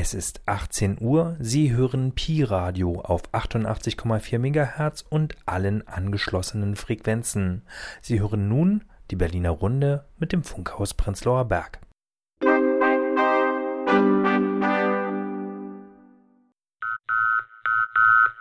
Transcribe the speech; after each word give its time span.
Es 0.00 0.14
ist 0.14 0.42
18 0.46 0.98
Uhr, 1.00 1.36
Sie 1.40 1.72
hören 1.72 2.12
Pi-Radio 2.12 3.00
auf 3.00 3.34
88,4 3.34 4.38
MHz 4.38 5.04
und 5.10 5.34
allen 5.44 5.88
angeschlossenen 5.88 6.76
Frequenzen. 6.76 7.62
Sie 8.00 8.20
hören 8.20 8.48
nun 8.48 8.84
die 9.10 9.16
Berliner 9.16 9.50
Runde 9.50 10.04
mit 10.16 10.30
dem 10.30 10.44
Funkhaus 10.44 10.94
Prenzlauer 10.94 11.46
Berg. 11.46 11.80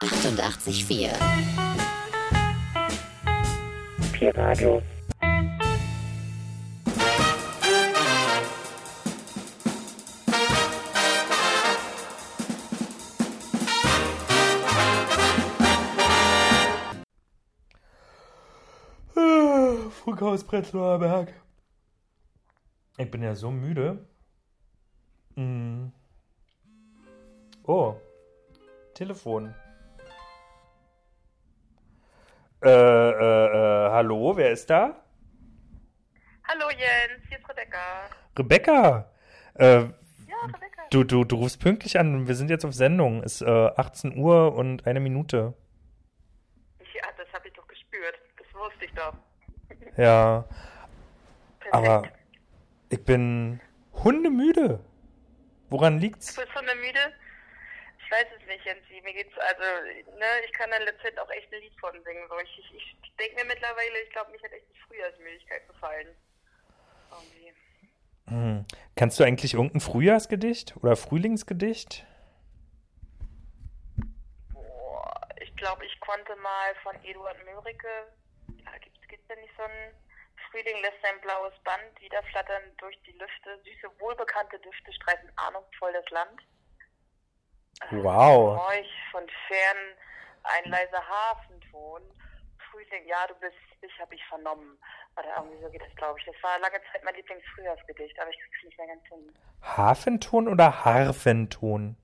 Achtundachtzig 0.04 0.86
vier. 0.86 1.10
Pi-Radio. 4.11 4.83
Funkhaus 20.18 20.44
Prenzlauer 20.44 20.98
Berg. 20.98 21.32
Ich 22.98 23.12
bin 23.12 23.21
ja 23.21 23.36
so 23.36 23.52
müde. 23.52 24.04
Mm. 25.36 25.90
Oh, 27.62 27.96
Telefon. 28.96 29.54
Äh, 32.64 32.70
äh, 32.70 32.72
äh, 32.72 33.92
hallo, 33.92 34.36
wer 34.36 34.50
ist 34.50 34.67
da? 34.72 35.03
Hallo 36.48 36.66
Jens, 36.72 37.23
hier 37.30 37.38
ist 37.38 37.48
Rebecca. 37.48 38.09
Rebecca. 38.40 39.12
Äh, 39.54 39.66
Ja, 39.66 39.92
Rebecca. 40.45 40.81
du, 40.90 41.04
du, 41.04 41.26
du 41.26 41.36
rufst 41.36 41.59
pünktlich 41.59 42.00
an. 42.00 42.28
Wir 42.28 42.34
sind 42.34 42.50
jetzt 42.50 42.66
auf 42.66 42.74
Sendung. 42.74 43.22
Es 43.22 43.42
ist 43.42 43.48
äh, 43.48 43.70
18 43.76 44.18
Uhr 44.18 44.56
und 44.56 44.88
eine 44.88 45.00
Minute. 45.00 45.54
Ja, 46.80 47.04
das 47.18 47.31
habe 47.34 47.48
ich 47.48 47.54
doch 47.54 47.68
gespürt. 47.68 48.16
Das 48.36 48.48
wusste 48.59 48.86
ich 48.86 48.92
doch. 48.94 49.14
Ja, 49.98 50.45
Perfekt. 51.59 51.76
aber 51.76 52.03
ich 52.90 53.03
bin 53.03 53.59
hundemüde. 53.94 54.80
Woran 55.70 56.00
liegt's? 56.00 56.36
Du 56.36 56.42
bist 56.42 56.53
so 56.53 56.59
eine 56.59 56.76
müde? 56.76 57.14
Ich 58.00 58.12
weiß 58.12 58.28
es 58.40 58.48
nicht, 58.48 58.64
Jens. 58.64 58.80
Mir 59.03 59.14
geht's, 59.14 59.38
also, 59.38 59.64
ne, 60.18 60.25
ich 60.45 60.53
kann 60.53 60.70
da 60.70 60.78
letztendlich 60.78 61.20
auch 61.20 61.30
echt 61.31 61.52
ein 61.52 61.62
Lied 61.62 61.78
von 61.80 61.92
singen. 62.03 62.23
So, 62.30 62.40
ich 62.40 62.59
ich, 62.59 62.95
ich 63.03 63.16
denke 63.18 63.36
mir 63.36 63.45
mittlerweile, 63.45 64.00
ich 64.03 64.09
glaube, 64.12 64.31
mich 64.31 64.42
hat 64.44 64.52
echt 64.53 64.66
die 64.73 64.80
Frühjahrsmüdigkeit 64.88 65.68
befallen. 65.68 66.08
Irgendwie. 67.12 67.53
Hm. 68.28 68.66
Kannst 68.95 69.20
du 69.20 69.23
eigentlich 69.23 69.56
irgendein 69.56 69.81
Frühjahrsgedicht 69.81 70.78
oder 70.78 70.95
Frühlingsgedicht? 70.95 72.06
Boah, 74.53 75.28
ich 75.42 75.53
glaube, 75.56 75.86
ich 75.86 76.00
konnte 76.00 76.36
mal 76.38 76.75
von 76.84 76.95
Eduard 77.03 77.38
Mörike, 77.45 77.88
ja, 79.09 79.16
gibt's, 79.16 79.27
gibt's 79.27 79.27
denn 79.27 79.41
nicht 79.41 79.53
so 79.58 79.63
ein 79.63 79.94
Frühling 80.52 80.81
lässt 80.81 81.02
sein 81.02 81.19
blaues 81.22 81.53
Band 81.63 82.00
wieder 82.00 82.22
flattern 82.23 82.61
durch 82.77 82.97
die 83.03 83.11
Lüfte, 83.11 83.59
süße, 83.63 84.00
wohlbekannte 84.00 84.59
Düfte 84.59 84.94
streifen 84.94 85.31
ahnungsvoll 85.36 85.94
das 85.94 86.09
Land. 86.09 86.41
Wow. 87.91 88.59
Euch 88.69 88.89
von 89.11 89.23
fern 89.47 89.78
ein 90.44 90.72
leiser 90.72 91.03
Hafenton. 91.08 92.02
Frühling, 92.72 93.08
ja, 93.08 93.28
du 93.28 93.35
bist, 93.35 93.55
dich 93.81 94.00
habe 94.00 94.16
ich 94.16 94.23
vernommen. 94.25 94.78
Oder 95.17 95.35
irgendwie 95.38 95.61
so 95.61 95.69
geht 95.69 95.81
das, 95.81 95.95
glaube 95.95 96.19
ich. 96.19 96.25
Das 96.25 96.35
war 96.41 96.59
lange 96.59 96.81
Zeit 96.91 97.03
mein 97.03 97.16
Lieblingsfrühjahrsgedicht, 97.16 98.19
aber 98.19 98.30
ich 98.30 98.38
krieg's 98.38 98.63
nicht 98.63 98.78
mehr 98.78 98.88
ganz 98.88 99.05
hin. 99.08 99.33
Hafenton 99.61 100.47
oder 100.47 100.85
Harfenton? 100.85 101.97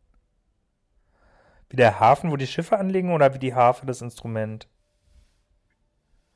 Wie 1.69 1.75
der 1.77 1.99
Hafen, 1.99 2.31
wo 2.31 2.37
die 2.37 2.47
Schiffe 2.47 2.77
anlegen 2.77 3.13
oder 3.13 3.33
wie 3.33 3.39
die 3.39 3.55
Harfe 3.55 3.85
das 3.85 4.01
Instrument? 4.01 4.67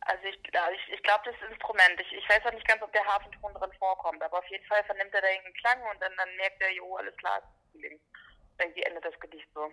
Also 0.07 0.23
ich, 0.23 0.39
ich, 0.39 0.93
ich 0.93 1.03
glaube, 1.03 1.21
das 1.25 1.35
ist 1.35 1.51
Instrument. 1.51 1.99
Ich, 1.99 2.13
ich 2.13 2.29
weiß 2.29 2.45
auch 2.45 2.53
nicht 2.53 2.67
ganz, 2.67 2.81
ob 2.81 2.91
der 2.93 3.05
Hafenton 3.05 3.53
drin 3.53 3.71
vorkommt, 3.77 4.23
aber 4.23 4.39
auf 4.39 4.47
jeden 4.47 4.65
Fall 4.65 4.83
vernimmt 4.85 5.13
er 5.13 5.21
da 5.21 5.27
irgendeinen 5.27 5.53
Klang 5.55 5.81
und 5.91 6.01
dann, 6.01 6.11
dann 6.17 6.35
merkt 6.37 6.61
er, 6.61 6.73
jo, 6.73 6.95
alles 6.95 7.15
klar. 7.17 7.41
Irgendwie 7.73 8.83
endet 8.83 9.03
das 9.03 9.19
Gedicht 9.19 9.47
so. 9.53 9.69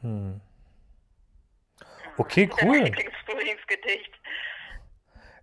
Hm. 0.00 0.40
Okay, 2.16 2.48
cool. 2.62 2.80
Mein 2.80 2.84
Lieblingsfrühlingsgedicht. 2.86 4.12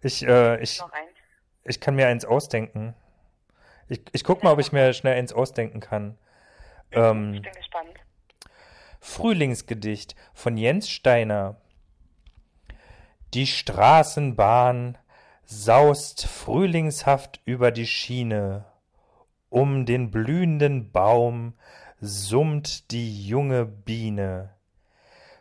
Ich, 0.02 0.28
äh, 0.28 0.62
ich, 0.62 0.81
ich 1.64 1.80
kann 1.80 1.96
mir 1.96 2.08
eins 2.08 2.25
ausdenken. 2.25 2.96
Ich, 3.90 4.02
ich 4.12 4.24
guck 4.24 4.44
mal, 4.44 4.54
ob 4.54 4.60
ich 4.60 4.72
mir 4.72 4.94
schnell 4.94 5.18
eins 5.18 5.34
ausdenken 5.34 5.80
kann. 5.80 6.18
Ich 6.90 6.98
Ähm, 6.98 7.42
bin 7.42 7.44
gespannt. 7.44 8.00
Frühlingsgedicht 9.00 10.16
von 10.34 10.58
Jens 10.58 10.90
Steiner. 10.90 11.62
Die 13.34 13.48
Straßenbahn 13.48 14.96
saust 15.44 16.28
frühlingshaft 16.28 17.42
über 17.46 17.72
die 17.72 17.88
Schiene. 17.88 18.66
Um 19.50 19.88
den 19.88 20.12
blühenden 20.12 20.92
Baum 20.92 21.56
summt 22.00 22.92
die 22.92 23.26
junge 23.26 23.66
Biene. 23.66 24.52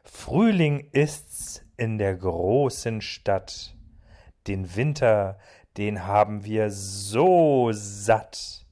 Frühling 0.05 0.89
ist's 0.93 1.67
in 1.77 1.99
der 1.99 2.15
großen 2.17 3.03
Stadt. 3.03 3.77
Den 4.47 4.75
Winter, 4.75 5.39
den 5.77 6.07
haben 6.07 6.47
wir 6.47 6.71
so 6.71 7.73
satt. 7.73 8.65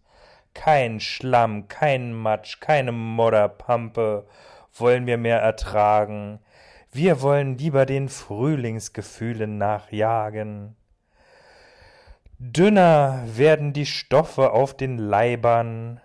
Kein 0.54 0.98
Schlamm, 0.98 1.68
kein 1.68 2.14
Matsch, 2.14 2.60
keine 2.60 2.92
Modderpampe 2.92 4.26
wollen 4.72 5.04
wir 5.04 5.18
mehr 5.18 5.40
ertragen. 5.40 6.40
Wir 6.92 7.22
wollen 7.22 7.56
lieber 7.56 7.86
den 7.86 8.08
Frühlingsgefühlen 8.08 9.58
nachjagen. 9.58 10.74
Dünner 12.40 13.22
werden 13.26 13.72
die 13.72 13.86
Stoffe 13.86 14.50
auf 14.50 14.76
den 14.76 14.98
Leibern, 14.98 16.00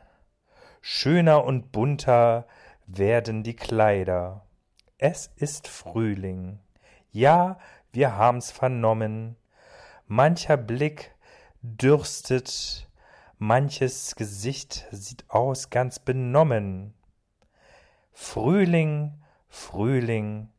schöner 0.81 1.43
und 1.43 1.71
bunter 1.71 2.45
werden 2.85 3.41
die 3.41 3.55
Kleider. 3.55 4.45
Es 4.99 5.31
ist 5.37 5.67
Frühling, 5.67 6.59
ja, 7.11 7.57
wir 7.91 8.15
haben's 8.15 8.51
vernommen. 8.51 9.37
Mancher 10.05 10.57
Blick 10.57 11.15
dürstet, 11.63 12.87
manches 13.39 14.15
Gesicht 14.15 14.85
sieht 14.91 15.25
aus 15.29 15.71
ganz 15.71 15.97
benommen. 15.97 16.93
Frühling, 18.13 19.23
Frühling, 19.49 20.49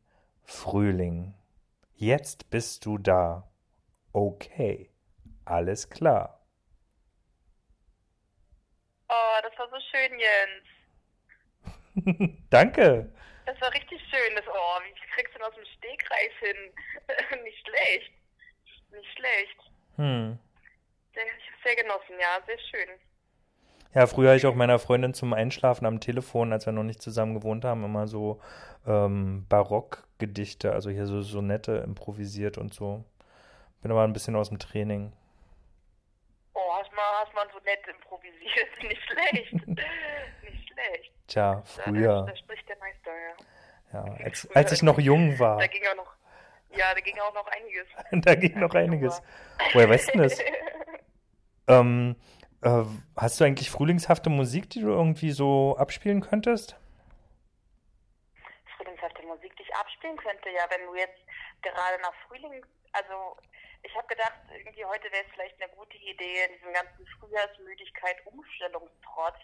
Frühling. 0.47 1.35
Jetzt 1.93 2.49
bist 2.49 2.85
du 2.85 2.97
da. 2.97 3.51
Okay, 4.13 4.89
alles 5.43 5.89
klar. 5.89 6.41
Oh, 9.09 9.39
das 9.43 9.51
war 9.59 9.69
so 9.69 9.75
schön, 9.91 10.17
Jens. 10.17 10.63
Danke. 12.49 13.13
Das 13.45 13.59
war 13.59 13.73
richtig 13.73 13.99
schön. 14.09 14.35
Das, 14.35 14.45
oh, 14.47 14.79
wie 14.85 14.93
kriegst 15.15 15.35
du 15.35 15.39
denn 15.39 15.47
aus 15.47 15.55
dem 15.55 15.65
Stegreif 15.65 16.33
hin? 16.39 16.57
nicht 17.43 17.67
schlecht. 17.67 18.13
Nicht 18.91 19.11
schlecht. 19.17 19.59
Hm. 19.97 20.39
Sehr, 21.13 21.23
ich 21.25 21.51
hab's 21.51 21.63
sehr 21.63 21.75
genossen, 21.75 22.15
ja, 22.19 22.39
sehr 22.45 22.59
schön. 22.59 22.89
Ja, 23.93 24.07
früher 24.07 24.29
habe 24.29 24.37
ich 24.37 24.45
auch 24.45 24.55
meiner 24.55 24.79
Freundin 24.79 25.13
zum 25.13 25.33
Einschlafen 25.33 25.85
am 25.85 25.99
Telefon, 25.99 26.53
als 26.53 26.65
wir 26.65 26.73
noch 26.73 26.83
nicht 26.83 27.01
zusammen 27.01 27.33
gewohnt 27.33 27.65
haben, 27.65 27.83
immer 27.83 28.07
so 28.07 28.41
ähm, 28.85 29.45
Barockgedichte, 30.17 30.71
also 30.71 30.89
hier 30.89 31.05
so 31.05 31.21
Sonette 31.21 31.77
improvisiert 31.77 32.57
und 32.57 32.73
so. 32.73 33.03
Bin 33.81 33.91
aber 33.91 34.03
ein 34.03 34.13
bisschen 34.13 34.35
aus 34.35 34.49
dem 34.49 34.59
Training. 34.59 35.13
Oh, 36.53 36.59
hast 36.79 36.91
mal, 36.93 37.03
hast 37.23 37.33
mal 37.35 37.45
so 37.53 37.59
nett 37.63 37.79
improvisiert. 37.87 38.67
Nicht 38.83 39.01
schlecht. 39.03 39.67
nicht 39.67 40.69
schlecht. 40.73 41.11
Tja, 41.27 41.55
Da, 41.55 41.61
früher. 41.63 42.25
da 42.27 42.35
spricht 42.35 42.67
der 42.67 42.77
Meister, 42.77 43.11
ja. 43.11 43.35
Ja, 43.93 44.23
als, 44.25 44.49
als 44.55 44.71
ich 44.71 44.81
noch 44.81 44.99
jung 44.99 45.37
war. 45.39 45.59
Da 45.59 45.67
ging 45.67 45.83
auch 45.91 45.95
noch, 45.95 46.13
ja, 46.75 46.93
da 46.93 46.99
ging 46.99 47.17
auch 47.19 47.33
noch 47.33 47.47
einiges. 47.47 47.87
Da 48.25 48.35
ging 48.35 48.59
noch 48.59 48.73
einiges. 48.73 49.21
Woher 49.73 49.89
weißt 49.89 50.13
du 50.15 50.19
das? 50.19 50.39
Ähm, 51.67 52.15
äh, 52.63 52.83
hast 53.15 53.39
du 53.39 53.43
eigentlich 53.45 53.69
frühlingshafte 53.69 54.29
Musik, 54.29 54.69
die 54.71 54.81
du 54.81 54.87
irgendwie 54.89 55.31
so 55.31 55.75
abspielen 55.77 56.21
könntest? 56.21 56.75
Frühlingshafte 58.77 59.21
Musik, 59.23 59.53
abspielen 60.07 60.17
könnte, 60.17 60.49
ja, 60.49 60.65
wenn 60.69 60.85
du 60.85 60.95
jetzt 60.95 61.19
gerade 61.61 62.01
nach 62.01 62.13
Frühling, 62.27 62.65
also 62.93 63.37
ich 63.83 63.95
habe 63.95 64.07
gedacht, 64.07 64.39
irgendwie 64.53 64.85
heute 64.85 65.11
wäre 65.11 65.23
es 65.25 65.31
vielleicht 65.33 65.61
eine 65.61 65.71
gute 65.73 65.97
Idee, 65.97 66.45
in 66.45 66.53
diesem 66.53 66.73
ganzen 66.73 67.05
Frühjahrsmüdigkeit, 67.19 68.25
Umstellungstrott, 68.25 69.37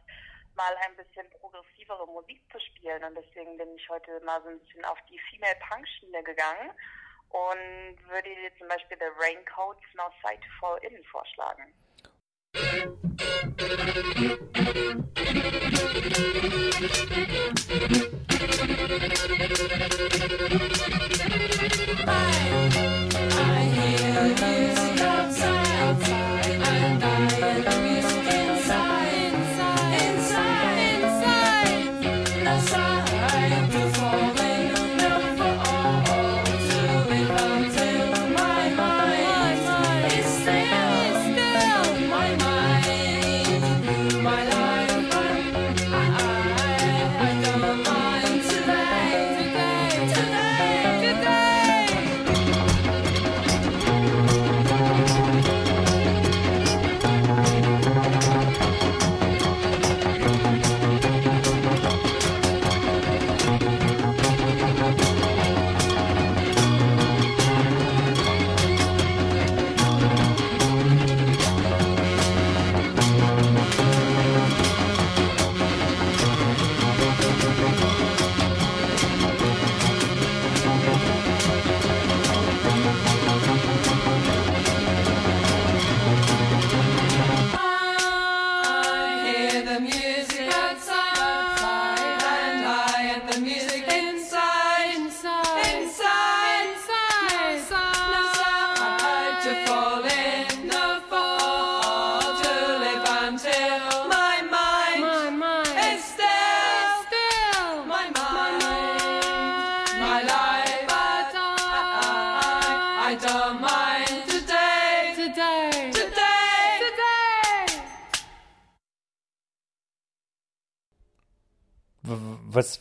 mal 0.55 0.75
ein 0.85 0.95
bisschen 0.95 1.29
progressivere 1.39 2.07
Musik 2.07 2.41
zu 2.51 2.59
spielen. 2.59 3.03
Und 3.03 3.15
deswegen 3.15 3.57
bin 3.57 3.75
ich 3.75 3.89
heute 3.89 4.19
mal 4.21 4.41
so 4.43 4.49
ein 4.49 4.59
bisschen 4.59 4.85
auf 4.85 4.99
die 5.09 5.19
Female 5.29 5.57
Punk 5.67 5.87
Schiene 5.87 6.23
gegangen 6.23 6.71
und 7.29 8.09
würde 8.09 8.29
dir 8.35 8.55
zum 8.57 8.67
Beispiel 8.67 8.97
The 8.99 9.11
Raincoats 9.17 9.83
No 9.95 10.11
Sight 10.21 10.43
Fall 10.59 10.77
In 10.83 11.03
vorschlagen. 11.05 11.73
I, 13.43 13.49
I 23.31 23.63
hear 23.75 24.23
music 24.29 25.01
outside, 25.01 25.75
outside, 25.81 26.61
and 26.61 27.03
I 27.03 27.07
am 27.39 28.02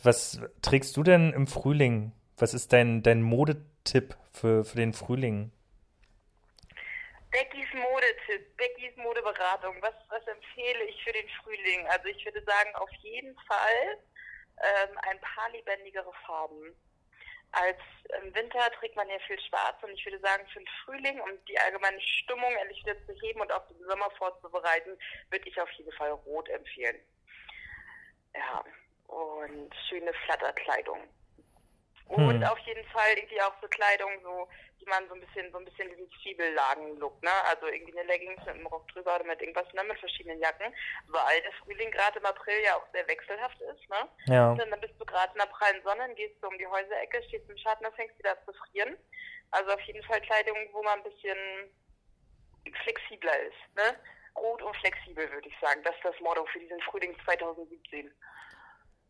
was 0.03 0.41
trägst 0.61 0.95
du 0.97 1.03
denn 1.03 1.33
im 1.33 1.47
Frühling? 1.47 2.11
Was 2.37 2.53
ist 2.53 2.73
dein, 2.73 3.03
dein 3.03 3.21
Modetipp 3.21 4.15
für, 4.31 4.63
für 4.63 4.77
den 4.77 4.93
Frühling? 4.93 5.51
Beckys 7.31 7.73
Modetipp, 7.73 8.57
Beckys 8.57 8.95
Modeberatung. 8.97 9.75
Was, 9.81 9.95
was 10.09 10.25
empfehle 10.27 10.83
ich 10.85 11.03
für 11.03 11.13
den 11.13 11.27
Frühling? 11.41 11.87
Also 11.87 12.07
ich 12.07 12.23
würde 12.25 12.43
sagen, 12.43 12.75
auf 12.75 12.91
jeden 13.01 13.35
Fall 13.47 13.97
ähm, 14.61 14.97
ein 15.09 15.19
paar 15.19 15.49
lebendigere 15.51 16.11
Farben. 16.25 16.75
Als 17.51 17.77
im 18.21 18.33
Winter 18.33 18.71
trägt 18.79 18.95
man 18.95 19.07
ja 19.09 19.19
viel 19.27 19.39
Schwarz 19.39 19.81
und 19.83 19.91
ich 19.91 20.03
würde 20.05 20.19
sagen, 20.19 20.45
für 20.47 20.59
den 20.59 20.69
Frühling, 20.83 21.19
um 21.21 21.29
die 21.45 21.57
allgemeine 21.59 22.01
Stimmung 22.01 22.51
endlich 22.61 22.83
wieder 22.83 22.97
zu 23.05 23.13
heben 23.21 23.41
und 23.41 23.51
auf 23.51 23.67
den 23.67 23.83
Sommer 23.87 24.09
vorzubereiten, 24.17 24.97
würde 25.29 25.47
ich 25.47 25.59
auf 25.61 25.69
jeden 25.71 25.91
Fall 25.93 26.11
Rot 26.11 26.49
empfehlen. 26.49 26.97
Ja, 28.33 28.63
und 29.07 29.73
schöne 29.89 30.13
Flatterkleidung. 30.25 30.99
Und 32.07 32.41
hm. 32.41 32.43
auf 32.43 32.59
jeden 32.59 32.85
Fall 32.89 33.15
irgendwie 33.15 33.41
auch 33.41 33.53
so 33.61 33.67
Kleidung, 33.69 34.11
so, 34.21 34.47
die 34.79 34.85
man 34.85 35.07
so 35.07 35.15
ein 35.15 35.21
bisschen, 35.21 35.51
so 35.51 35.57
ein 35.57 35.65
bisschen 35.65 35.89
diesen 35.89 36.09
Zwiebellagen-Look, 36.21 37.23
ne? 37.23 37.31
Also 37.49 37.67
irgendwie 37.67 37.97
eine 37.97 38.07
Leggings 38.07 38.39
mit 38.45 38.55
einem 38.55 38.67
Rock 38.67 38.87
drüber 38.89 39.15
oder 39.15 39.23
mit 39.23 39.41
irgendwas, 39.41 39.71
ne? 39.73 39.83
Mit 39.83 39.97
verschiedenen 39.99 40.39
Jacken. 40.39 40.73
Weil 41.07 41.41
der 41.41 41.53
Frühling 41.53 41.91
gerade 41.91 42.19
im 42.19 42.25
April 42.25 42.61
ja 42.63 42.75
auch 42.75 42.85
sehr 42.91 43.07
wechselhaft 43.07 43.59
ist, 43.61 43.89
ne? 43.89 44.09
Ja. 44.27 44.51
Und 44.51 44.59
dann 44.59 44.81
bist 44.81 44.93
du 44.99 45.05
gerade 45.05 45.31
in 45.33 45.39
der 45.39 45.47
prallen 45.47 45.81
Sonne, 45.83 46.13
gehst 46.15 46.35
du 46.41 46.47
um 46.47 46.57
die 46.57 46.67
Häuserecke, 46.67 47.23
stehst 47.23 47.49
im 47.49 47.57
Schatten 47.57 47.85
und 47.85 47.95
fängst 47.95 48.17
wieder 48.19 48.37
zu 48.45 48.53
frieren. 48.53 48.97
Also 49.51 49.71
auf 49.71 49.81
jeden 49.81 50.03
Fall 50.03 50.21
Kleidung, 50.21 50.57
wo 50.73 50.83
man 50.83 50.99
ein 50.99 51.03
bisschen 51.03 51.37
flexibler 52.83 53.39
ist, 53.41 53.75
ne? 53.75 53.97
Rot 54.35 54.61
und 54.61 54.75
flexibel, 54.77 55.31
würde 55.31 55.47
ich 55.47 55.55
sagen. 55.59 55.81
Das 55.83 55.95
ist 55.95 56.05
das 56.05 56.19
Motto 56.19 56.45
für 56.47 56.59
diesen 56.59 56.81
Frühling 56.81 57.15
2017. 57.23 58.11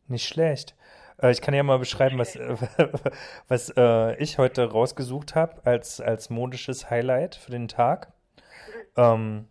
Nicht 0.07 0.27
schlecht. 0.27 0.75
Äh, 1.21 1.31
ich 1.31 1.41
kann 1.41 1.53
ja 1.53 1.63
mal 1.63 1.79
beschreiben, 1.79 2.17
was, 2.17 2.37
was 3.47 3.73
äh, 3.75 4.15
ich 4.17 4.37
heute 4.37 4.69
rausgesucht 4.69 5.35
habe 5.35 5.65
als, 5.65 6.01
als 6.01 6.29
modisches 6.29 6.89
Highlight 6.89 7.35
für 7.35 7.51
den 7.51 7.67
Tag. 7.67 8.11
Ähm, 8.95 9.47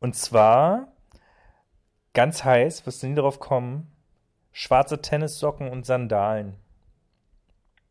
und 0.00 0.14
zwar 0.14 0.88
ganz 2.12 2.44
heiß, 2.44 2.86
wirst 2.86 3.02
du 3.02 3.08
nie 3.08 3.14
drauf 3.14 3.40
kommen, 3.40 3.90
schwarze 4.52 5.00
Tennissocken 5.00 5.70
und 5.70 5.84
Sandalen. 5.84 6.56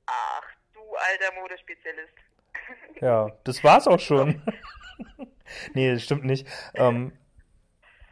Ach, 0.06 0.44
du 0.74 0.80
alter 0.80 1.40
Modespezialist. 1.40 2.14
Ja, 3.02 3.32
das 3.44 3.64
war's 3.66 3.88
auch 3.88 4.00
schon. 4.00 4.42
nee, 5.74 5.92
das 5.92 6.04
stimmt 6.04 6.24
nicht. 6.24 6.48
Ähm, 6.74 7.12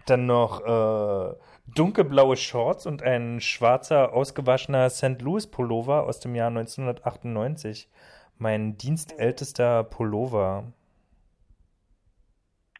dann 0.05 0.25
noch 0.25 0.59
äh, 0.59 1.35
dunkelblaue 1.75 2.37
Shorts 2.37 2.85
und 2.85 3.01
ein 3.01 3.39
schwarzer, 3.39 4.13
ausgewaschener 4.13 4.89
St. 4.89 5.21
Louis 5.21 5.49
Pullover 5.49 6.03
aus 6.03 6.19
dem 6.19 6.35
Jahr 6.35 6.47
1998. 6.47 7.89
Mein 8.37 8.77
dienstältester 8.77 9.83
Pullover. 9.83 10.71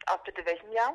Aus 0.06 0.18
bitte 0.24 0.44
welchem 0.44 0.72
Jahr? 0.72 0.94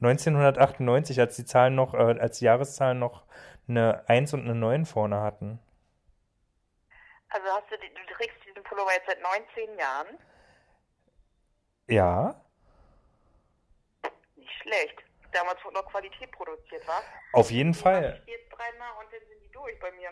1998, 0.00 1.20
als 1.20 1.36
die 1.36 1.44
Zahlen 1.44 1.74
noch, 1.74 1.94
äh, 1.94 2.18
als 2.18 2.40
Jahreszahlen 2.40 2.98
noch 2.98 3.24
eine 3.68 4.08
1 4.08 4.32
und 4.34 4.40
eine 4.40 4.54
9 4.54 4.86
vorne 4.86 5.20
hatten. 5.20 5.60
Also 7.28 7.46
hast 7.48 7.70
du, 7.70 7.76
du 7.76 8.14
trägst 8.14 8.36
diesen 8.46 8.62
Pullover 8.64 8.90
jetzt 8.92 9.06
seit 9.06 9.20
19 9.22 9.78
Jahren? 9.78 10.18
Ja. 11.86 12.40
Nicht 14.36 14.50
schlecht 14.62 15.09
damals 15.32 15.58
noch 15.72 15.86
Qualität 15.86 16.30
produziert 16.32 16.86
war. 16.86 17.02
Auf 17.32 17.50
jeden 17.50 17.74
Fall. 17.74 18.22
Ich 18.26 18.32
jetzt 18.32 18.50
dreimal 18.50 18.90
und 18.98 19.12
dann 19.12 19.20
sind 19.28 19.42
die 19.44 19.52
durch 19.52 19.78
bei 19.80 19.90
mir. 19.92 20.10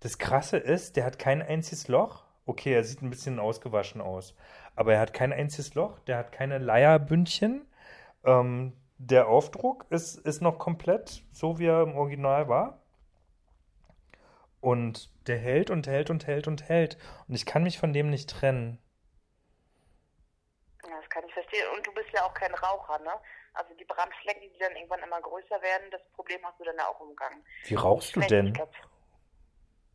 Das 0.00 0.18
Krasse 0.18 0.56
ist, 0.56 0.96
der 0.96 1.04
hat 1.04 1.18
kein 1.18 1.42
einziges 1.42 1.88
Loch. 1.88 2.24
Okay, 2.46 2.72
er 2.72 2.84
sieht 2.84 3.02
ein 3.02 3.10
bisschen 3.10 3.38
ausgewaschen 3.38 4.00
aus. 4.00 4.34
Aber 4.74 4.94
er 4.94 5.00
hat 5.00 5.12
kein 5.12 5.32
einziges 5.32 5.74
Loch, 5.74 5.98
der 6.00 6.16
hat 6.16 6.32
keine 6.32 6.58
Leierbündchen. 6.58 7.66
Ähm, 8.24 8.76
der 8.98 9.28
Aufdruck 9.28 9.86
ist, 9.90 10.16
ist 10.16 10.40
noch 10.42 10.58
komplett 10.58 11.22
so, 11.32 11.58
wie 11.58 11.66
er 11.66 11.82
im 11.82 11.96
Original 11.96 12.48
war. 12.48 12.82
Und 14.60 15.10
der 15.26 15.38
hält 15.38 15.70
und 15.70 15.86
hält 15.86 16.10
und 16.10 16.26
hält 16.26 16.46
und 16.48 16.68
hält. 16.68 16.98
Und 17.28 17.34
ich 17.34 17.46
kann 17.46 17.62
mich 17.62 17.78
von 17.78 17.92
dem 17.92 18.10
nicht 18.10 18.28
trennen. 18.28 18.78
Ja, 20.86 21.00
das 21.00 21.08
kann 21.08 21.24
ich 21.26 21.32
verstehen. 21.32 21.66
Und 21.74 21.86
du 21.86 21.92
bist 21.92 22.08
ja 22.12 22.24
auch 22.24 22.34
kein 22.34 22.54
Raucher, 22.54 22.98
ne? 22.98 23.12
Also 23.54 23.74
die 23.74 23.84
Brandflecken, 23.84 24.42
die 24.42 24.58
dann 24.58 24.76
irgendwann 24.76 25.02
immer 25.02 25.20
größer 25.20 25.60
werden, 25.62 25.90
das 25.90 26.02
Problem 26.14 26.40
hast 26.44 26.58
du 26.60 26.64
dann 26.64 26.78
auch 26.80 27.00
umgangen. 27.00 27.44
Wie 27.64 27.74
rauchst 27.74 28.16
du 28.16 28.20
denn? 28.20 28.52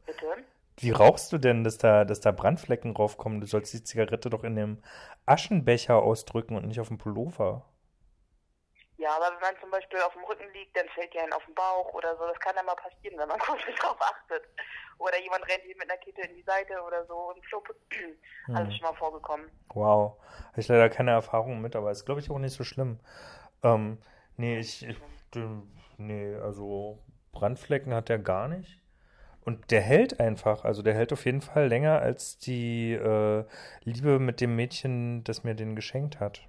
Bitte? 0.06 0.46
Wie 0.78 0.92
rauchst 0.92 1.32
du 1.32 1.38
denn, 1.38 1.64
dass 1.64 1.78
da, 1.78 2.04
dass 2.04 2.20
da 2.20 2.32
Brandflecken 2.32 2.96
raufkommen? 2.96 3.40
Du 3.40 3.48
sollst 3.48 3.74
die 3.74 3.84
Zigarette 3.84 4.30
doch 4.30 4.44
in 4.44 4.56
dem 4.56 4.84
Aschenbecher 5.26 5.96
ausdrücken 5.96 6.58
und 6.58 6.68
nicht 6.68 6.82
auf 6.82 6.90
dem 6.90 6.98
Pullover. 6.98 7.66
Ja, 8.98 9.16
aber 9.16 9.34
wenn 9.36 9.42
man 9.42 9.60
zum 9.62 9.72
Beispiel 9.72 10.00
auf 10.02 10.14
dem 10.14 10.24
Rücken 10.24 10.52
liegt, 10.54 10.76
dann 10.76 10.88
fällt 10.90 11.14
die 11.14 11.20
einen 11.20 11.34
auf 11.34 11.46
den 11.46 11.54
Bauch 11.54 11.94
oder 11.94 12.18
so. 12.18 12.26
Das 12.28 12.40
kann 12.40 12.56
dann 12.56 12.66
mal 12.66 12.76
passieren, 12.76 13.18
wenn 13.18 13.28
man 13.28 13.40
kurz 13.40 13.62
drauf 13.80 13.98
achtet. 14.00 14.44
Oder 14.98 15.20
jemand 15.20 15.48
rennt 15.48 15.68
mit 15.68 15.82
einer 15.82 16.00
Kette 16.00 16.22
in 16.22 16.36
die 16.36 16.44
Seite 16.44 16.82
oder 16.82 17.06
so 17.06 17.16
und 17.32 17.46
flupp. 17.46 17.74
Hm. 18.46 18.56
Alles 18.56 18.76
schon 18.76 18.84
mal 18.84 18.94
vorgekommen. 18.94 19.50
Wow. 19.74 20.20
Habe 20.50 20.62
ich 20.62 20.68
leider 20.68 20.88
keine 20.88 21.10
Erfahrung 21.10 21.62
mit, 21.62 21.76
aber 21.76 21.90
ist, 21.90 22.06
glaube 22.06 22.20
ich, 22.20 22.30
auch 22.30 22.38
nicht 22.38 22.54
so 22.54 22.64
schlimm. 22.64 23.00
Ähm, 23.66 23.98
nee, 24.38 24.60
ich, 24.60 24.88
ich 24.88 24.98
nee, 25.98 26.36
also 26.36 27.00
Brandflecken 27.32 27.94
hat 27.94 28.10
er 28.10 28.20
gar 28.20 28.48
nicht. 28.48 28.82
Und 29.42 29.72
der 29.72 29.82
hält 29.82 30.20
einfach, 30.20 30.64
also 30.66 30.82
der 30.82 30.94
hält 30.94 31.12
auf 31.14 31.26
jeden 31.26 31.42
Fall 31.42 31.68
länger 31.68 32.00
als 32.00 32.38
die 32.38 32.94
äh, 32.94 33.44
Liebe 33.84 34.20
mit 34.20 34.40
dem 34.42 34.56
Mädchen, 34.56 35.24
das 35.24 35.44
mir 35.44 35.56
den 35.56 35.76
geschenkt 35.76 36.20
hat. 36.20 36.48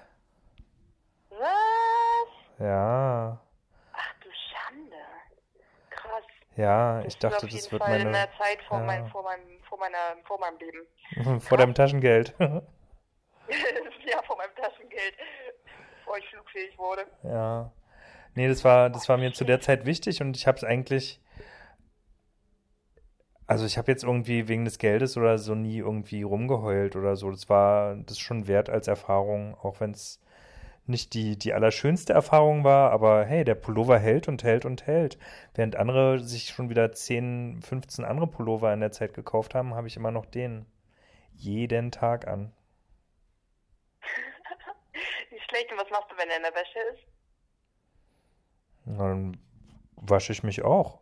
Was? 1.30 1.48
Ja, 2.60 3.40
Ach 3.94 4.14
du 4.22 4.30
Schande. 4.32 4.96
Krass. 5.90 6.24
Ja, 6.62 7.02
ich 7.06 7.18
dachte, 7.18 7.48
das 7.48 7.72
wird 7.72 7.84
Fall 7.84 8.00
in 8.00 8.12
meine 8.12 8.12
der 8.12 8.30
Zeit 8.38 8.62
vor, 8.68 8.80
ja. 8.80 8.86
mein, 8.86 9.08
vor, 9.08 9.24
meinem, 9.24 9.60
vor, 9.68 9.80
meiner, 9.80 9.98
vor 10.24 10.40
meinem 10.40 10.58
Leben. 10.60 11.40
vor 11.42 11.58
deinem 11.58 11.74
Taschengeld. 11.74 12.36
ja, 12.40 14.22
vor 14.24 14.38
meinem 14.38 14.56
Taschengeld. 14.56 15.16
Bevor 16.00 16.18
ich 16.18 16.30
flugfähig 16.30 16.78
wurde. 16.78 17.06
Ja. 17.24 17.72
Nee, 18.36 18.48
das 18.48 18.64
war, 18.64 18.90
das 18.90 19.10
war 19.10 19.18
mir 19.18 19.34
zu 19.34 19.44
der 19.44 19.60
Zeit 19.60 19.86
wichtig 19.86 20.22
und 20.22 20.38
ich 20.38 20.48
habe 20.48 20.58
es 20.58 20.64
eigentlich, 20.64 21.20
also 23.46 23.66
ich 23.66 23.78
habe 23.78 23.92
jetzt 23.92 24.04
irgendwie 24.04 24.48
wegen 24.48 24.64
des 24.64 24.78
Geldes 24.78 25.18
oder 25.18 25.38
so 25.38 25.56
nie 25.56 25.80
irgendwie 25.80 26.22
rumgeheult 26.22 26.96
oder 26.96 27.16
so. 27.16 27.30
Das 27.32 27.50
war 27.50 27.96
das 27.96 28.20
schon 28.20 28.48
wert 28.48 28.70
als 28.70 28.88
Erfahrung, 28.88 29.56
auch 29.56 29.80
wenn 29.80 29.92
es 29.92 30.22
nicht 30.86 31.14
die, 31.14 31.38
die 31.38 31.54
allerschönste 31.54 32.14
Erfahrung 32.14 32.64
war, 32.64 32.92
aber 32.92 33.24
hey, 33.24 33.44
der 33.44 33.56
Pullover 33.56 34.00
hält 34.00 34.28
und 34.28 34.44
hält 34.44 34.66
und 34.66 34.88
hält. 34.88 35.18
Während 35.54 35.76
andere 35.76 36.20
sich 36.20 36.50
schon 36.50 36.70
wieder 36.70 36.92
10, 36.92 37.62
15 37.62 38.06
andere 38.06 38.28
Pullover 38.28 38.74
in 38.74 38.80
der 38.80 38.92
Zeit 38.92 39.14
gekauft 39.14 39.56
haben, 39.56 39.76
habe 39.76 39.88
ich 39.88 39.96
immer 39.96 40.12
noch 40.12 40.26
den 40.26 40.66
jeden 41.34 41.92
Tag 41.92 42.28
an. 42.28 42.54
Nicht 45.32 45.50
schlecht. 45.50 45.72
Und 45.72 45.80
was 45.80 45.90
machst 45.90 46.12
du, 46.12 46.18
wenn 46.18 46.30
er 46.30 46.38
in 46.38 46.44
der 46.44 46.54
Wäsche 46.54 46.80
ist? 46.94 47.04
Dann 48.86 49.38
wasche 49.96 50.34
ich 50.34 50.44
mich 50.44 50.64
auch. 50.64 51.00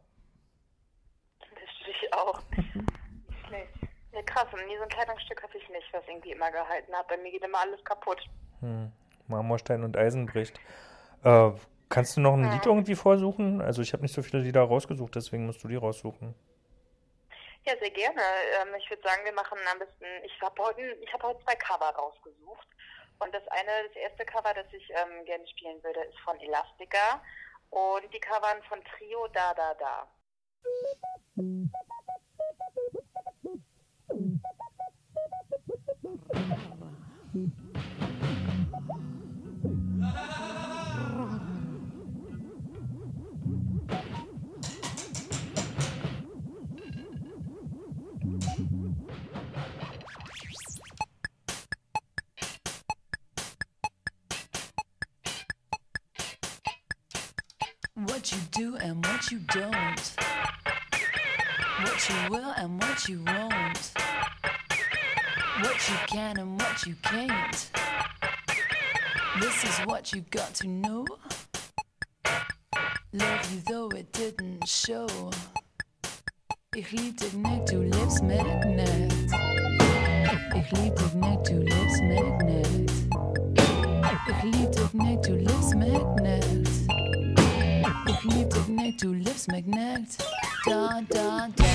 Das 1.40 1.50
ich 1.88 2.14
auch. 2.14 2.42
Nicht 2.52 2.74
schlecht. 3.48 3.74
Ja, 4.12 4.22
krass. 4.24 4.48
Und 4.52 4.66
nie 4.68 4.78
so 4.78 4.84
ein 4.84 4.90
Kleidungsstück 4.90 5.42
habe 5.42 5.58
ich 5.58 5.70
nicht, 5.70 5.88
was 5.94 6.04
irgendwie 6.08 6.32
immer 6.32 6.52
gehalten 6.52 6.94
hat. 6.94 7.08
Bei 7.08 7.18
mir 7.18 7.32
geht 7.32 7.44
immer 7.44 7.60
alles 7.60 7.84
kaputt. 7.84 8.22
Hm. 8.60 8.92
Marmorstein 9.30 9.84
und 9.84 9.96
Eisen 9.98 10.26
bricht. 10.26 10.60
Äh, 11.24 11.52
kannst 11.90 12.18
du 12.18 12.22
noch 12.22 12.34
ein 12.34 12.44
Ja. 12.44 12.54
Lied 12.54 12.66
irgendwie 12.66 12.96
vorsuchen? 12.96 13.62
Also 13.62 13.82
ich 13.82 13.94
habe 13.94 14.04
nicht 14.04 14.14
so 14.14 14.22
viele 14.22 14.42
Lieder 14.42 14.62
rausgesucht, 14.62 15.16
deswegen 15.16 15.46
musst 15.46 15.64
du 15.64 15.68
die 15.68 15.76
raussuchen. 15.76 16.36
Ja, 17.66 17.74
sehr 17.80 17.92
gerne. 17.92 18.22
Ähm, 18.62 18.74
ich 18.78 18.90
würde 18.90 19.04
sagen, 19.04 19.22
wir 19.26 19.34
machen 19.34 19.58
am 19.72 19.80
besten, 19.80 20.06
ich 20.24 20.42
habe 20.42 20.64
heute, 20.64 20.82
ich 20.82 21.14
habe 21.14 21.24
heute 21.28 21.44
zwei 21.44 21.56
Cover 21.56 21.90
rausgesucht. 21.90 22.68
Und 23.20 23.34
das 23.34 23.46
eine, 23.50 23.70
das 23.88 23.96
erste 23.98 24.26
Cover, 24.26 24.54
das 24.54 24.66
ich 24.72 24.90
ähm, 24.92 25.26
gerne 25.26 25.46
spielen 25.48 25.84
würde, 25.84 26.00
ist 26.02 26.20
von 26.20 26.40
Elastica. 26.40 27.22
Und 27.70 28.12
die 28.14 28.20
Covern 28.20 28.64
von 28.64 28.80
Trio 28.86 29.28
Da 29.34 29.54
Da 29.54 29.74
Da. 29.76 30.08
What 58.06 58.32
you 58.32 58.38
do 58.52 58.76
and 58.78 59.06
what 59.06 59.30
you 59.30 59.40
don't. 59.40 60.16
What 61.82 62.10
you 62.10 62.16
will 62.30 62.52
and 62.58 62.82
what 62.82 63.10
you 63.10 63.24
won't. 63.26 63.92
What 65.60 65.90
you 65.90 65.96
can 66.08 66.38
and 66.40 66.62
what 66.62 66.86
you 66.86 66.96
can't. 67.02 67.89
This 69.38 69.64
is 69.64 69.80
what 69.86 70.12
you 70.12 70.22
got 70.32 70.54
to 70.56 70.68
know. 70.68 71.06
Love 73.14 73.54
you 73.54 73.62
though 73.68 73.90
it 73.90 74.12
didn't 74.12 74.68
show. 74.68 75.08
Ich 76.76 76.92
lieb 76.92 77.18
dich 77.18 77.34
nicht, 77.34 77.72
du 77.72 77.82
lebst 77.84 78.24
mit 78.24 78.66
nicht. 78.66 79.14
Ich 80.56 80.72
lieb 80.72 80.96
dich 80.96 81.14
nicht, 81.14 81.48
du 81.48 81.60
lebst 81.62 82.02
mit 82.04 82.44
nicht. 82.44 82.92
Ich 84.28 84.44
lieb 84.44 84.72
dich 84.72 84.94
nicht, 84.94 85.28
du 85.28 85.36
lebst 85.36 85.76
mit 85.76 86.22
nicht. 86.22 86.70
Ich 88.08 88.24
lieb 88.24 88.50
dich 88.50 88.68
nicht, 88.68 89.04
du 89.04 89.14
lebst 89.14 89.48
mich 89.52 89.66
nicht. 89.66 90.24
Da, 90.66 91.02
da. 91.08 91.48
Da, 91.56 91.66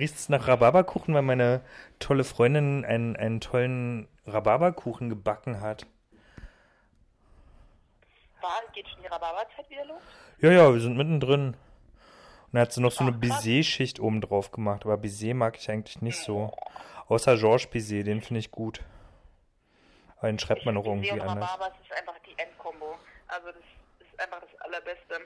riecht 0.00 0.16
es 0.16 0.28
nach 0.28 0.48
Rhabarberkuchen, 0.48 1.14
weil 1.14 1.22
meine 1.22 1.60
tolle 1.98 2.24
Freundin 2.24 2.84
einen, 2.84 3.16
einen 3.16 3.40
tollen 3.40 4.08
Rhabarberkuchen 4.26 5.08
gebacken 5.08 5.60
hat. 5.60 5.86
War, 8.40 8.62
geht 8.72 8.88
schon 8.88 9.02
die 9.02 9.06
Rhabarberzeit 9.06 9.68
wieder 9.68 9.84
los? 9.84 10.00
Ja, 10.40 10.50
ja, 10.50 10.72
wir 10.72 10.80
sind 10.80 10.96
mittendrin. 10.96 11.48
Und 11.48 11.56
dann 12.52 12.62
hat 12.62 12.72
sie 12.72 12.80
noch 12.80 12.90
so 12.90 13.04
eine 13.04 13.14
Ach, 13.14 13.20
krass. 13.20 13.44
Baiser-Schicht 13.44 14.00
oben 14.00 14.20
drauf 14.20 14.50
gemacht. 14.50 14.84
Aber 14.84 14.96
Baiser 14.96 15.34
mag 15.34 15.56
ich 15.56 15.70
eigentlich 15.70 16.00
nicht 16.02 16.18
so. 16.18 16.50
Außer 17.08 17.36
Georges 17.36 17.66
Baiser, 17.68 18.02
den 18.02 18.22
finde 18.22 18.40
ich 18.40 18.50
gut. 18.50 18.80
Aber 20.18 20.28
den 20.28 20.38
schreibt 20.38 20.64
man 20.64 20.76
auch 20.76 20.84
finde, 20.84 21.06
irgendwie 21.06 21.10
See 21.10 21.20
und 21.20 21.28
anders. 21.28 21.50
Rhabarber, 21.50 21.74
das 21.76 21.86
ist 21.86 21.92
einfach 21.96 22.18
die 22.26 22.38
Endkombo. 22.38 22.96
Also 23.28 23.46
das 23.48 23.56
ist 24.00 24.20
einfach 24.20 24.40
das 24.40 24.60
Allerbeste. 24.62 25.20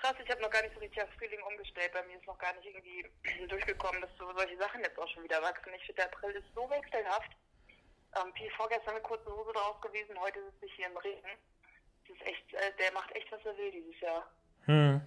Krass, 0.00 0.16
ich 0.24 0.30
habe 0.30 0.40
noch 0.40 0.50
gar 0.50 0.62
nicht 0.62 0.72
so 0.72 0.80
richtig 0.80 1.02
auf 1.02 1.10
Frühling 1.18 1.42
umgestellt. 1.42 1.92
Bei 1.92 2.02
mir 2.04 2.16
ist 2.16 2.26
noch 2.26 2.38
gar 2.38 2.54
nicht 2.54 2.64
irgendwie 2.64 3.04
durchgekommen, 3.48 4.00
dass 4.00 4.10
so 4.18 4.32
solche 4.34 4.56
Sachen 4.56 4.80
jetzt 4.80 4.98
auch 4.98 5.08
schon 5.08 5.24
wieder 5.24 5.42
wachsen. 5.42 5.74
Ich 5.74 5.84
finde, 5.84 6.02
der 6.02 6.06
April 6.06 6.30
ist 6.30 6.54
so 6.54 6.68
wechselhaft. 6.70 7.30
Ähm, 8.16 8.32
viel 8.34 8.50
vorgestern 8.52 8.94
eine 8.94 9.02
kurze 9.02 9.30
Hose 9.30 9.52
draus 9.52 9.80
gewesen, 9.82 10.18
heute 10.18 10.42
sitze 10.42 10.66
ich 10.66 10.72
hier 10.72 10.86
im 10.86 10.96
Regen. 10.96 11.28
Das 12.08 12.16
ist 12.16 12.26
echt, 12.26 12.54
äh, 12.54 12.72
der 12.78 12.92
macht 12.92 13.14
echt, 13.14 13.30
was 13.30 13.44
er 13.44 13.56
will 13.56 13.70
dieses 13.70 14.00
Jahr. 14.00 14.26
Hm. 14.64 15.00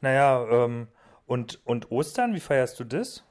Naja, 0.00 0.44
ähm, 0.50 0.88
und, 1.26 1.64
und 1.64 1.90
Ostern, 1.92 2.34
wie 2.34 2.40
feierst 2.40 2.78
du 2.80 2.84
das? 2.84 3.24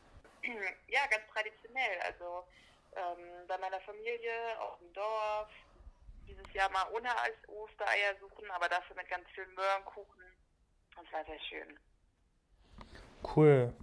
Ja, 0.88 1.06
ganz 1.06 1.22
traditionell. 1.32 2.00
Also 2.04 2.48
ähm, 2.96 3.46
bei 3.48 3.58
meiner 3.60 3.80
Familie 3.82 4.60
auf 4.60 4.80
dem 4.80 4.92
Dorf. 4.94 5.50
Dieses 6.28 6.52
Jahr 6.54 6.70
mal 6.72 6.88
ohne 6.94 7.16
als 7.20 7.38
Ostereier 7.48 8.16
suchen, 8.20 8.50
aber 8.50 8.68
dafür 8.70 8.96
mit 8.96 9.08
ganz 9.08 9.30
viel 9.36 9.46
Möhrenkuchen. 9.48 10.29
Das 11.02 11.14
war 11.14 11.26
sehr 11.26 11.40
schön. 11.50 11.80
Cool. 13.36 13.74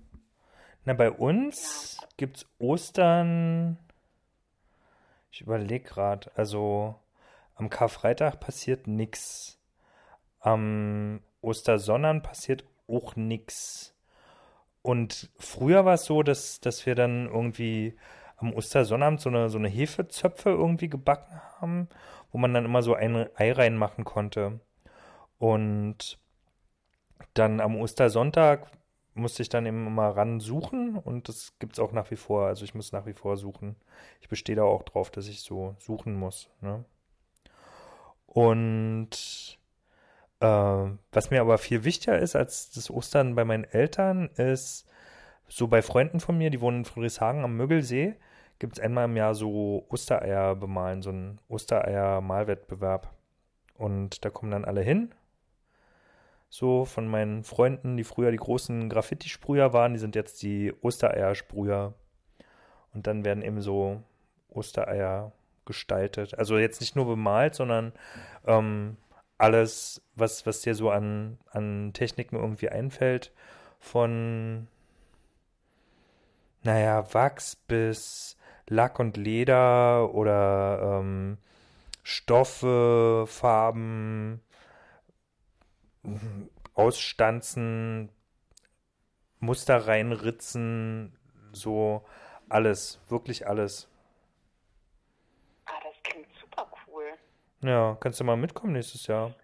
Na, 0.85 0.93
bei 0.93 1.11
uns 1.11 1.99
gibt's 2.17 2.47
Ostern. 2.59 3.79
Ich 5.31 5.41
überlege 5.41 5.85
gerade. 5.85 6.31
Also 6.35 6.95
am 7.55 7.71
Karfreitag 7.71 8.39
passiert 8.39 8.87
nix. 8.87 9.59
Am 10.41 11.23
Ostersonnern 11.41 12.23
passiert 12.23 12.65
auch 12.87 13.17
nix. 13.17 13.95
Und 14.83 15.31
früher 15.39 15.85
war 15.85 15.95
es 15.95 16.05
so, 16.05 16.23
dass, 16.23 16.61
dass 16.61 16.85
wir 16.85 16.95
dann 16.95 17.27
irgendwie 17.27 17.99
am 18.37 18.53
Ostersonnabend 18.53 19.21
so 19.21 19.31
eine, 19.31 19.49
so 19.49 19.59
eine 19.59 19.69
Hefezöpfe 19.69 20.51
irgendwie 20.51 20.91
gebacken 20.91 21.41
haben, 21.61 21.89
wo 22.31 22.39
man 22.39 22.53
dann 22.53 22.67
immer 22.67 22.83
so 22.83 22.95
ein 22.95 23.27
Ei 23.37 23.53
reinmachen 23.53 24.05
konnte. 24.05 24.61
Und 25.39 26.19
dann 27.35 27.61
am 27.61 27.77
Ostersonntag 27.77 28.67
musste 29.15 29.43
ich 29.43 29.49
dann 29.49 29.67
eben 29.67 29.87
immer 29.87 30.09
ran 30.09 30.41
suchen 30.41 30.97
und 30.97 31.29
das 31.29 31.55
gibt's 31.59 31.79
auch 31.79 31.93
nach 31.93 32.11
wie 32.11 32.17
vor. 32.17 32.47
Also 32.47 32.65
ich 32.65 32.75
muss 32.75 32.93
nach 32.93 33.07
wie 33.07 33.15
vor 33.15 33.37
suchen. 33.37 33.77
Ich 34.21 34.29
bestehe 34.29 34.57
da 34.57 34.63
auch 34.63 34.83
drauf, 34.83 35.11
dass 35.11 35.29
ich 35.29 35.41
so 35.41 35.75
suchen 35.79 36.15
muss. 36.15 36.51
Ne? 36.61 36.85
Und 38.27 39.59
äh, 40.41 40.47
was 41.13 41.31
mir 41.31 41.41
aber 41.41 41.59
viel 41.59 41.85
wichtiger 41.85 42.19
ist 42.19 42.37
als 42.37 42.71
das 42.71 42.91
Ostern 42.91 43.35
bei 43.35 43.45
meinen 43.45 43.65
Eltern, 43.65 44.29
ist 44.37 44.87
so 45.49 45.69
bei 45.69 45.81
Freunden 45.81 46.21
von 46.21 46.37
mir, 46.37 46.51
die 46.51 46.61
wohnen 46.61 46.79
in 46.79 46.85
Friedrichshagen 46.85 47.45
am 47.45 47.57
Möggelsee, 47.57 48.17
gibt's 48.59 48.81
einmal 48.81 49.07
im 49.07 49.17
Jahr 49.17 49.35
so 49.35 49.87
Ostereier 49.89 50.57
bemalen, 50.57 51.03
so 51.03 51.11
ein 51.11 51.41
Ostereier-Malwettbewerb. 51.49 53.13
Und 53.75 54.25
da 54.25 54.31
kommen 54.31 54.53
dann 54.53 54.65
alle 54.65 54.83
hin 54.83 55.15
so 56.49 56.85
von 56.85 57.09
meinen 57.09 57.45
Freunden, 57.45 57.97
die 57.97 58.05
früher 58.05 58.31
die 58.31 58.37
großen 58.37 58.89
Graffiti-Sprüher 58.89 59.73
waren, 59.73 59.93
die 59.93 59.99
sind 59.99 60.15
jetzt 60.15 60.43
die 60.43 60.73
Ostereier-Sprüher. 60.83 61.95
Und 62.95 63.07
dann 63.07 63.25
werden 63.25 63.43
eben 63.43 63.61
so 63.61 64.03
Ostereier 64.49 65.33
gestaltet. 65.65 66.39
Also 66.39 66.57
jetzt 66.57 66.81
nicht 66.81 66.97
nur 66.97 67.07
bemalt, 67.07 67.55
sondern 67.55 67.93
ähm, 68.47 68.97
alles, 69.39 70.01
was, 70.15 70.47
was 70.47 70.63
dir 70.63 70.75
so 70.75 70.91
an, 70.91 71.39
an 71.51 71.93
Techniken 71.93 72.37
irgendwie 72.37 72.71
einfällt, 72.71 73.33
von, 73.79 74.69
naja, 76.63 77.13
Wachs 77.13 77.57
bis 77.57 78.37
Lack 78.69 78.99
und 78.99 79.17
Leder 79.17 80.15
oder 80.15 81.01
ähm, 81.01 81.39
Stoffe, 82.03 83.25
Farben, 83.27 84.41
ausstanzen, 86.75 88.11
Muster 89.41 89.87
reinritzen, 89.87 91.19
so 91.53 92.07
alles, 92.49 93.01
wirklich 93.09 93.47
alles. 93.47 93.89
Ah, 95.67 95.81
das 95.83 95.95
klingt 96.03 96.29
super 96.41 96.71
cool. 96.87 97.13
Ja, 97.63 97.97
kannst 98.01 98.21
du 98.21 98.25
mal 98.25 98.37
mitkommen 98.37 98.73
nächstes 98.73 99.07
Jahr? 99.07 99.35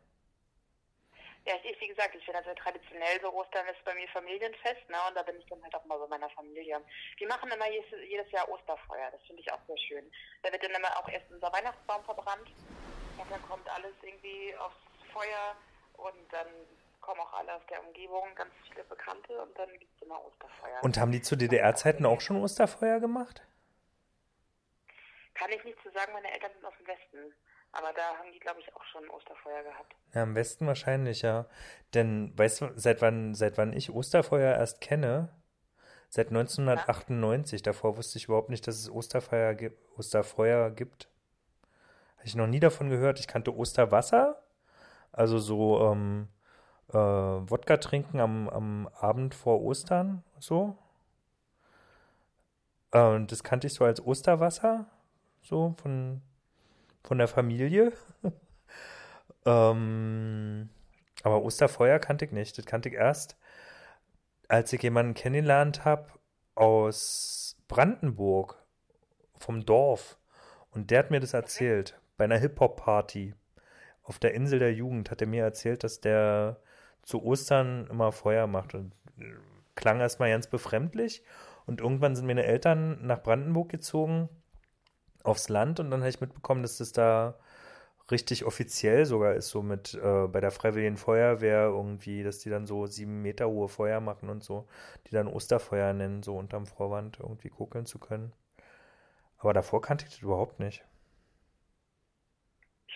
Ja, 1.44 1.55
ich, 1.64 1.81
wie 1.81 1.88
gesagt, 1.88 2.14
ich 2.14 2.25
finde 2.25 2.38
also 2.38 2.55
traditionell 2.55 3.20
so 3.20 3.33
Ostern 3.33 3.66
ist 3.66 3.85
bei 3.85 3.94
mir 3.94 4.07
Familienfest, 4.09 4.88
ne? 4.88 4.96
Und 5.09 5.16
da 5.16 5.22
bin 5.22 5.37
ich 5.38 5.46
dann 5.46 5.61
halt 5.62 5.75
auch 5.75 5.85
mal 5.87 5.98
bei 5.98 6.07
meiner 6.07 6.31
Familie. 6.31 6.81
Wir 7.16 7.29
machen 7.29 7.51
immer 7.51 7.68
jedes, 7.68 7.90
jedes 8.09 8.31
Jahr 8.31 8.48
Osterfeuer, 8.48 9.11
das 9.11 9.20
finde 9.27 9.42
ich 9.42 9.53
auch 9.53 9.59
sehr 9.66 9.79
schön. 9.79 10.05
Da 10.42 10.53
wird 10.53 10.62
dann 10.62 10.70
immer 10.70 10.96
auch 10.96 11.09
erst 11.09 11.29
unser 11.33 11.53
Weihnachtsbaum 11.53 12.05
verbrannt 12.05 12.46
und 13.18 13.29
dann 13.29 13.42
kommt 13.42 13.68
alles 13.70 13.94
irgendwie 14.03 14.55
aufs 14.57 14.77
Feuer 15.12 15.57
und 15.95 16.33
dann 16.33 16.47
kommen 17.01 17.21
auch 17.21 17.33
alle 17.33 17.55
aus 17.55 17.63
der 17.69 17.85
Umgebung, 17.85 18.25
ganz 18.35 18.51
viele 18.69 18.85
Bekannte 18.85 19.41
und 19.43 19.59
dann 19.59 19.69
gibt 19.79 19.91
es 19.97 20.03
immer 20.03 20.25
Osterfeuer. 20.25 20.83
Und 20.83 20.99
haben 20.99 21.13
die 21.13 21.23
zu 21.23 21.37
DDR-Zeiten 21.37 22.07
auch 22.07 22.21
schon 22.21 22.37
Osterfeuer 22.37 23.01
gemacht? 23.01 23.43
Kann 25.35 25.51
ich 25.51 25.65
nicht 25.65 25.79
zu 25.83 25.91
sagen, 25.91 26.13
meine 26.13 26.33
Eltern 26.33 26.53
sind 26.55 26.65
aus 26.65 26.75
dem 26.79 26.87
Westen. 26.87 27.35
Aber 27.73 27.93
da 27.95 28.19
haben 28.19 28.31
die, 28.33 28.39
glaube 28.39 28.61
ich, 28.61 28.75
auch 28.77 28.85
schon 28.85 29.09
Osterfeuer 29.09 29.63
gehabt. 29.63 29.95
Ja, 30.15 30.23
im 30.25 30.35
Westen 30.35 30.67
wahrscheinlich, 30.67 31.23
ja. 31.23 31.47
Denn 31.95 32.37
weißt 32.37 32.61
du, 32.61 32.73
seit 32.77 33.01
wann, 33.01 33.35
seit 33.35 33.57
wann 33.57 33.73
ich 33.73 33.91
Osterfeuer 33.91 34.55
erst 34.55 34.83
kenne? 34.83 35.31
Seit 36.11 36.29
1998. 36.29 37.63
Davor 37.63 37.97
wusste 37.97 38.19
ich 38.19 38.27
überhaupt 38.27 38.51
nicht, 38.51 38.67
dass 38.67 38.79
es 38.79 38.91
Osterfeuer, 38.91 39.57
Osterfeuer 39.97 40.71
gibt. 40.71 41.09
Habe 42.19 42.27
ich 42.27 42.37
noch 42.37 42.47
nie 42.47 42.61
davon 42.61 42.91
gehört. 42.91 43.19
Ich 43.19 43.27
kannte 43.27 43.57
Osterwasser, 43.57 44.43
also 45.12 45.38
so 45.38 45.90
ähm, 45.90 46.29
äh, 46.88 46.96
Wodka 46.96 47.77
trinken 47.77 48.20
am, 48.20 48.48
am 48.48 48.88
Abend 48.88 49.35
vor 49.35 49.62
Ostern, 49.62 50.22
so. 50.38 50.77
Äh, 52.92 53.01
Und 53.01 53.33
das 53.33 53.42
kannte 53.42 53.66
ich 53.66 53.75
so 53.75 53.85
als 53.85 54.05
Osterwasser, 54.05 54.87
so 55.40 55.75
von, 55.83 56.22
von 57.03 57.18
der 57.18 57.29
Familie. 57.29 57.92
ähm, 59.46 60.68
aber 61.22 61.42
Osterfeuer 61.42 61.98
kannte 61.98 62.25
ich 62.25 62.33
nicht. 62.33 62.59
Das 62.59 62.66
kannte 62.66 62.88
ich 62.88 62.94
erst, 62.94 63.37
als 64.48 64.72
ich 64.72 64.83
jemanden 64.83 65.14
kennengelernt 65.14 65.85
habe 65.85 66.09
aus 66.55 67.57
Brandenburg, 67.68 68.57
vom 69.38 69.64
Dorf. 69.64 70.18
Und 70.70 70.90
der 70.90 71.01
hat 71.01 71.11
mir 71.11 71.20
das 71.20 71.35
erzählt, 71.35 72.01
bei 72.16 72.25
einer 72.25 72.38
Hip-Hop-Party 72.38 73.35
auf 74.03 74.19
der 74.19 74.35
Insel 74.35 74.59
der 74.59 74.73
Jugend 74.73 75.11
hat 75.11 75.21
er 75.21 75.27
mir 75.27 75.45
erzählt, 75.45 75.85
dass 75.85 76.01
der 76.01 76.59
zu 77.03 77.23
Ostern 77.23 77.87
immer 77.88 78.12
Feuer 78.12 78.47
macht. 78.47 78.75
Und 78.75 78.95
äh, 79.19 79.25
klang 79.75 80.01
erstmal 80.01 80.31
ganz 80.31 80.47
befremdlich. 80.47 81.23
Und 81.67 81.81
irgendwann 81.81 82.17
sind 82.17 82.27
meine 82.27 82.45
Eltern 82.45 83.07
nach 83.07 83.23
Brandenburg 83.23 83.69
gezogen, 83.69 84.29
aufs 85.23 85.49
Land. 85.49 85.81
Und 85.81 85.91
dann 85.91 86.01
habe 86.01 86.11
ich 86.11 86.21
mitbekommen, 86.21 86.62
dass 86.62 86.79
das 86.79 86.93
da 86.93 87.38
richtig 88.11 88.45
offiziell 88.45 89.07
sogar 89.07 89.35
ist, 89.35 89.49
so 89.49 89.62
mit 89.62 89.95
äh, 89.95 90.27
bei 90.27 90.41
der 90.41 90.51
Freiwilligen 90.51 90.97
Feuerwehr 90.97 91.65
irgendwie, 91.67 92.23
dass 92.23 92.41
die 92.41 92.51
dann 92.51 92.67
so 92.67 92.87
sieben 92.87 93.23
Meter 93.23 93.49
hohe 93.49 93.69
Feuer 93.69 94.01
machen 94.01 94.29
und 94.29 94.43
so, 94.43 94.67
die 95.07 95.12
dann 95.12 95.29
Osterfeuer 95.29 95.93
nennen, 95.93 96.23
so 96.23 96.37
unterm 96.37 96.67
Vorwand 96.67 97.21
irgendwie 97.21 97.49
guckeln 97.49 97.87
zu 97.87 97.99
können. 97.99 98.33
Aber 99.38 99.53
davor 99.53 99.81
kannte 99.81 100.05
ich 100.05 100.12
das 100.12 100.23
überhaupt 100.23 100.61
nicht. 100.61 100.85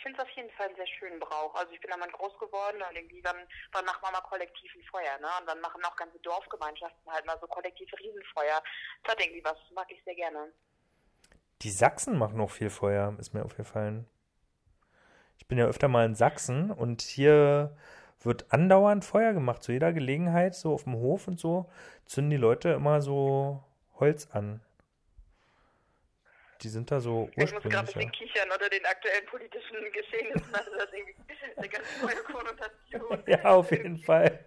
Finde 0.06 0.22
es 0.22 0.28
auf 0.28 0.36
jeden 0.36 0.50
Fall 0.50 0.66
einen 0.66 0.76
sehr 0.76 0.86
schönen 0.86 1.18
Brauch. 1.18 1.52
Also 1.56 1.72
ich 1.72 1.80
bin 1.80 1.90
damit 1.90 2.12
groß 2.12 2.38
geworden 2.38 2.76
und 2.76 2.96
irgendwie 2.96 3.20
dann, 3.22 3.34
dann 3.72 3.84
macht 3.84 4.00
man 4.02 4.12
mal 4.12 4.20
kollektiv 4.20 4.70
ein 4.76 4.84
Feuer, 4.84 5.18
ne? 5.18 5.26
Und 5.40 5.48
dann 5.48 5.60
machen 5.60 5.84
auch 5.84 5.96
ganze 5.96 6.20
Dorfgemeinschaften 6.20 7.12
halt 7.12 7.26
mal 7.26 7.36
so 7.40 7.48
kollektive 7.48 7.98
Riesenfeuer. 7.98 8.62
Das 9.02 9.12
hat 9.12 9.20
irgendwie 9.20 9.42
was, 9.42 9.56
mag 9.74 9.90
ich 9.90 10.00
sehr 10.04 10.14
gerne. 10.14 10.52
Die 11.62 11.70
Sachsen 11.70 12.16
machen 12.16 12.36
noch 12.36 12.52
viel 12.52 12.70
Feuer, 12.70 13.16
ist 13.18 13.34
mir 13.34 13.44
aufgefallen. 13.44 14.06
Ich 15.38 15.48
bin 15.48 15.58
ja 15.58 15.66
öfter 15.66 15.88
mal 15.88 16.06
in 16.06 16.14
Sachsen 16.14 16.70
und 16.70 17.02
hier 17.02 17.76
wird 18.20 18.52
andauernd 18.52 19.04
Feuer 19.04 19.32
gemacht. 19.32 19.64
Zu 19.64 19.72
jeder 19.72 19.92
Gelegenheit, 19.92 20.54
so 20.54 20.72
auf 20.72 20.84
dem 20.84 20.94
Hof 20.94 21.26
und 21.26 21.40
so, 21.40 21.68
zünden 22.04 22.30
die 22.30 22.36
Leute 22.36 22.68
immer 22.68 23.02
so 23.02 23.64
Holz 23.98 24.28
an. 24.30 24.60
Die 26.62 26.68
sind 26.68 26.90
da 26.90 27.00
so 27.00 27.28
Ich 27.36 27.52
muss 27.52 27.62
gerade 27.62 27.78
ein 27.78 27.84
bisschen 27.86 28.12
kichern 28.12 28.50
unter 28.50 28.68
den 28.68 28.84
aktuellen 28.84 29.26
politischen 29.26 29.76
Geschehnissen. 29.92 30.54
Also 30.54 30.70
das 30.72 30.84
ist 30.84 30.94
irgendwie 30.94 31.14
eine 31.56 31.68
ganz 31.68 31.84
neue 32.02 32.22
Konnotation. 32.22 33.22
Ja, 33.26 33.44
auf 33.44 33.70
jeden 33.70 33.98
Fall. 33.98 34.44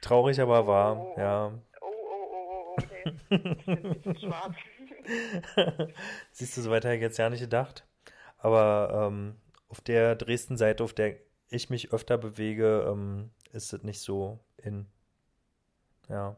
Traurig, 0.00 0.40
aber 0.40 0.66
wahr, 0.66 1.14
ja. 1.16 1.52
Oh, 1.80 1.86
oh, 1.86 2.26
oh, 2.30 2.74
oh, 2.74 2.76
okay. 2.78 3.14
Ich 3.56 3.66
bin 3.66 3.86
ein 3.86 3.92
bisschen 3.94 4.18
schwarz. 4.18 4.54
Siehst 6.32 6.56
du, 6.56 6.60
so 6.62 6.70
weiter 6.70 6.88
hätte 6.88 6.96
ich 6.96 7.02
jetzt 7.02 7.18
ja 7.18 7.30
nicht 7.30 7.40
gedacht. 7.40 7.84
Aber 8.38 9.08
ähm, 9.08 9.36
auf 9.68 9.80
der 9.80 10.16
Dresden-Seite, 10.16 10.82
auf 10.82 10.92
der 10.92 11.16
ich 11.48 11.70
mich 11.70 11.92
öfter 11.92 12.18
bewege, 12.18 12.86
ähm, 12.88 13.30
ist 13.52 13.72
es 13.72 13.82
nicht 13.82 14.00
so 14.00 14.40
in. 14.56 14.86
Ja. 16.08 16.36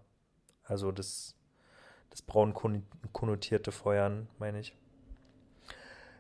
Also 0.64 0.92
das, 0.92 1.37
das 2.14 2.22
braun 2.22 2.55
kon- 2.55 2.87
konnotierte 3.12 3.72
Feuern, 3.72 4.29
meine 4.38 4.61
ich. 4.61 4.72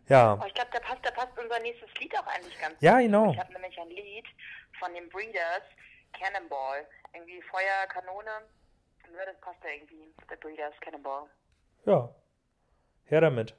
Ja, 0.08 0.32
Aber 0.32 0.46
ich 0.48 0.54
glaube, 0.54 0.70
da 0.72 0.80
passt, 0.80 1.04
da 1.06 1.10
passt 1.12 1.38
unser 1.38 1.60
nächstes 1.60 1.88
Lied 2.00 2.18
auch 2.18 2.26
eigentlich 2.26 2.58
ganz 2.60 2.74
Ja, 2.80 2.94
gut. 2.94 3.02
genau. 3.02 3.30
Ich 3.32 3.38
habe 3.38 3.52
nämlich 3.52 3.78
ein 3.80 3.88
Lied 3.90 4.26
von 4.80 4.92
den 4.92 5.08
Breeders, 5.08 5.62
Cannonball. 6.12 6.84
Irgendwie 7.14 7.40
Feuer, 7.42 7.86
Kanone. 7.88 8.42
Ja, 9.16 9.24
das 9.24 9.40
passt 9.40 9.58
da 9.62 9.68
irgendwie. 9.68 10.12
The 10.28 10.36
Breeders, 10.40 10.74
Cannonball. 10.80 11.28
ja. 11.86 12.08
Her 13.06 13.20
damit. 13.20 13.54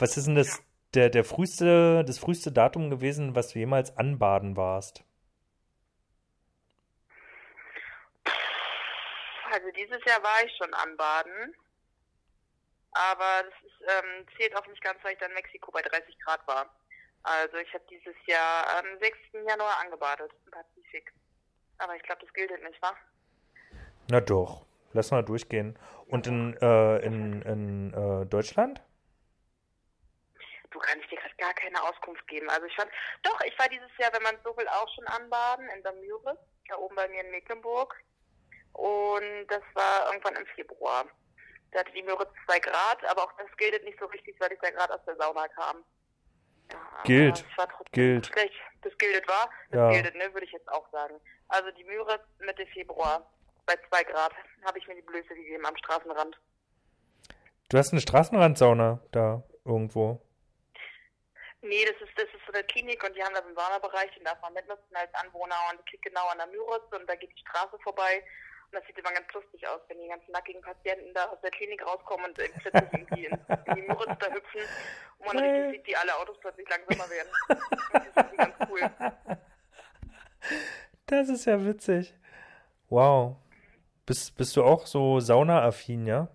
Was 0.00 0.16
ist 0.16 0.26
denn 0.26 0.34
das, 0.34 0.62
der, 0.94 1.10
der 1.10 1.24
früheste, 1.24 2.02
das 2.06 2.18
früheste 2.18 2.50
Datum 2.50 2.88
gewesen, 2.88 3.34
was 3.34 3.48
du 3.48 3.58
jemals 3.58 3.94
anbaden 3.98 4.56
warst? 4.56 5.04
Also 9.52 9.70
dieses 9.76 10.02
Jahr 10.06 10.22
war 10.22 10.44
ich 10.44 10.56
schon 10.56 10.72
anbaden. 10.72 11.54
Aber 12.92 13.44
das 13.44 13.54
ist, 13.62 13.82
ähm, 13.82 14.26
zählt 14.36 14.56
auch 14.56 14.66
nicht 14.66 14.82
ganz, 14.82 14.98
weil 15.04 15.12
ich 15.12 15.18
dann 15.18 15.30
in 15.30 15.36
Mexiko 15.36 15.70
bei 15.70 15.82
30 15.82 16.18
Grad 16.20 16.46
war. 16.48 16.74
Also 17.22 17.58
ich 17.58 17.72
habe 17.74 17.84
dieses 17.90 18.16
Jahr 18.26 18.78
am 18.78 18.98
6. 18.98 19.18
Januar 19.46 19.80
angebadet 19.84 20.32
im 20.46 20.50
Pazifik. 20.50 21.12
Aber 21.76 21.94
ich 21.94 22.02
glaube, 22.02 22.22
das 22.24 22.32
gilt 22.32 22.50
nicht, 22.50 22.80
wa? 22.80 22.94
Na 24.08 24.20
doch, 24.20 24.64
lass 24.94 25.10
mal 25.10 25.22
durchgehen. 25.22 25.78
Und 26.06 26.26
in, 26.26 26.56
äh, 26.56 26.96
in, 27.04 27.42
in 27.42 27.92
äh, 27.92 28.26
Deutschland? 28.26 28.82
Du 30.70 30.78
kannst 30.78 31.10
dir 31.10 31.18
gerade 31.18 31.34
gar 31.36 31.54
keine 31.54 31.82
Auskunft 31.82 32.26
geben. 32.28 32.48
Also 32.48 32.66
ich 32.66 32.74
fand, 32.76 32.90
doch, 33.22 33.40
ich 33.42 33.58
war 33.58 33.68
dieses 33.68 33.90
Jahr, 33.98 34.12
wenn 34.12 34.22
man 34.22 34.36
so 34.44 34.56
will, 34.56 34.68
auch 34.68 34.88
schon 34.94 35.06
anbaden 35.08 35.68
in 35.76 35.82
der 35.82 35.92
Müritz, 35.94 36.38
da 36.68 36.76
oben 36.76 36.94
bei 36.94 37.08
mir 37.08 37.24
in 37.24 37.30
Mecklenburg. 37.32 37.96
Und 38.72 39.46
das 39.48 39.62
war 39.74 40.06
irgendwann 40.12 40.36
im 40.36 40.46
Februar. 40.54 41.04
Da 41.72 41.80
hatte 41.80 41.92
die 41.92 42.02
Müritz 42.02 42.30
2 42.46 42.58
Grad, 42.60 43.04
aber 43.08 43.24
auch 43.24 43.32
das 43.36 43.48
gilt 43.56 43.82
nicht 43.84 43.98
so 43.98 44.06
richtig, 44.06 44.36
weil 44.40 44.52
ich 44.52 44.58
da 44.60 44.70
gerade 44.70 44.94
aus 44.94 45.04
der 45.06 45.16
Sauna 45.16 45.48
kam. 45.48 45.84
Ja, 46.72 46.78
Gilt. 47.04 47.44
war 47.56 47.68
trotzdem 47.68 47.92
Gilt. 47.92 48.26
Schlecht. 48.26 48.54
Das 48.82 48.96
gilt 48.98 49.26
war, 49.28 49.50
das 49.70 49.78
Ja. 49.78 49.90
gilt, 50.02 50.14
ne, 50.14 50.32
würde 50.32 50.46
ich 50.46 50.52
jetzt 50.52 50.68
auch 50.68 50.88
sagen. 50.90 51.20
Also 51.48 51.70
die 51.72 51.84
Müritz 51.84 52.22
Mitte 52.38 52.64
Februar 52.68 53.28
bei 53.66 53.74
2 53.88 54.04
Grad 54.04 54.32
habe 54.64 54.78
ich 54.78 54.86
mir 54.86 54.94
die 54.94 55.02
Blöße 55.02 55.34
gegeben 55.34 55.66
am 55.66 55.76
Straßenrand. 55.76 56.38
Du 57.68 57.78
hast 57.78 57.92
eine 57.92 58.00
Straßenrandsauna 58.00 59.00
da 59.12 59.42
irgendwo. 59.64 60.20
Nee, 61.62 61.84
das 61.84 61.96
ist, 62.00 62.16
das 62.16 62.24
ist 62.24 62.46
so 62.46 62.52
eine 62.52 62.64
Klinik 62.64 63.04
und 63.04 63.14
die 63.14 63.22
haben 63.22 63.34
da 63.34 63.42
so 63.42 63.48
einen 63.48 63.56
Saunabereich, 63.56 64.10
den 64.14 64.24
darf 64.24 64.40
man 64.40 64.54
mitnutzen 64.54 64.96
als 64.96 65.12
Anwohner 65.14 65.56
und 65.70 65.80
die 65.86 65.92
liegt 65.92 66.04
genau 66.04 66.26
an 66.28 66.38
der 66.38 66.46
Müritz 66.46 66.90
und 66.90 67.06
da 67.06 67.14
geht 67.14 67.30
die 67.32 67.40
Straße 67.40 67.78
vorbei. 67.82 68.24
Und 68.70 68.78
das 68.78 68.86
sieht 68.86 68.96
immer 68.98 69.12
ganz 69.12 69.30
lustig 69.34 69.66
aus, 69.66 69.80
wenn 69.88 70.00
die 70.00 70.08
ganzen 70.08 70.30
nackigen 70.32 70.62
Patienten 70.62 71.12
da 71.12 71.26
aus 71.26 71.40
der 71.42 71.50
Klinik 71.50 71.84
rauskommen 71.84 72.26
und 72.26 72.38
äh, 72.38 72.48
plötzlich 72.60 72.92
irgendwie 72.92 73.24
in, 73.26 73.32
in 73.66 73.74
die 73.74 73.82
Müritz 73.82 74.18
da 74.20 74.32
hüpfen 74.32 74.60
und 75.18 75.26
man 75.26 75.38
richtig 75.38 75.72
sieht, 75.72 75.86
wie 75.88 75.96
alle 75.96 76.16
Autos 76.16 76.38
plötzlich 76.40 76.68
langsamer 76.68 77.10
werden. 77.10 77.30
Das 77.92 78.26
ist 78.26 78.36
ganz 78.36 78.54
cool. 78.70 78.90
Das 81.06 81.28
ist 81.28 81.44
ja 81.44 81.64
witzig. 81.64 82.14
Wow. 82.88 83.36
Bist, 84.06 84.36
bist 84.36 84.56
du 84.56 84.64
auch 84.64 84.86
so 84.86 85.20
saunaaffin, 85.20 86.06
ja? 86.06 86.28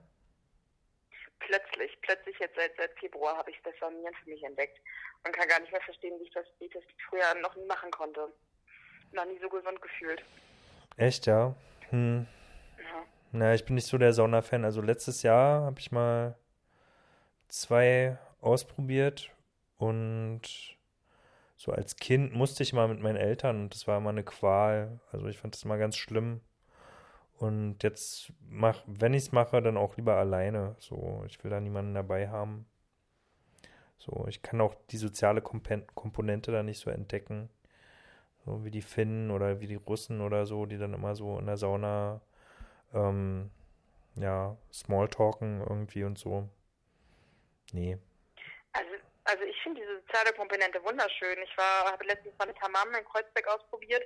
Plötzlich, 1.46 1.98
plötzlich 2.02 2.38
jetzt 2.40 2.56
seit, 2.56 2.76
seit 2.76 2.98
Februar 3.00 3.38
habe 3.38 3.52
ich 3.52 3.58
das 3.64 3.74
Saunieren 3.80 4.14
für 4.16 4.30
mich 4.30 4.44
entdeckt 4.44 4.80
und 5.26 5.36
kann 5.36 5.48
gar 5.48 5.60
nicht 5.60 5.72
mehr 5.72 5.82
verstehen, 5.82 6.20
wie 6.20 6.24
ich 6.24 6.34
das, 6.34 6.46
wie 6.60 6.66
ich 6.66 6.74
das 6.74 6.84
früher 7.08 7.36
noch 7.42 7.56
nie 7.56 7.66
machen 7.66 7.92
konnte. 7.92 8.34
Noch 9.12 9.26
nie 9.26 9.40
so 9.40 9.48
gesund 9.50 9.80
gefühlt. 9.82 10.24
Echt, 10.98 11.28
ja? 11.28 11.56
Hm. 11.90 12.26
Ja. 12.80 13.06
Na, 13.32 13.54
ich 13.54 13.64
bin 13.66 13.76
nicht 13.76 13.88
so 13.88 13.98
der 13.98 14.14
Sauna-Fan. 14.14 14.66
Also 14.66 14.82
letztes 14.82 15.22
Jahr 15.22 15.64
habe 15.64 15.80
ich 15.80 15.92
mal 15.92 16.36
zwei 17.48 18.18
ausprobiert 18.42 19.32
und 19.78 20.42
so 21.56 21.72
als 21.72 21.96
Kind 21.96 22.34
musste 22.34 22.64
ich 22.64 22.74
mal 22.74 22.88
mit 22.88 23.02
meinen 23.02 23.18
Eltern 23.18 23.62
und 23.62 23.74
das 23.74 23.88
war 23.88 23.98
immer 23.98 24.10
eine 24.10 24.24
Qual. 24.24 25.00
Also 25.12 25.28
ich 25.28 25.38
fand 25.38 25.54
das 25.54 25.66
mal 25.66 25.78
ganz 25.78 25.96
schlimm. 25.96 26.42
Und 27.38 27.84
jetzt 27.84 28.32
mach, 28.48 28.84
wenn 28.88 29.14
ich 29.14 29.24
es 29.24 29.32
mache, 29.32 29.62
dann 29.62 29.78
auch 29.78 29.98
lieber 29.98 30.16
alleine. 30.16 30.76
So, 30.80 31.24
ich 31.28 31.44
will 31.44 31.52
da 31.52 31.60
niemanden 31.60 31.94
dabei 31.94 32.30
haben. 32.30 32.66
So, 33.98 34.26
ich 34.28 34.42
kann 34.42 34.62
auch 34.62 34.76
die 34.92 34.98
soziale 34.98 35.42
Komponente 35.42 36.52
da 36.52 36.64
nicht 36.64 36.80
so 36.80 36.90
entdecken. 36.90 37.50
So 38.46 38.64
wie 38.64 38.72
die 38.72 38.82
Finnen 38.82 39.32
oder 39.32 39.60
wie 39.60 39.68
die 39.68 39.76
Russen 39.76 40.22
oder 40.22 40.46
so, 40.46 40.66
die 40.66 40.78
dann 40.78 40.94
immer 40.94 41.16
so 41.16 41.40
in 41.40 41.48
der 41.48 41.58
Sauna 41.58 42.22
ähm, 42.94 43.50
ja, 44.16 44.56
Smalltalken 44.72 45.62
irgendwie 45.62 46.04
und 46.04 46.18
so. 46.18 46.48
Nee. 47.74 47.98
Also, 48.74 48.92
also 49.26 49.44
ich 49.44 49.60
finde 49.62 49.82
diese 49.82 50.00
soziale 50.02 50.32
Komponente 50.34 50.82
wunderschön. 50.84 51.38
Ich 51.44 51.58
war, 51.58 51.92
habe 51.92 52.06
letztens 52.06 52.38
mal 52.38 52.48
mit 52.48 52.62
Hammam 52.62 52.94
in 52.94 53.04
Kreuzberg 53.06 53.48
ausprobiert 53.48 54.04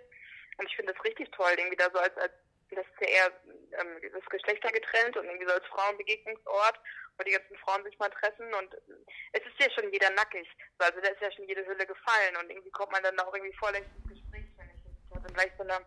und 0.58 0.66
ich 0.68 0.76
finde 0.76 0.94
das 0.94 1.04
richtig 1.04 1.30
toll, 1.32 1.52
irgendwie 1.58 1.78
da 1.78 1.90
so 1.92 2.00
als, 2.00 2.16
als 2.18 2.34
das 2.76 2.86
ist 2.86 3.02
eher 3.02 3.32
ähm, 3.80 4.02
das 4.14 4.26
Geschlechter 4.30 4.70
getrennt 4.72 5.18
und 5.18 5.26
irgendwie 5.26 5.48
so 5.48 5.54
als 5.54 5.66
Frauenbegegnungsort, 5.68 6.80
wo 7.18 7.24
die 7.24 7.32
ganzen 7.32 7.58
Frauen 7.58 7.84
sich 7.84 7.98
mal 8.00 8.10
treffen 8.10 8.54
und 8.54 8.76
es 9.34 9.42
ist 9.46 9.60
ja 9.60 9.70
schon 9.72 9.92
jeder 9.92 10.10
nackig. 10.12 10.48
So, 10.80 10.86
also 10.86 11.02
da 11.02 11.10
ist 11.10 11.22
ja 11.22 11.32
schon 11.32 11.48
jede 11.48 11.66
Hülle 11.66 11.86
gefallen 11.86 12.38
und 12.38 12.50
irgendwie 12.50 12.72
kommt 12.72 12.92
man 12.92 13.04
dann 13.04 13.20
auch 13.20 13.34
irgendwie 13.34 13.58
vorlängst 13.58 13.90
ins 13.98 14.10
Gespräch, 14.10 14.46
finde 14.58 14.74
ich. 14.74 15.14
Das 15.14 15.24
hat 15.24 15.34
gleich 15.34 15.52
so 15.58 15.64
eine, 15.64 15.86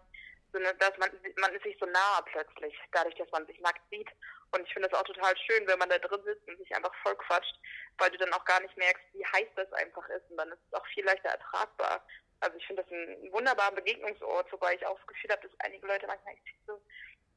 so 0.53 0.59
eine 0.59 0.75
dass 0.75 0.97
man, 0.99 1.11
man 1.37 1.55
ist 1.55 1.63
sich 1.63 1.77
so 1.79 1.87
nahe 1.87 2.23
plötzlich, 2.27 2.75
dadurch, 2.93 3.15
dass 3.17 3.31
man 3.31 3.47
sich 3.47 3.61
nackt 3.61 3.83
sieht. 3.91 4.09
Und 4.55 4.67
ich 4.67 4.73
finde 4.75 4.89
das 4.89 5.01
auch 5.01 5.05
total 5.05 5.35
schön, 5.39 5.67
wenn 5.67 5.79
man 5.79 5.89
da 5.89 5.99
drin 5.99 6.23
sitzt 6.25 6.47
und 6.47 6.59
sich 6.59 6.75
einfach 6.77 6.95
voll 7.03 7.17
quatscht, 7.17 7.57
weil 7.97 8.11
du 8.11 8.19
dann 8.19 8.33
auch 8.35 8.45
gar 8.45 8.61
nicht 8.61 8.77
merkst, 8.77 9.03
wie 9.15 9.25
heiß 9.25 9.49
das 9.57 9.73
einfach 9.73 10.07
ist 10.11 10.31
und 10.31 10.37
dann 10.37 10.53
ist 10.53 10.61
es 10.69 10.75
auch 10.75 10.87
viel 10.89 11.05
leichter 11.05 11.31
ertragbar. 11.31 12.05
Also 12.43 12.57
ich 12.59 12.67
finde 12.67 12.83
das 12.83 12.91
ein 12.91 13.33
wunderbarer 13.33 13.75
Begegnungsort, 13.77 14.53
wobei 14.53 14.75
ich 14.75 14.85
auch 14.85 14.99
das 14.99 15.07
Gefühl 15.07 15.31
habe, 15.31 15.47
dass 15.47 15.61
einige 15.61 15.87
Leute 15.87 16.09
manchmal 16.09 16.35
echt 16.35 16.67
zu, 16.67 16.75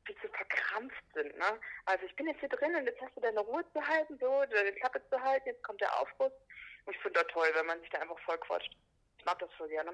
viel 0.03 0.15
zu 0.15 0.27
verkrampft 0.29 1.03
sind. 1.13 1.37
Ne? 1.37 1.59
Also 1.85 2.05
ich 2.05 2.15
bin 2.15 2.27
jetzt 2.27 2.39
hier 2.39 2.49
drin 2.49 2.75
und 2.75 2.85
jetzt 2.85 2.99
hast 2.99 3.15
du 3.15 3.21
deine 3.21 3.39
Ruhe 3.39 3.63
zu 3.71 3.85
halten, 3.85 4.17
so, 4.19 4.43
deine 4.49 4.73
Klappe 4.73 5.01
zu 5.09 5.21
halten, 5.21 5.47
jetzt 5.47 5.63
kommt 5.63 5.79
der 5.79 5.93
Aufguss. 6.01 6.31
Und 6.85 6.95
ich 6.95 7.01
finde 7.01 7.19
das 7.21 7.31
toll, 7.31 7.47
wenn 7.53 7.67
man 7.67 7.79
sich 7.81 7.89
da 7.89 7.99
einfach 7.99 8.17
voll 8.19 8.37
quatscht. 8.39 8.75
Ich 9.19 9.25
mag 9.25 9.37
das 9.37 9.53
voll 9.53 9.69
gerne. 9.69 9.91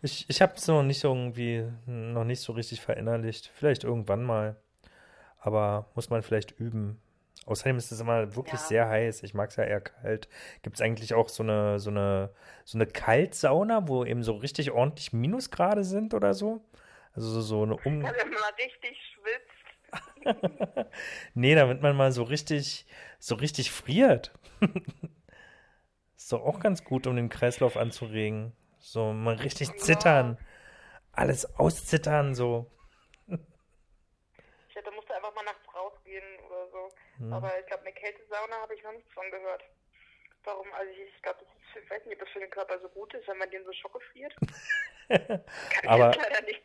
Ich, 0.00 0.28
ich 0.30 0.40
habe 0.40 0.54
es 0.54 0.66
noch 0.66 0.82
nicht 0.82 1.00
so 1.00 1.08
irgendwie, 1.08 1.70
noch 1.86 2.24
nicht 2.24 2.40
so 2.40 2.52
richtig 2.52 2.80
verinnerlicht. 2.80 3.50
Vielleicht 3.54 3.84
irgendwann 3.84 4.24
mal. 4.24 4.56
Aber 5.40 5.90
muss 5.94 6.08
man 6.08 6.22
vielleicht 6.22 6.52
üben. 6.52 7.02
Außerdem 7.48 7.78
ist 7.78 7.90
es 7.90 8.00
immer 8.00 8.36
wirklich 8.36 8.60
Ja. 8.60 8.66
sehr 8.66 8.88
heiß. 8.88 9.22
Ich 9.22 9.32
mag 9.32 9.48
es 9.50 9.56
ja 9.56 9.64
eher 9.64 9.80
kalt. 9.80 10.28
Gibt 10.62 10.76
es 10.76 10.82
eigentlich 10.82 11.14
auch 11.14 11.28
so 11.30 11.42
eine, 11.42 11.78
so 11.78 11.88
eine, 11.90 12.30
so 12.64 12.76
eine 12.76 12.86
Kaltsauna, 12.86 13.88
wo 13.88 14.04
eben 14.04 14.22
so 14.22 14.34
richtig 14.36 14.70
ordentlich 14.70 15.12
Minusgrade 15.14 15.82
sind 15.82 16.12
oder 16.12 16.34
so? 16.34 16.62
Also 17.14 17.40
so, 17.40 17.62
eine 17.62 17.74
um. 17.76 17.82
Wenn 17.84 18.02
man 18.02 18.12
mal 18.30 18.52
richtig 18.58 18.96
schwitzt. 19.14 19.54
Nee, 21.34 21.54
damit 21.54 21.80
man 21.80 21.96
mal 21.96 22.12
so 22.12 22.22
richtig, 22.22 22.86
so 23.18 23.34
richtig 23.36 23.70
friert. 23.72 24.32
Ist 26.16 26.32
doch 26.32 26.44
auch 26.44 26.60
ganz 26.60 26.84
gut, 26.84 27.06
um 27.06 27.16
den 27.16 27.30
Kreislauf 27.30 27.76
anzuregen. 27.78 28.52
So 28.78 29.12
mal 29.12 29.36
richtig 29.36 29.74
zittern. 29.78 30.36
Alles 31.12 31.58
auszittern, 31.58 32.34
so. 32.34 32.70
Ich 33.26 34.74
hätte, 34.76 34.90
musste 34.92 35.14
einfach 35.14 35.34
mal 35.34 35.44
nachts 35.44 35.66
rausgehen 35.74 36.24
oder 37.18 37.24
so. 37.24 37.24
Hm. 37.24 37.32
Aber 37.32 37.58
ich 37.60 37.66
glaube, 37.66 37.82
eine 37.84 37.92
Kältesauna 37.94 38.56
habe 38.60 38.74
ich 38.74 38.82
noch 38.82 38.92
nichts 38.92 39.12
von 39.12 39.30
gehört. 39.30 39.62
Warum? 40.44 40.66
Also 40.72 40.90
ich, 40.92 41.14
ich 41.14 41.22
glaube, 41.22 41.38
das 41.40 41.48
ist, 41.48 41.72
für- 41.72 41.80
ich 41.80 41.90
weiß 41.90 42.04
nicht, 42.06 42.14
ob 42.14 42.20
das 42.20 42.28
für 42.32 42.40
den 42.40 42.50
Körper 42.50 42.78
so 42.80 42.88
gut 42.90 43.12
ist, 43.14 43.26
wenn 43.28 43.38
man 43.38 43.50
den 43.50 43.64
so 43.64 43.70
ich 43.70 43.82
Aber- 45.88 46.14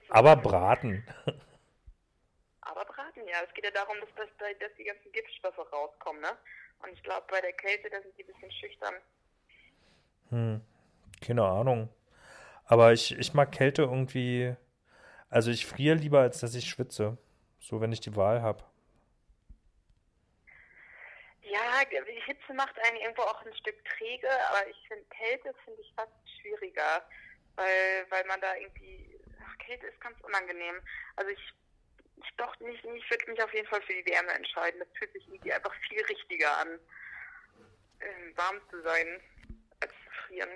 Aber 0.09 0.35
braten. 0.35 1.05
Aber 2.61 2.85
braten, 2.85 3.27
ja. 3.27 3.37
Es 3.47 3.53
geht 3.53 3.65
ja 3.65 3.71
darum, 3.71 3.95
dass, 3.99 4.09
dass, 4.15 4.29
da- 4.37 4.53
dass 4.59 4.73
die 4.77 4.83
ganzen 4.85 5.11
Giftstoffe 5.11 5.57
rauskommen, 5.71 6.21
ne? 6.21 6.29
Und 6.83 6.89
ich 6.93 7.03
glaube, 7.03 7.25
bei 7.29 7.39
der 7.41 7.53
Kälte, 7.53 7.89
da 7.89 8.01
sind 8.01 8.17
die 8.17 8.23
ein 8.23 8.27
bisschen 8.27 8.51
schüchtern. 8.51 8.93
Hm, 10.29 10.61
keine 11.25 11.43
Ahnung. 11.43 11.89
Aber 12.65 12.91
ich, 12.93 13.17
ich 13.17 13.33
mag 13.33 13.51
Kälte 13.51 13.83
irgendwie. 13.83 14.55
Also 15.29 15.51
ich 15.51 15.65
friere 15.65 15.95
lieber, 15.95 16.19
als 16.21 16.39
dass 16.39 16.55
ich 16.55 16.65
schwitze. 16.69 17.17
So, 17.59 17.81
wenn 17.81 17.91
ich 17.91 18.01
die 18.01 18.15
Wahl 18.15 18.41
habe. 18.41 18.63
Ja, 21.53 21.85
die 21.85 22.21
Hitze 22.25 22.53
macht 22.55 22.73
einen 22.79 22.97
irgendwo 22.97 23.21
auch 23.21 23.45
ein 23.45 23.53
Stück 23.53 23.77
träge, 23.85 24.27
aber 24.49 24.67
ich 24.67 24.87
finde 24.87 25.05
Kälte 25.09 25.53
finde 25.63 25.81
ich 25.81 25.93
fast 25.95 26.11
schwieriger, 26.41 27.05
weil, 27.55 28.09
weil 28.09 28.25
man 28.25 28.41
da 28.41 28.55
irgendwie, 28.55 29.19
ach, 29.45 29.57
Kälte 29.59 29.85
ist 29.85 30.01
ganz 30.01 30.19
unangenehm. 30.21 30.81
Also 31.15 31.29
ich, 31.29 31.53
ich 32.17 32.35
doch 32.37 32.59
nicht, 32.59 32.83
ich 32.83 33.09
würde 33.09 33.31
mich 33.31 33.43
auf 33.43 33.53
jeden 33.53 33.67
Fall 33.67 33.83
für 33.83 33.93
die 33.93 34.05
Wärme 34.11 34.31
entscheiden. 34.31 34.79
Das 34.79 34.87
fühlt 34.97 35.13
sich 35.13 35.27
irgendwie 35.27 35.53
einfach 35.53 35.73
viel 35.87 36.01
richtiger 36.05 36.57
an, 36.57 36.79
ähm, 37.99 38.33
warm 38.35 38.59
zu 38.71 38.81
sein, 38.81 39.21
als 39.79 39.91
zu 39.91 40.25
frieren. 40.25 40.49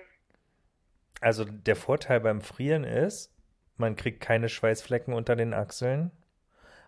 Also 1.20 1.44
der 1.44 1.76
Vorteil 1.76 2.18
beim 2.18 2.40
Frieren 2.40 2.82
ist, 2.82 3.32
man 3.76 3.94
kriegt 3.94 4.20
keine 4.20 4.48
Schweißflecken 4.48 5.14
unter 5.14 5.36
den 5.36 5.54
Achseln. 5.54 6.10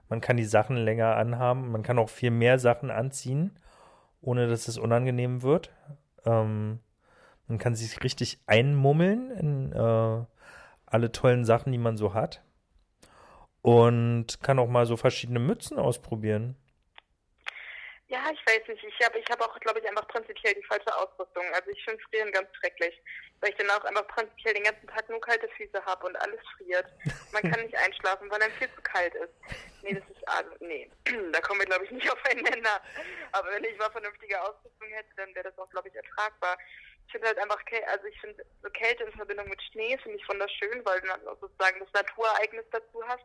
Man 0.08 0.20
kann 0.20 0.36
die 0.36 0.44
Sachen 0.44 0.76
länger 0.76 1.14
anhaben. 1.14 1.70
Man 1.70 1.84
kann 1.84 2.00
auch 2.00 2.10
viel 2.10 2.32
mehr 2.32 2.58
Sachen 2.58 2.90
anziehen, 2.90 3.56
ohne 4.20 4.48
dass 4.48 4.68
es 4.68 4.78
unangenehm 4.78 5.42
wird. 5.42 5.70
Ähm, 6.24 6.80
man 7.46 7.58
kann 7.58 7.74
sich 7.74 8.02
richtig 8.02 8.40
einmummeln 8.46 9.30
in 9.32 9.72
äh, 9.72 10.24
alle 10.86 11.12
tollen 11.12 11.44
Sachen, 11.44 11.72
die 11.72 11.78
man 11.78 11.96
so 11.96 12.14
hat. 12.14 12.42
Und 13.62 14.40
kann 14.40 14.58
auch 14.58 14.68
mal 14.68 14.86
so 14.86 14.96
verschiedene 14.96 15.38
Mützen 15.38 15.78
ausprobieren. 15.78 16.56
Ja, 18.10 18.24
ich 18.32 18.44
weiß 18.44 18.66
nicht. 18.66 18.82
Ich 18.82 19.06
habe 19.06 19.20
ich 19.20 19.30
hab 19.30 19.40
auch, 19.40 19.58
glaube 19.60 19.78
ich, 19.78 19.88
einfach 19.88 20.06
prinzipiell 20.08 20.52
die 20.54 20.64
falsche 20.64 20.92
Ausrüstung. 20.96 21.44
Also 21.54 21.70
ich 21.70 21.84
finde 21.84 22.02
Frieren 22.10 22.32
ganz 22.32 22.48
schrecklich, 22.56 23.00
weil 23.40 23.50
ich 23.50 23.56
dann 23.56 23.70
auch 23.70 23.84
einfach 23.84 24.04
prinzipiell 24.08 24.54
den 24.54 24.64
ganzen 24.64 24.88
Tag 24.88 25.08
nur 25.08 25.20
kalte 25.20 25.48
Füße 25.56 25.84
habe 25.86 26.06
und 26.08 26.16
alles 26.16 26.40
friert. 26.56 26.86
Man 27.32 27.48
kann 27.48 27.62
nicht 27.64 27.76
einschlafen, 27.78 28.28
weil 28.28 28.40
dann 28.40 28.50
viel 28.58 28.68
zu 28.74 28.82
kalt 28.82 29.14
ist. 29.14 29.32
Nee, 29.82 29.94
das 29.94 30.02
ist 30.10 30.28
also, 30.28 30.50
nee, 30.58 30.90
da 31.32 31.40
kommen 31.40 31.60
wir, 31.60 31.66
glaube 31.66 31.84
ich, 31.84 31.92
nicht 31.92 32.10
auf 32.10 32.18
einen 32.24 32.42
Nenner. 32.42 32.82
Aber 33.30 33.48
wenn 33.52 33.62
ich 33.62 33.78
mal 33.78 33.90
vernünftige 33.92 34.42
Ausrüstung 34.42 34.88
hätte, 34.88 35.14
dann 35.16 35.32
wäre 35.36 35.48
das 35.48 35.58
auch, 35.58 35.70
glaube 35.70 35.88
ich, 35.88 35.94
ertragbar. 35.94 36.58
Ich 37.06 37.12
finde 37.12 37.28
halt 37.28 37.38
einfach, 37.38 37.62
also 37.86 38.06
ich 38.06 38.20
finde 38.20 38.44
so 38.60 38.70
Kälte 38.70 39.04
in 39.04 39.12
Verbindung 39.12 39.48
mit 39.48 39.62
Schnee 39.70 39.96
finde 39.98 40.18
ich 40.18 40.28
wunderschön, 40.28 40.84
weil 40.84 41.00
du 41.00 41.06
dann 41.06 41.24
sozusagen 41.24 41.78
das 41.78 41.92
Naturereignis 41.92 42.66
dazu 42.72 43.06
hast. 43.06 43.24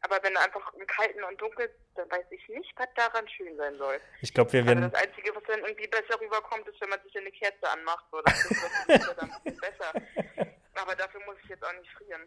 Aber 0.00 0.22
wenn 0.22 0.36
einfach 0.36 0.72
im 0.74 0.86
Kalten 0.86 1.22
und 1.24 1.40
Dunkel, 1.40 1.68
dann 1.96 2.08
weiß 2.10 2.24
ich 2.30 2.48
nicht, 2.48 2.72
was 2.76 2.86
daran 2.94 3.26
schön 3.28 3.56
sein 3.56 3.76
soll. 3.78 3.98
Ich 4.20 4.32
glaube, 4.32 4.52
wir 4.52 4.60
Also 4.60 4.68
werden. 4.68 4.90
das 4.92 5.02
Einzige, 5.02 5.34
was 5.34 5.42
dann 5.44 5.60
irgendwie 5.60 5.88
besser 5.88 6.20
rüberkommt, 6.20 6.66
ist, 6.68 6.80
wenn 6.80 6.88
man 6.88 7.00
sich 7.02 7.16
eine 7.16 7.30
Kerze 7.32 7.68
anmacht. 7.68 8.04
So, 8.12 8.20
das 8.22 8.44
ist 8.50 9.16
dann 9.18 9.30
ein 9.30 9.42
bisschen 9.42 9.60
besser. 9.60 9.92
Aber 10.74 10.94
dafür 10.94 11.20
muss 11.26 11.34
ich 11.42 11.48
jetzt 11.50 11.64
auch 11.64 11.72
nicht 11.72 11.90
frieren. 11.90 12.22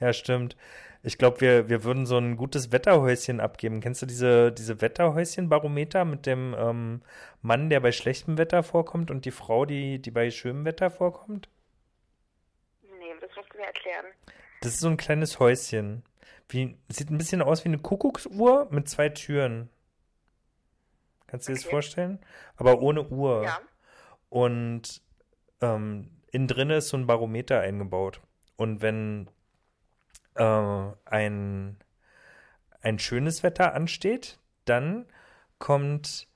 Ja, 0.00 0.12
stimmt. 0.12 0.56
Ich 1.02 1.18
glaube, 1.18 1.40
wir, 1.40 1.68
wir 1.68 1.82
würden 1.82 2.06
so 2.06 2.18
ein 2.18 2.36
gutes 2.36 2.70
Wetterhäuschen 2.70 3.40
abgeben. 3.40 3.80
Kennst 3.80 4.00
du 4.02 4.06
diese, 4.06 4.52
diese 4.52 4.80
Wetterhäuschen-Barometer 4.80 6.04
mit 6.04 6.24
dem 6.26 6.54
ähm, 6.56 7.02
Mann, 7.42 7.68
der 7.68 7.80
bei 7.80 7.90
schlechtem 7.90 8.38
Wetter 8.38 8.62
vorkommt 8.62 9.10
und 9.10 9.24
die 9.24 9.32
Frau, 9.32 9.64
die, 9.64 10.00
die 10.00 10.12
bei 10.12 10.30
schönem 10.30 10.64
Wetter 10.64 10.90
vorkommt? 10.92 11.48
Nee, 12.82 13.14
das 13.20 13.30
musst 13.34 13.52
du 13.52 13.58
mir 13.58 13.66
erklären. 13.66 14.06
Das 14.60 14.74
ist 14.74 14.80
so 14.80 14.88
ein 14.88 14.96
kleines 14.96 15.40
Häuschen. 15.40 16.04
Wie, 16.48 16.78
sieht 16.88 17.10
ein 17.10 17.18
bisschen 17.18 17.42
aus 17.42 17.64
wie 17.64 17.68
eine 17.68 17.78
Kuckucksuhr 17.78 18.68
mit 18.70 18.88
zwei 18.88 19.10
Türen. 19.10 19.68
Kannst 21.26 21.46
du 21.46 21.52
dir 21.52 21.56
das 21.56 21.64
Okay. 21.64 21.70
vorstellen? 21.70 22.18
Aber 22.56 22.80
ohne 22.80 23.06
Uhr. 23.08 23.44
Ja. 23.44 23.60
Und 24.30 25.02
ähm, 25.60 26.10
innen 26.32 26.48
drin 26.48 26.70
ist 26.70 26.88
so 26.88 26.96
ein 26.96 27.06
Barometer 27.06 27.60
eingebaut. 27.60 28.20
Und 28.56 28.80
wenn 28.80 29.28
äh, 30.34 30.90
ein, 31.04 31.76
ein 32.80 32.98
schönes 32.98 33.42
Wetter 33.42 33.74
ansteht, 33.74 34.38
dann 34.64 35.06
kommt 35.58 36.28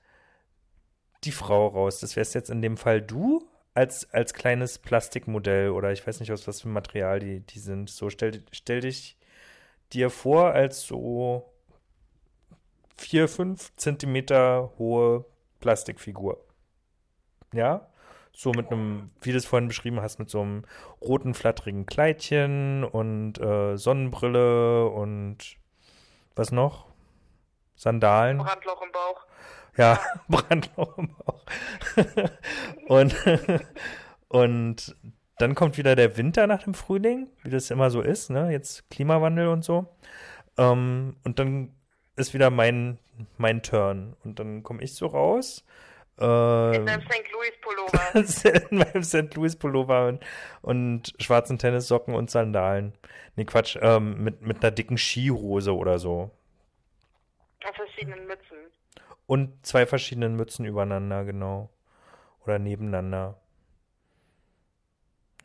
die 1.23 1.31
Frau 1.31 1.67
raus. 1.67 1.99
Das 1.99 2.15
wärst 2.15 2.35
jetzt 2.35 2.49
in 2.49 2.61
dem 2.61 2.77
Fall 2.77 3.01
du 3.01 3.47
als, 3.73 4.11
als 4.13 4.33
kleines 4.33 4.77
Plastikmodell 4.77 5.69
oder 5.69 5.91
ich 5.91 6.05
weiß 6.05 6.19
nicht, 6.19 6.31
aus 6.31 6.47
was 6.47 6.61
für 6.61 6.67
Material 6.67 7.19
die, 7.19 7.39
die 7.39 7.59
sind. 7.59 7.89
So, 7.89 8.09
stell, 8.09 8.43
stell 8.51 8.81
dich 8.81 9.17
dir 9.93 10.09
vor 10.09 10.51
als 10.51 10.81
so 10.81 11.53
vier, 12.97 13.27
fünf 13.27 13.75
Zentimeter 13.75 14.71
hohe 14.77 15.25
Plastikfigur. 15.59 16.43
Ja? 17.53 17.87
So 18.35 18.51
mit 18.51 18.71
einem, 18.71 19.11
wie 19.21 19.31
du 19.31 19.37
es 19.37 19.45
vorhin 19.45 19.67
beschrieben 19.67 20.01
hast, 20.01 20.17
mit 20.17 20.29
so 20.29 20.41
einem 20.41 20.65
roten, 21.01 21.33
flatterigen 21.33 21.85
Kleidchen 21.85 22.83
und 22.83 23.39
äh, 23.39 23.77
Sonnenbrille 23.77 24.87
und 24.87 25.57
was 26.35 26.51
noch? 26.51 26.87
Sandalen. 27.75 28.39
Brandloch 28.39 28.81
im 28.81 28.91
Bauch. 28.91 29.27
Ja, 29.77 29.99
Brandloch 30.27 30.97
im 30.97 31.15
Bauch. 31.15 31.45
und, 32.87 33.15
und 34.29 34.95
dann 35.37 35.55
kommt 35.55 35.77
wieder 35.77 35.95
der 35.95 36.17
Winter 36.17 36.47
nach 36.47 36.63
dem 36.63 36.73
Frühling, 36.73 37.27
wie 37.43 37.49
das 37.49 37.71
immer 37.71 37.89
so 37.89 38.01
ist, 38.01 38.29
ne? 38.29 38.51
Jetzt 38.51 38.89
Klimawandel 38.89 39.47
und 39.47 39.63
so. 39.63 39.87
Ähm, 40.57 41.15
und 41.23 41.39
dann 41.39 41.73
ist 42.15 42.33
wieder 42.33 42.49
mein, 42.49 42.99
mein 43.37 43.63
Turn. 43.63 44.15
Und 44.23 44.39
dann 44.39 44.63
komme 44.63 44.83
ich 44.83 44.95
so 44.95 45.07
raus. 45.07 45.65
Äh, 46.19 46.75
In 46.75 46.85
deinem 46.85 47.01
St. 47.01 47.31
Louis 47.31 47.51
Pullover. 47.61 48.69
in 48.71 48.77
meinem 48.77 49.03
St. 49.03 49.35
Louis 49.35 49.55
Pullover 49.55 50.07
und, 50.07 50.19
und 50.61 51.13
schwarzen 51.19 51.57
Tennissocken 51.57 52.13
und 52.13 52.29
Sandalen. 52.29 52.93
Nee, 53.35 53.45
Quatsch, 53.45 53.77
ähm, 53.81 54.23
mit, 54.23 54.41
mit 54.41 54.63
einer 54.63 54.71
dicken 54.71 54.97
Skihose 54.97 55.75
oder 55.75 55.97
so. 55.97 56.29
Auf 57.67 57.75
verschiedenen 57.75 58.27
Mützen. 58.27 58.57
Und 59.25 59.65
zwei 59.65 59.85
verschiedenen 59.85 60.35
Mützen 60.35 60.65
übereinander, 60.65 61.23
genau. 61.23 61.69
Oder 62.45 62.59
nebeneinander. 62.59 63.39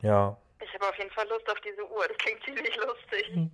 Ja. 0.03 0.37
Ich 0.61 0.75
habe 0.75 0.89
auf 0.89 0.99
jeden 0.99 1.11
Fall 1.11 1.29
Lust 1.29 1.49
auf 1.51 1.61
diese 1.61 1.83
Uhr. 1.89 2.07
Das 2.09 2.17
klingt 2.19 2.43
ziemlich 2.45 2.77
lustig. 2.77 3.51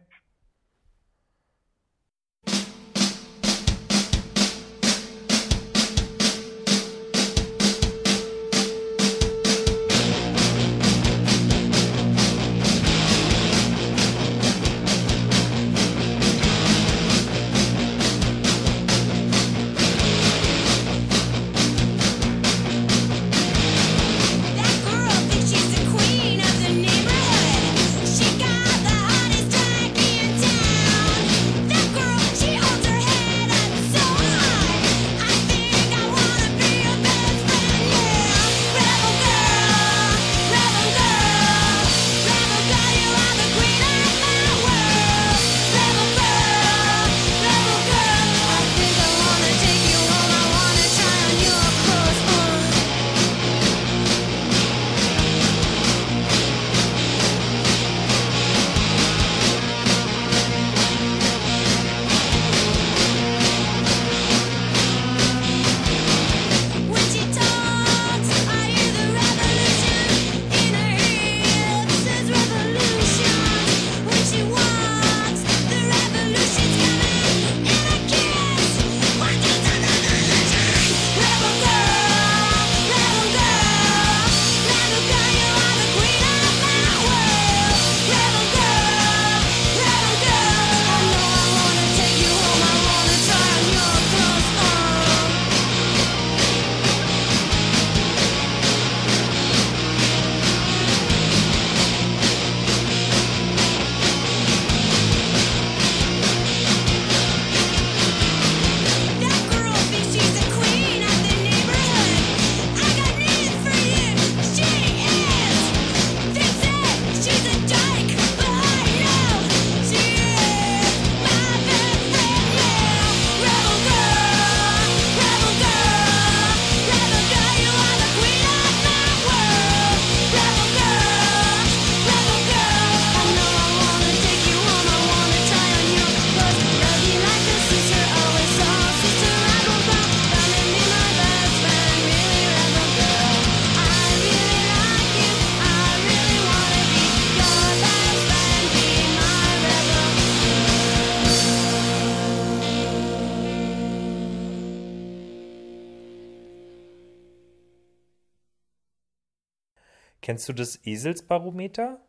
Kennst 160.48 160.60
du 160.60 160.64
das 160.64 160.86
Eselsbarometer? 160.86 162.00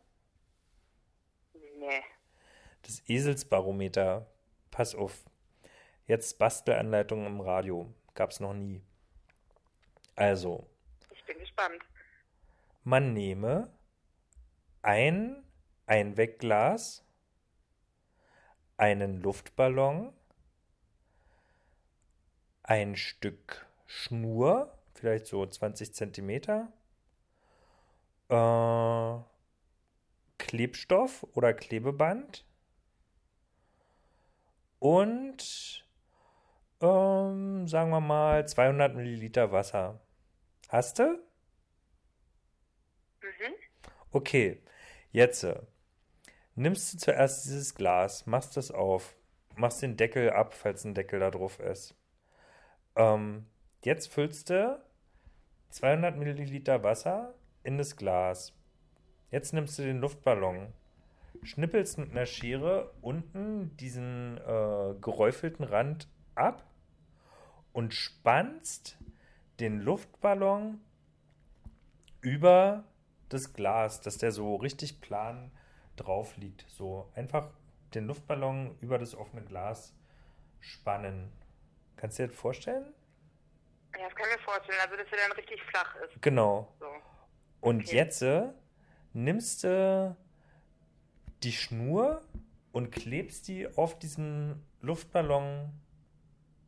Nee. 1.77 2.03
Das 2.83 3.01
Eselsbarometer. 3.05 4.27
Pass 4.71 4.95
auf. 4.95 5.25
Jetzt 6.07 6.39
Bastelanleitung 6.39 7.25
im 7.25 7.41
Radio. 7.41 7.93
Gab's 8.13 8.39
noch 8.39 8.53
nie. 8.53 8.81
Also, 10.15 10.65
Ich 11.11 11.25
bin 11.25 11.37
gespannt. 11.37 11.83
man 12.85 13.11
nehme 13.11 13.73
ein 14.83 15.43
Einwegglas, 15.85 17.03
einen 18.77 19.21
Luftballon, 19.21 20.13
ein 22.63 22.95
Stück 22.95 23.67
Schnur, 23.85 24.79
vielleicht 24.93 25.25
so 25.27 25.45
20 25.45 25.93
Zentimeter, 25.93 26.71
äh, 28.29 29.17
Klebstoff 30.37 31.25
oder 31.33 31.53
Klebeband 31.53 32.45
und 34.79 35.85
ähm, 36.81 37.67
sagen 37.67 37.89
wir 37.91 37.99
mal 37.99 38.47
200 38.47 38.95
Milliliter 38.95 39.51
Wasser. 39.51 39.99
Hast 40.69 40.99
du? 40.99 41.19
Mhm. 43.21 43.53
Okay, 44.11 44.63
jetzt 45.11 45.43
äh, 45.43 45.59
nimmst 46.55 46.93
du 46.93 46.97
zuerst 46.97 47.45
dieses 47.45 47.75
Glas, 47.75 48.25
machst 48.25 48.55
das 48.55 48.71
auf, 48.71 49.15
machst 49.55 49.81
den 49.81 49.97
Deckel 49.97 50.29
ab, 50.31 50.53
falls 50.53 50.85
ein 50.85 50.93
Deckel 50.93 51.19
da 51.19 51.31
drauf 51.31 51.59
ist. 51.59 51.95
Ähm, 52.95 53.45
jetzt 53.83 54.07
füllst 54.07 54.49
du 54.49 54.81
200 55.71 56.17
Milliliter 56.17 56.83
Wasser 56.83 57.35
in 57.63 57.77
das 57.77 57.95
Glas. 57.95 58.53
Jetzt 59.31 59.53
nimmst 59.53 59.77
du 59.77 59.83
den 59.83 59.99
Luftballon, 59.99 60.73
schnippelst 61.43 61.97
mit 61.97 62.11
einer 62.11 62.25
Schere 62.25 62.93
unten 63.01 63.75
diesen 63.77 64.37
äh, 64.37 64.95
geräufelten 64.99 65.65
Rand 65.65 66.07
ab 66.35 66.63
und 67.73 67.93
spannst 67.93 68.97
den 69.59 69.79
Luftballon 69.81 70.79
über 72.21 72.83
das 73.29 73.53
Glas, 73.53 74.01
dass 74.01 74.17
der 74.17 74.31
so 74.31 74.55
richtig 74.55 75.01
plan 75.01 75.51
drauf 75.95 76.37
liegt. 76.37 76.65
So 76.69 77.11
einfach 77.15 77.49
den 77.93 78.07
Luftballon 78.07 78.77
über 78.81 78.97
das 78.97 79.15
offene 79.15 79.43
Glas 79.43 79.93
spannen. 80.59 81.31
Kannst 81.97 82.17
du 82.17 82.23
dir 82.23 82.29
das 82.29 82.37
vorstellen? 82.37 82.93
Ja, 83.97 84.05
das 84.07 84.15
kann 84.15 84.27
ich 84.29 84.37
mir 84.37 84.43
vorstellen. 84.43 84.79
Also, 84.81 84.95
dass 84.95 85.07
er 85.11 85.27
dann 85.27 85.31
richtig 85.33 85.61
flach 85.63 85.95
ist. 85.95 86.21
Genau. 86.21 86.73
So. 86.79 86.87
Und 87.61 87.83
Okay. 87.83 87.95
jetzt 87.95 88.21
äh, 88.21 88.49
nimmst 89.13 89.63
du 89.63 90.15
die 91.43 91.51
Schnur 91.51 92.21
und 92.71 92.91
klebst 92.91 93.47
die 93.47 93.67
auf 93.77 93.97
diesem 93.97 94.61
Luftballon 94.81 95.71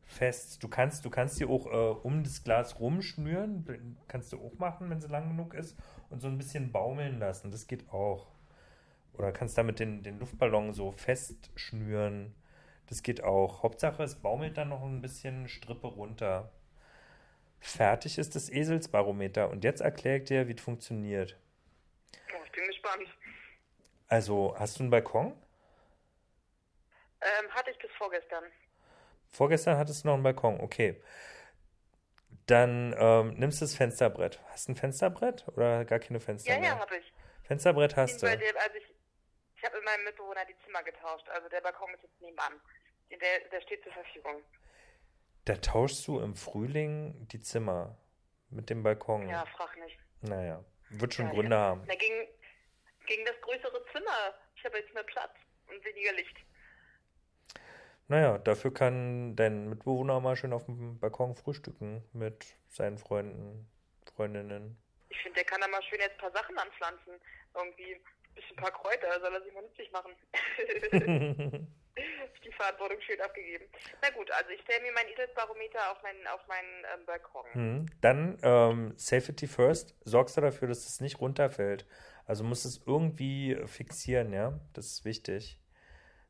fest. 0.03 0.61
Du 0.61 0.67
kannst, 0.67 1.05
du 1.05 1.09
kannst 1.09 1.39
die 1.39 1.45
auch 1.45 1.67
äh, 1.67 1.99
um 2.03 2.23
das 2.23 2.43
Glas 2.43 2.79
rumschnüren, 2.79 3.97
kannst 4.07 4.33
du 4.33 4.39
auch 4.39 4.57
machen, 4.59 4.89
wenn 4.89 4.99
sie 5.01 5.07
lang 5.07 5.29
genug 5.29 5.53
ist, 5.53 5.77
und 6.09 6.21
so 6.21 6.27
ein 6.27 6.37
bisschen 6.37 6.71
baumeln 6.71 7.19
lassen. 7.19 7.51
Das 7.51 7.67
geht 7.67 7.89
auch. 7.91 8.27
Oder 9.13 9.31
kannst 9.31 9.57
damit 9.57 9.79
den, 9.79 10.03
den 10.03 10.19
Luftballon 10.19 10.73
so 10.73 10.91
festschnüren. 10.91 12.33
Das 12.87 13.03
geht 13.03 13.23
auch. 13.23 13.63
Hauptsache, 13.63 14.03
es 14.03 14.15
baumelt 14.15 14.57
dann 14.57 14.69
noch 14.69 14.83
ein 14.83 15.01
bisschen 15.01 15.47
Strippe 15.47 15.87
runter. 15.87 16.51
Fertig 17.61 18.17
ist 18.17 18.35
das 18.35 18.49
Eselsbarometer. 18.49 19.49
Und 19.49 19.63
jetzt 19.63 19.81
erkläre 19.81 20.17
ich 20.17 20.23
dir, 20.25 20.47
wie 20.47 20.53
es 20.53 20.61
funktioniert. 20.61 21.37
Oh, 22.33 22.41
ich 22.43 22.51
bin 22.51 22.65
gespannt. 22.67 23.07
Also, 24.07 24.55
hast 24.57 24.77
du 24.79 24.83
einen 24.83 24.89
Balkon? 24.89 25.31
Ähm, 27.21 27.49
hatte 27.51 27.69
ich 27.71 27.77
bis 27.77 27.91
vorgestern. 27.97 28.43
Vorgestern 29.29 29.77
hattest 29.77 30.03
du 30.03 30.07
noch 30.07 30.15
einen 30.15 30.23
Balkon, 30.23 30.59
okay. 30.59 31.01
Dann 32.47 32.93
ähm, 32.97 33.35
nimmst 33.35 33.61
du 33.61 33.65
das 33.65 33.75
Fensterbrett. 33.75 34.41
Hast 34.49 34.67
du 34.67 34.73
ein 34.73 34.75
Fensterbrett 34.75 35.47
oder 35.49 35.85
gar 35.85 35.99
keine 35.99 36.19
Fenster 36.19 36.51
Ja, 36.51 36.59
mehr? 36.59 36.69
ja, 36.71 36.79
habe 36.79 36.97
ich. 36.97 37.13
Fensterbrett 37.43 37.95
hast 37.95 38.21
du. 38.23 38.25
dem, 38.25 38.57
also 38.57 38.75
ich 38.75 38.91
ich 39.55 39.63
habe 39.63 39.75
mit 39.77 39.85
meinem 39.85 40.03
Mitbewohner 40.05 40.43
die 40.45 40.55
Zimmer 40.65 40.81
getauscht. 40.81 41.29
Also 41.29 41.47
der 41.49 41.61
Balkon 41.61 41.93
ist 41.93 42.01
jetzt 42.01 42.19
nebenan. 42.19 42.53
Der, 43.11 43.49
der 43.51 43.61
steht 43.61 43.83
zur 43.83 43.93
Verfügung. 43.93 44.41
Da 45.45 45.55
tauschst 45.55 46.07
du 46.07 46.19
im 46.19 46.35
Frühling 46.35 47.27
die 47.29 47.41
Zimmer 47.41 47.97
mit 48.49 48.69
dem 48.69 48.83
Balkon. 48.83 49.27
Ja, 49.27 49.45
frag 49.45 49.75
nicht. 49.79 49.97
Naja, 50.21 50.63
wird 50.89 51.13
schon 51.13 51.27
Ja, 51.27 51.31
Gründe 51.33 51.55
ja. 51.55 51.61
haben. 51.61 51.85
Da 51.87 51.95
ging, 51.95 52.27
ging 53.07 53.25
das 53.25 53.39
größere 53.41 53.83
Zimmer. 53.91 54.35
Ich 54.55 54.63
habe 54.65 54.77
jetzt 54.77 54.93
mehr 54.93 55.03
Platz 55.03 55.31
und 55.67 55.83
weniger 55.83 56.13
Licht. 56.13 56.37
Naja, 58.07 58.37
dafür 58.37 58.73
kann 58.73 59.35
dein 59.35 59.69
Mitbewohner 59.69 60.19
mal 60.19 60.35
schön 60.35 60.53
auf 60.53 60.65
dem 60.65 60.99
Balkon 60.99 61.33
frühstücken 61.33 62.03
mit 62.13 62.57
seinen 62.67 62.97
Freunden, 62.97 63.67
Freundinnen. 64.15 64.77
Ich 65.09 65.17
finde, 65.21 65.37
der 65.37 65.45
kann 65.45 65.61
da 65.61 65.67
mal 65.69 65.81
schön 65.83 65.99
jetzt 65.99 66.13
ein 66.13 66.17
paar 66.19 66.31
Sachen 66.31 66.57
anpflanzen. 66.57 67.13
Irgendwie 67.55 67.95
ein 67.95 68.01
bisschen 68.35 68.57
ein 68.57 68.63
paar 68.63 68.71
Kräuter, 68.71 69.19
soll 69.21 69.33
er 69.33 69.41
sich 69.41 69.53
mal 69.53 69.63
nützlich 69.63 69.91
machen. 69.91 71.67
die 72.45 72.51
Verantwortung 72.51 72.99
schön 73.01 73.19
abgegeben. 73.21 73.65
Na 74.01 74.09
gut, 74.11 74.31
also 74.31 74.49
ich 74.51 74.61
stelle 74.61 74.81
mir 74.81 74.91
mein 74.93 75.07
Edelsbarometer 75.07 75.91
auf 75.91 76.01
meinen, 76.03 76.27
auf 76.27 76.47
meinen 76.47 76.85
ähm, 76.93 77.05
Balkon. 77.05 77.45
Hm. 77.53 77.85
Dann 78.01 78.37
ähm, 78.43 78.93
Safety 78.97 79.47
First, 79.47 79.95
sorgst 80.03 80.37
du 80.37 80.41
dafür, 80.41 80.67
dass 80.67 80.87
es 80.87 81.01
nicht 81.01 81.19
runterfällt. 81.19 81.85
Also 82.25 82.43
musst 82.43 82.65
es 82.65 82.81
irgendwie 82.85 83.57
fixieren, 83.65 84.33
ja. 84.33 84.59
Das 84.73 84.87
ist 84.87 85.05
wichtig. 85.05 85.59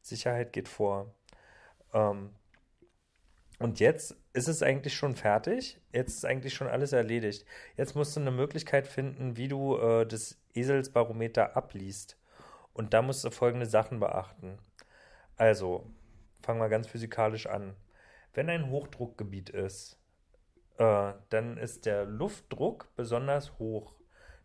Sicherheit 0.02 0.54
geht 0.54 0.68
vor. 0.68 1.14
Ähm, 1.94 2.36
und 3.60 3.80
jetzt 3.80 4.16
ist 4.34 4.48
es 4.48 4.64
eigentlich 4.64 4.96
schon 4.96 5.16
fertig. 5.16 5.80
Jetzt 5.94 6.16
ist 6.16 6.26
eigentlich 6.26 6.54
schon 6.56 6.68
alles 6.68 6.94
erledigt. 6.94 7.46
Jetzt 7.78 7.96
musst 7.96 8.16
du 8.16 8.20
eine 8.20 8.32
Möglichkeit 8.32 8.88
finden, 8.88 9.38
wie 9.38 9.48
du 9.48 9.78
äh, 9.78 10.06
das 10.06 10.42
Eselsbarometer 10.54 11.56
abliest. 11.56 12.18
Und 12.74 12.94
da 12.94 13.02
musst 13.02 13.24
du 13.24 13.30
folgende 13.30 13.68
Sachen 13.68 14.00
beachten. 14.00 14.58
Also, 15.42 15.92
fangen 16.44 16.60
wir 16.60 16.70
ganz 16.70 16.86
physikalisch 16.86 17.48
an. 17.48 17.76
Wenn 18.32 18.48
ein 18.48 18.70
Hochdruckgebiet 18.70 19.50
ist, 19.50 20.00
äh, 20.78 21.14
dann 21.30 21.58
ist 21.58 21.88
der 21.88 22.06
Luftdruck 22.06 22.96
besonders 22.96 23.58
hoch. 23.58 23.96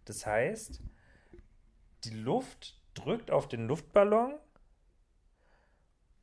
Das 0.06 0.24
heißt, 0.24 0.80
die 2.04 2.14
Luft 2.18 2.80
drückt 2.94 3.30
auf 3.30 3.46
den 3.46 3.68
Luftballon 3.68 4.38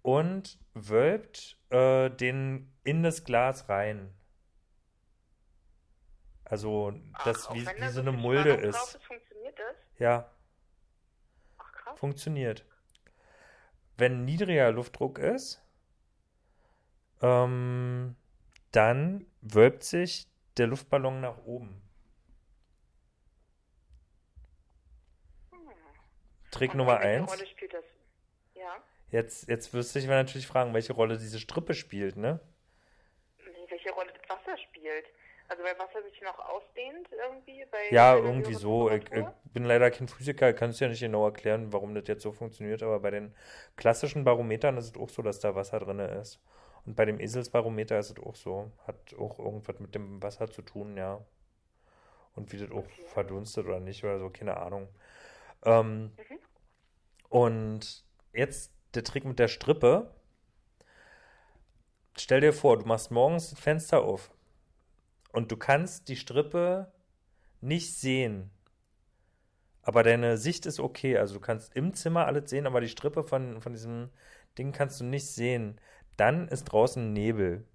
und 0.01 0.57
wölbt 0.73 1.59
äh, 1.69 2.09
den 2.09 2.73
in 2.83 3.03
das 3.03 3.25
Glas 3.25 3.69
rein. 3.69 4.11
Also, 6.45 6.99
das 7.23 7.45
auch 7.45 7.53
wie, 7.53 7.67
wie 7.67 7.89
so 7.89 8.01
eine 8.01 8.11
Mulde 8.11 8.53
Spannung 8.53 8.71
drauf 8.71 8.81
ist. 8.87 8.95
ist, 8.95 9.03
funktioniert 9.03 9.59
das? 9.59 9.75
Ja, 9.99 10.31
Ach 11.59 11.71
krass. 11.73 11.99
funktioniert. 11.99 12.65
Wenn 13.97 14.25
niedriger 14.25 14.71
Luftdruck 14.71 15.19
ist, 15.19 15.61
ähm, 17.21 18.15
dann 18.71 19.25
wölbt 19.41 19.83
sich 19.83 20.27
der 20.57 20.67
Luftballon 20.67 21.21
nach 21.21 21.37
oben. 21.45 21.81
Trick 26.51 26.71
Und 26.71 26.77
Nummer 26.77 26.99
welche 26.99 27.21
eins. 27.21 27.31
Rolle 27.31 27.47
spielt 27.47 27.73
das? 27.73 27.83
Ja. 28.55 28.83
Jetzt, 29.09 29.47
jetzt 29.49 29.73
wirst 29.73 29.95
du 29.95 29.99
dich 29.99 30.07
natürlich 30.07 30.47
fragen, 30.47 30.73
welche 30.73 30.93
Rolle 30.93 31.17
diese 31.17 31.39
Strippe 31.39 31.73
spielt, 31.73 32.15
ne? 32.15 32.39
Welche 33.69 33.91
Rolle 33.91 34.11
das 34.13 34.29
Wasser 34.29 34.57
spielt. 34.57 35.05
Also 35.49 35.63
weil 35.63 35.77
Wasser 35.77 36.01
sich 36.03 36.21
noch 36.21 36.39
ausdehnt 36.39 37.09
irgendwie 37.11 37.65
bei 37.71 37.89
Ja, 37.91 38.15
irgendwie 38.15 38.53
so. 38.53 38.89
Ich, 38.89 39.03
ich 39.11 39.25
bin 39.53 39.65
leider 39.65 39.91
kein 39.91 40.07
Physiker, 40.07 40.53
kann 40.53 40.71
es 40.71 40.79
ja 40.79 40.87
nicht 40.87 41.01
genau 41.01 41.25
erklären, 41.25 41.71
warum 41.71 41.93
das 41.93 42.07
jetzt 42.07 42.23
so 42.23 42.31
funktioniert, 42.31 42.81
aber 42.81 42.99
bei 42.99 43.11
den 43.11 43.35
klassischen 43.75 44.23
Barometern 44.23 44.77
ist 44.77 44.95
es 44.95 45.01
auch 45.01 45.09
so, 45.09 45.21
dass 45.21 45.39
da 45.39 45.53
Wasser 45.55 45.79
drin 45.79 45.99
ist. 45.99 46.39
Und 46.85 46.95
bei 46.95 47.05
dem 47.05 47.19
Eselsbarometer 47.19 47.99
ist 47.99 48.11
es 48.17 48.23
auch 48.23 48.35
so. 48.35 48.71
Hat 48.87 49.13
auch 49.17 49.39
irgendwas 49.39 49.79
mit 49.79 49.95
dem 49.95 50.21
Wasser 50.21 50.49
zu 50.49 50.61
tun, 50.61 50.97
ja. 50.97 51.23
Und 52.35 52.51
wie 52.51 52.57
das 52.57 52.71
auch 52.71 52.89
verdunstet 53.13 53.65
oder 53.67 53.79
nicht 53.79 54.03
oder 54.03 54.19
so, 54.19 54.29
keine 54.29 54.57
Ahnung. 54.57 54.87
Ähm, 55.63 56.11
Und 57.29 58.05
jetzt 58.33 58.73
der 58.95 59.03
Trick 59.03 59.25
mit 59.25 59.39
der 59.39 59.47
Strippe. 59.47 60.13
Stell 62.17 62.41
dir 62.41 62.53
vor, 62.53 62.77
du 62.77 62.85
machst 62.85 63.11
morgens 63.11 63.49
das 63.49 63.59
Fenster 63.59 64.03
auf 64.03 64.31
und 65.33 65.51
du 65.51 65.57
kannst 65.57 66.07
die 66.07 66.15
Strippe 66.15 66.93
nicht 67.59 67.97
sehen. 67.97 68.49
Aber 69.81 70.03
deine 70.03 70.37
Sicht 70.37 70.65
ist 70.65 70.79
okay. 70.79 71.17
Also 71.17 71.33
du 71.33 71.41
kannst 71.41 71.75
im 71.75 71.93
Zimmer 71.93 72.27
alles 72.27 72.49
sehen, 72.49 72.65
aber 72.67 72.79
die 72.79 72.87
Strippe 72.87 73.23
von, 73.23 73.61
von 73.61 73.73
diesem 73.73 74.11
Ding 74.57 74.71
kannst 74.71 75.01
du 75.01 75.03
nicht 75.03 75.27
sehen. 75.27 75.81
Dann 76.15 76.47
ist 76.47 76.63
draußen 76.65 77.11
Nebel. 77.11 77.65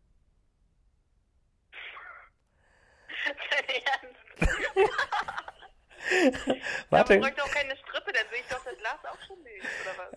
Warte. 6.88 7.14
Aber 7.14 7.22
bräuchte 7.22 7.44
auch 7.44 7.50
keine 7.50 7.76
Strippe, 7.76 8.12
dann 8.12 8.24
sehe 8.30 8.40
ich 8.40 8.46
doch 8.48 8.64
das 8.64 8.78
Glas 8.78 9.04
auch 9.04 9.20
schon 9.26 9.42
nicht, 9.42 9.66
oder 9.82 9.94
was? 9.98 10.08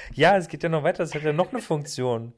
Ja, 0.12 0.36
es 0.36 0.48
geht 0.48 0.64
ja 0.64 0.68
noch 0.68 0.82
weiter, 0.82 1.04
es 1.04 1.14
hat 1.14 1.22
ja 1.22 1.32
noch 1.32 1.50
eine 1.52 1.62
Funktion. 1.62 2.34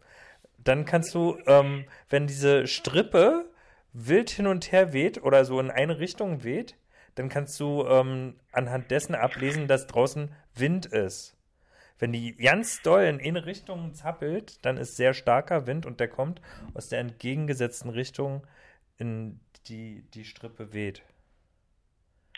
Dann 0.59 0.85
kannst 0.85 1.13
du, 1.15 1.37
ähm, 1.47 1.89
wenn 2.11 2.29
diese 2.29 2.69
Strippe 2.69 3.49
wild 3.93 4.30
hin 4.30 4.47
und 4.47 4.72
her 4.72 4.93
weht 4.93 5.22
oder 5.22 5.45
so 5.45 5.61
in 5.61 5.70
eine 5.70 5.99
Richtung 5.99 6.45
weht, 6.45 6.76
dann 7.14 7.28
kannst 7.28 7.59
du 7.61 7.84
ähm, 7.86 8.38
anhand 8.53 8.91
dessen 8.91 9.14
ablesen, 9.14 9.68
dass 9.68 9.86
draußen 9.86 10.34
Wind 10.55 10.86
ist. 10.86 11.36
Wenn 11.99 12.12
die 12.12 12.34
ganz 12.36 12.80
doll 12.82 13.03
in 13.03 13.20
eine 13.20 13.45
Richtung 13.45 13.93
zappelt, 13.95 14.64
dann 14.64 14.78
ist 14.78 14.97
sehr 14.97 15.12
starker 15.12 15.66
Wind 15.66 15.84
und 15.84 16.01
der 16.01 16.09
kommt 16.09 16.41
aus 16.72 16.88
der 16.88 17.01
entgegengesetzten 17.01 17.91
Richtung 17.91 18.47
in 18.97 19.41
die 19.66 20.03
die 20.14 20.24
Strippe 20.24 20.72
weht. 20.72 21.03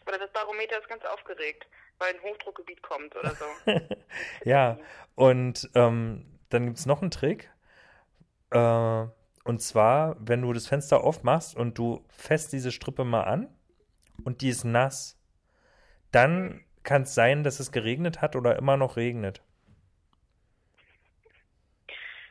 Oder 0.06 0.18
das 0.18 0.32
Barometer 0.32 0.78
ist 0.80 0.88
ganz 0.88 1.04
aufgeregt, 1.04 1.66
weil 1.98 2.14
ein 2.14 2.22
Hochdruckgebiet 2.22 2.82
kommt 2.82 3.14
oder 3.14 3.34
so. 3.34 3.44
Ja, 4.44 4.78
und 5.14 5.70
ähm, 5.74 6.40
dann 6.48 6.66
gibt 6.66 6.78
es 6.78 6.86
noch 6.86 7.00
einen 7.00 7.10
Trick. 7.10 7.50
Äh, 8.50 9.06
und 9.44 9.60
zwar, 9.60 10.16
wenn 10.20 10.42
du 10.42 10.52
das 10.52 10.66
Fenster 10.68 11.02
aufmachst 11.02 11.56
und 11.56 11.78
du 11.78 12.04
fässt 12.08 12.52
diese 12.52 12.70
Strippe 12.70 13.04
mal 13.04 13.24
an 13.24 13.48
und 14.24 14.40
die 14.40 14.50
ist 14.50 14.64
nass, 14.64 15.18
dann 16.12 16.64
kann 16.84 17.02
es 17.02 17.14
sein, 17.14 17.42
dass 17.42 17.60
es 17.60 17.72
geregnet 17.72 18.20
hat 18.20 18.36
oder 18.36 18.56
immer 18.56 18.76
noch 18.76 18.96
regnet. 18.96 19.42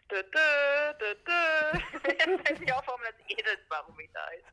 Dö, 0.10 0.22
dö, 0.24 0.94
dö, 1.00 1.16
dö. 1.26 1.80
Jetzt 2.10 2.48
fällt 2.48 2.60
mir 2.60 2.78
auf, 2.78 2.86
warum 2.86 3.02
das 3.02 3.16
Edelbarometer 3.28 4.20
heißt. 4.28 4.46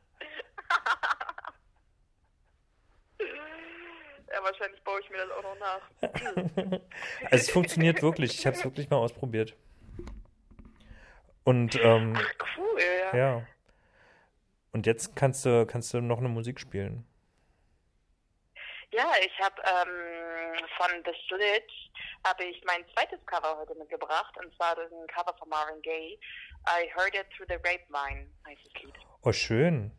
ja, 4.33 4.43
wahrscheinlich 4.43 4.81
baue 4.83 5.01
ich 5.01 5.09
mir 5.09 5.17
das 5.17 5.31
auch 5.31 5.43
noch 5.43 5.59
nach. 5.59 5.81
Also 7.31 7.43
es 7.43 7.49
funktioniert 7.51 8.01
wirklich. 8.01 8.39
Ich 8.39 8.45
habe 8.45 8.55
es 8.55 8.63
wirklich 8.63 8.89
mal 8.89 8.97
ausprobiert. 8.97 9.55
Und 11.49 11.73
ähm, 11.81 12.13
Ach, 12.15 12.47
cool, 12.57 12.79
ja. 13.11 13.41
Und 14.71 14.85
jetzt 14.85 15.15
kannst 15.15 15.47
du, 15.47 15.65
kannst 15.65 15.91
du 15.95 15.99
noch 15.99 16.19
eine 16.19 16.29
Musik 16.29 16.59
spielen. 16.59 17.07
Ja, 18.91 19.11
ich 19.19 19.31
habe 19.39 19.55
ähm, 19.65 20.63
von 20.77 21.03
The 21.03 21.11
Slitch 21.27 21.89
habe 22.23 22.43
ich 22.43 22.63
mein 22.65 22.85
zweites 22.93 23.25
Cover 23.25 23.57
heute 23.57 23.73
mitgebracht 23.73 24.37
und 24.37 24.55
zwar 24.57 24.75
das 24.75 24.91
ein 24.91 25.07
Cover 25.07 25.35
von 25.39 25.49
Marvin 25.49 25.81
Gaye. 25.81 26.19
I 26.67 26.87
Heard 26.93 27.15
It 27.15 27.25
Through 27.35 27.47
the 27.49 27.55
Grapevine 27.55 28.27
heißt 28.45 28.61
das 28.65 28.83
Lied. 28.83 28.93
Oh, 29.23 29.31
schön. 29.31 29.91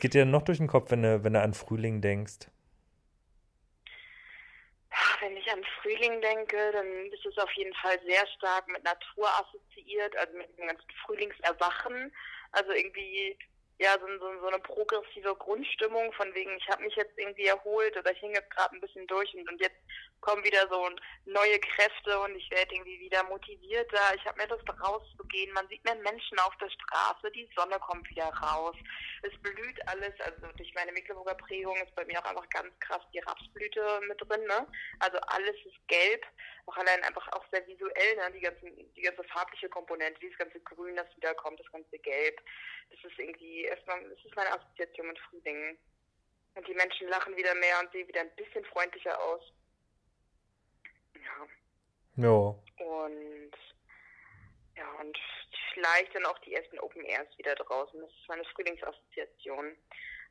Geht 0.00 0.14
dir 0.14 0.24
noch 0.24 0.42
durch 0.42 0.56
den 0.56 0.66
Kopf, 0.66 0.90
wenn 0.90 1.02
du, 1.02 1.22
wenn 1.22 1.34
du 1.34 1.42
an 1.42 1.52
Frühling 1.52 2.00
denkst? 2.00 2.48
Wenn 5.20 5.36
ich 5.36 5.52
an 5.52 5.62
Frühling 5.80 6.22
denke, 6.22 6.56
dann 6.72 6.86
ist 7.12 7.26
es 7.26 7.36
auf 7.36 7.52
jeden 7.52 7.74
Fall 7.74 8.00
sehr 8.06 8.26
stark 8.38 8.66
mit 8.68 8.82
Natur 8.82 9.28
assoziiert, 9.38 10.16
also 10.16 10.34
mit 10.38 10.56
dem 10.56 10.68
ganzen 10.68 10.90
Frühlingserwachen. 11.04 12.10
Also 12.52 12.72
irgendwie, 12.72 13.36
ja, 13.78 13.92
so, 14.00 14.06
so, 14.18 14.40
so 14.40 14.46
eine 14.46 14.58
progressive 14.60 15.36
Grundstimmung 15.36 16.10
von 16.14 16.34
wegen, 16.34 16.56
ich 16.56 16.68
habe 16.70 16.82
mich 16.82 16.96
jetzt 16.96 17.18
irgendwie 17.18 17.46
erholt 17.46 17.94
oder 17.98 18.10
ich 18.10 18.18
hing 18.20 18.32
gerade 18.32 18.74
ein 18.74 18.80
bisschen 18.80 19.06
durch 19.06 19.34
und, 19.34 19.46
und 19.50 19.60
jetzt 19.60 19.76
kommen 20.20 20.44
wieder 20.44 20.68
so 20.68 20.88
neue 21.24 21.58
Kräfte 21.60 22.18
und 22.20 22.34
ich 22.36 22.50
werde 22.50 22.74
irgendwie 22.74 23.00
wieder 23.00 23.22
motivierter. 23.24 24.14
Ich 24.14 24.24
habe 24.26 24.36
mehr 24.36 24.48
Lust 24.48 24.68
rauszugehen. 24.82 25.52
Man 25.52 25.68
sieht 25.68 25.84
mehr 25.84 25.94
Menschen 25.96 26.38
auf 26.40 26.56
der 26.58 26.70
Straße, 26.70 27.30
die 27.32 27.48
Sonne 27.56 27.78
kommt 27.78 28.08
wieder 28.10 28.26
raus. 28.26 28.76
Es 29.22 29.36
blüht 29.42 29.88
alles, 29.88 30.12
also 30.20 30.46
durch 30.56 30.72
meine 30.74 30.92
Mecklenburger 30.92 31.34
Prägung 31.34 31.76
ist 31.76 31.94
bei 31.94 32.04
mir 32.04 32.18
auch 32.20 32.28
einfach 32.28 32.48
ganz 32.50 32.78
krass 32.80 33.02
die 33.12 33.18
Rapsblüte 33.20 34.00
mit 34.08 34.20
drin, 34.20 34.44
ne? 34.46 34.66
Also 34.98 35.18
alles 35.28 35.56
ist 35.64 35.88
gelb, 35.88 36.26
auch 36.66 36.76
allein 36.76 37.02
einfach 37.04 37.26
auch 37.32 37.44
sehr 37.50 37.66
visuell, 37.66 38.16
ne? 38.16 38.32
Die 38.32 38.40
ganzen, 38.40 38.94
die 38.94 39.02
ganze 39.02 39.24
farbliche 39.24 39.68
Komponente, 39.68 40.20
dieses 40.20 40.38
ganze 40.38 40.60
Grün, 40.60 40.96
das 40.96 41.08
wiederkommt, 41.16 41.60
das 41.60 41.70
ganze 41.72 41.98
Gelb. 41.98 42.40
Das 42.90 43.10
ist 43.10 43.18
irgendwie 43.18 43.64
erstmal, 43.64 44.02
das 44.08 44.24
ist 44.24 44.36
meine 44.36 44.52
Assoziation 44.52 45.08
mit 45.08 45.18
Frühling. 45.18 45.78
Und 46.54 46.66
die 46.66 46.74
Menschen 46.74 47.08
lachen 47.08 47.36
wieder 47.36 47.54
mehr 47.54 47.78
und 47.80 47.92
sehen 47.92 48.08
wieder 48.08 48.22
ein 48.22 48.34
bisschen 48.34 48.64
freundlicher 48.66 49.18
aus. 49.22 49.40
Ja. 52.16 52.24
Ja. 52.24 52.54
Und 52.84 53.52
ja, 54.76 54.90
und 55.00 55.18
vielleicht 55.74 56.14
dann 56.14 56.26
auch 56.26 56.38
die 56.40 56.54
ersten 56.54 56.78
Open 56.78 57.04
Airs 57.04 57.28
wieder 57.38 57.54
draußen. 57.54 58.00
Das 58.00 58.10
ist 58.10 58.28
meine 58.28 58.44
Frühlingsassoziation. 58.44 59.76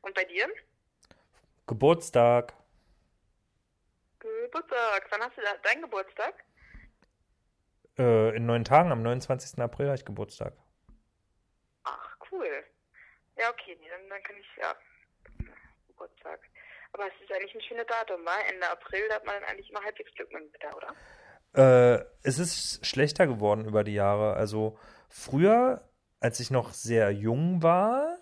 Und 0.02 0.14
bei 0.14 0.24
dir? 0.24 0.48
Geburtstag. 1.66 2.54
Geburtstag. 4.18 5.06
Wann 5.10 5.22
hast 5.22 5.36
du 5.36 5.42
da 5.42 5.56
deinen 5.62 5.82
Geburtstag? 5.82 6.44
Äh, 7.98 8.36
in 8.36 8.46
neun 8.46 8.64
Tagen, 8.64 8.92
am 8.92 9.02
29. 9.02 9.58
April 9.60 9.86
habe 9.86 9.96
ich 9.96 10.04
Geburtstag. 10.04 10.54
Ach, 11.84 12.16
cool. 12.30 12.64
Ja, 13.36 13.50
okay, 13.50 13.78
dann, 13.88 14.08
dann 14.08 14.22
kann 14.22 14.36
ich, 14.36 14.46
ja, 14.56 14.74
Geburtstag. 15.88 16.40
Aber 16.92 17.04
es 17.06 17.12
ist 17.22 17.32
eigentlich 17.32 17.54
ein 17.54 17.60
schönes 17.62 17.86
Datum, 17.86 18.24
wa? 18.24 18.32
Ende 18.48 18.68
April, 18.68 19.02
da 19.08 19.16
hat 19.16 19.26
man 19.26 19.36
dann 19.40 19.50
eigentlich 19.50 19.70
immer 19.70 19.82
halbwegs 19.82 20.12
Glück 20.14 20.32
mit 20.32 20.42
dem 20.42 20.52
Wetter, 20.52 20.76
oder? 20.76 20.94
Äh, 21.52 22.04
es 22.22 22.38
ist 22.38 22.84
schlechter 22.86 23.26
geworden 23.26 23.64
über 23.64 23.84
die 23.84 23.94
Jahre. 23.94 24.34
Also 24.34 24.78
früher, 25.08 25.88
als 26.20 26.40
ich 26.40 26.50
noch 26.50 26.72
sehr 26.72 27.10
jung 27.10 27.62
war, 27.62 28.18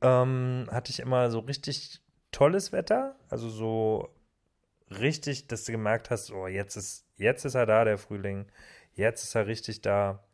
ähm, 0.00 0.68
hatte 0.70 0.90
ich 0.90 1.00
immer 1.00 1.30
so 1.30 1.40
richtig 1.40 2.00
tolles 2.30 2.72
Wetter. 2.72 3.16
Also 3.28 3.48
so 3.48 4.14
richtig, 4.90 5.46
dass 5.48 5.64
du 5.64 5.72
gemerkt 5.72 6.10
hast, 6.10 6.32
oh, 6.32 6.46
jetzt 6.46 6.76
ist, 6.76 7.06
jetzt 7.16 7.44
ist 7.44 7.54
er 7.54 7.66
da, 7.66 7.84
der 7.84 7.98
Frühling. 7.98 8.50
Jetzt 8.94 9.24
ist 9.24 9.34
er 9.34 9.46
richtig 9.46 9.80
da. 9.82 10.24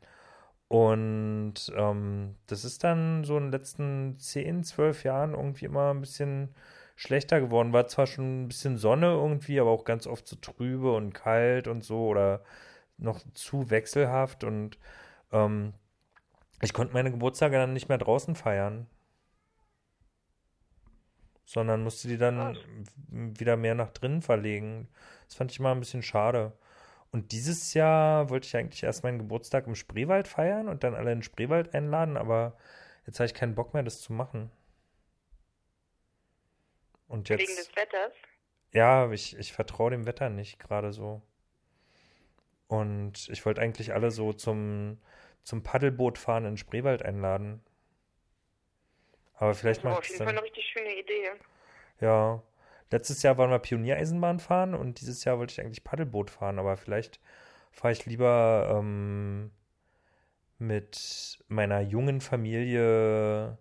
Und 0.69 1.55
ähm, 1.75 2.37
das 2.47 2.65
ist 2.65 2.85
dann 2.85 3.25
so 3.25 3.37
in 3.39 3.45
den 3.45 3.53
letzten 3.53 4.19
10, 4.19 4.65
12 4.65 5.05
Jahren 5.05 5.35
irgendwie 5.35 5.65
immer 5.65 5.95
ein 5.95 6.01
bisschen 6.01 6.55
schlechter 6.99 7.41
geworden. 7.41 7.73
War 7.73 7.87
zwar 7.87 8.09
schon 8.09 8.43
ein 8.43 8.49
bisschen 8.49 8.77
Sonne 8.77 9.07
irgendwie, 9.07 9.61
aber 9.61 9.71
auch 9.71 9.85
ganz 9.85 10.07
oft 10.09 10.27
so 10.27 10.35
trübe 10.37 10.95
und 10.95 11.15
kalt 11.15 11.69
und 11.69 11.85
so 11.85 12.09
oder 12.09 12.43
noch 12.99 13.21
zu 13.35 13.71
wechselhaft. 13.71 14.43
Und 14.43 14.79
ähm, 15.33 15.75
ich 16.61 16.73
konnte 16.73 16.95
meine 16.95 17.13
Geburtstage 17.13 17.57
dann 17.57 17.73
nicht 17.73 17.89
mehr 17.89 17.99
draußen 17.99 18.35
feiern, 18.35 18.89
sondern 21.45 21.85
musste 21.85 22.09
die 22.09 22.19
dann 22.19 22.59
wieder 23.09 23.57
mehr 23.57 23.77
nach 23.77 23.93
drinnen 23.93 24.21
verlegen. 24.21 24.89
Das 25.29 25.37
fand 25.37 25.53
ich 25.53 25.61
immer 25.61 25.71
ein 25.71 25.81
bisschen 25.81 26.03
schade. 26.03 26.53
Und 27.13 27.31
dieses 27.31 27.75
Jahr 27.75 28.29
wollte 28.29 28.49
ich 28.49 28.57
eigentlich 28.57 28.83
erst 28.83 29.05
meinen 29.05 29.19
Geburtstag 29.19 29.69
im 29.69 29.77
Spreewald 29.77 30.27
feiern 30.27 30.69
und 30.69 30.83
dann 30.83 30.97
alle 30.97 31.13
in 31.13 31.19
den 31.19 31.23
Spreewald 31.23 31.75
einladen, 31.75 32.17
aber 32.17 32.57
jetzt 33.07 33.21
habe 33.21 33.27
ich 33.27 33.35
keinen 33.35 33.55
Bock 33.55 33.73
mehr, 33.73 33.85
das 33.85 34.01
zu 34.01 34.13
machen. 34.13 34.51
Und 37.09 37.29
Wegen 37.31 37.41
jetzt, 37.41 37.59
des 37.59 37.77
Wetters. 37.77 38.13
ja, 38.73 39.11
ich, 39.11 39.37
ich 39.37 39.53
vertraue 39.53 39.91
dem 39.91 40.07
Wetter 40.07 40.29
nicht 40.31 40.59
gerade 40.59 40.93
so. 40.93 41.23
Und 42.69 43.29
ich 43.31 43.45
wollte 43.47 43.61
eigentlich 43.61 43.95
alle 43.95 44.11
so 44.11 44.33
zum, 44.33 44.99
zum 45.43 45.63
Paddelboot 45.63 46.19
fahren 46.19 46.45
in 46.45 46.57
Spreewald 46.59 47.03
einladen. 47.03 47.63
Aber 49.35 49.55
vielleicht 49.55 49.81
Das 49.81 49.85
war 49.85 49.91
mache 49.93 50.01
auf 50.01 50.05
ich 50.05 50.13
es 50.13 50.19
jeden 50.19 50.29
Fall 50.29 50.37
eine 50.37 50.45
richtig 50.45 50.67
schöne 50.67 50.95
Idee. 50.95 51.31
Ja. 52.01 52.43
Letztes 52.91 53.23
Jahr 53.23 53.37
waren 53.37 53.51
wir 53.51 53.59
Pioniereisenbahn 53.59 54.41
fahren 54.41 54.75
und 54.75 55.01
dieses 55.01 55.25
Jahr 55.25 55.39
wollte 55.39 55.53
ich 55.53 55.61
eigentlich 55.61 55.85
Paddelboot 55.85 56.31
fahren, 56.31 56.59
aber 56.59 56.77
vielleicht 56.77 57.21
fahre 57.71 57.93
ich 57.93 58.07
lieber 58.07 58.79
ähm, 58.79 59.51
mit 60.59 61.39
meiner 61.49 61.81
jungen 61.81 62.21
Familie 62.21 63.59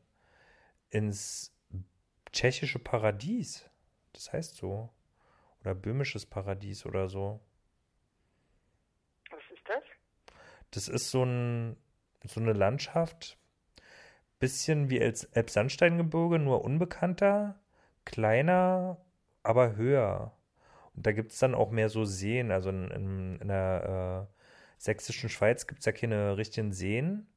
ins 0.90 1.54
tschechische 2.38 2.78
Paradies. 2.78 3.68
Das 4.14 4.32
heißt 4.32 4.56
so. 4.58 4.90
Oder 5.62 5.74
böhmisches 5.74 6.26
Paradies 6.26 6.86
oder 6.86 7.10
so. 7.10 7.40
Was 9.32 9.42
ist 9.52 9.68
das? 9.68 9.84
Das 10.72 10.88
ist 10.88 11.10
so 11.10 11.24
ein, 11.24 11.78
so 12.24 12.40
eine 12.40 12.54
Landschaft, 12.54 13.40
bisschen 14.38 14.92
wie 14.92 15.00
Elbsandsteingebirge, 15.00 16.38
nur 16.38 16.64
unbekannter, 16.64 17.60
kleiner, 18.06 18.98
aber 19.42 19.76
höher. 19.76 20.38
Und 20.96 21.08
da 21.08 21.14
gibt 21.14 21.32
es 21.32 21.40
dann 21.40 21.56
auch 21.56 21.72
mehr 21.72 21.90
so 21.90 22.06
Seen. 22.06 22.52
Also 22.52 22.70
in, 22.70 22.92
in, 22.92 23.40
in 23.40 23.48
der 23.48 24.28
äh, 24.30 24.34
sächsischen 24.78 25.30
Schweiz 25.30 25.66
gibt 25.66 25.80
es 25.80 25.86
ja 25.86 25.92
keine 25.92 26.38
richtigen 26.38 26.72
Seen. 26.72 27.28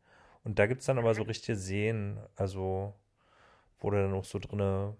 Und 0.45 0.59
da 0.59 0.67
gibt 0.67 0.81
es 0.81 0.87
dann 0.87 0.99
aber 0.99 1.15
so 1.15 1.23
richtige 1.23 1.57
Seen, 1.57 2.19
also 2.37 2.95
wo 3.81 3.91
du 3.91 3.97
dann 3.97 4.15
auch 4.15 4.25
so 4.25 4.39
drinne 4.39 4.97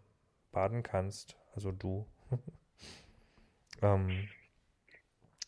baden 0.53 0.83
kannst. 0.83 1.37
Also 1.55 1.73
du. 1.73 2.07
ähm, 3.83 4.29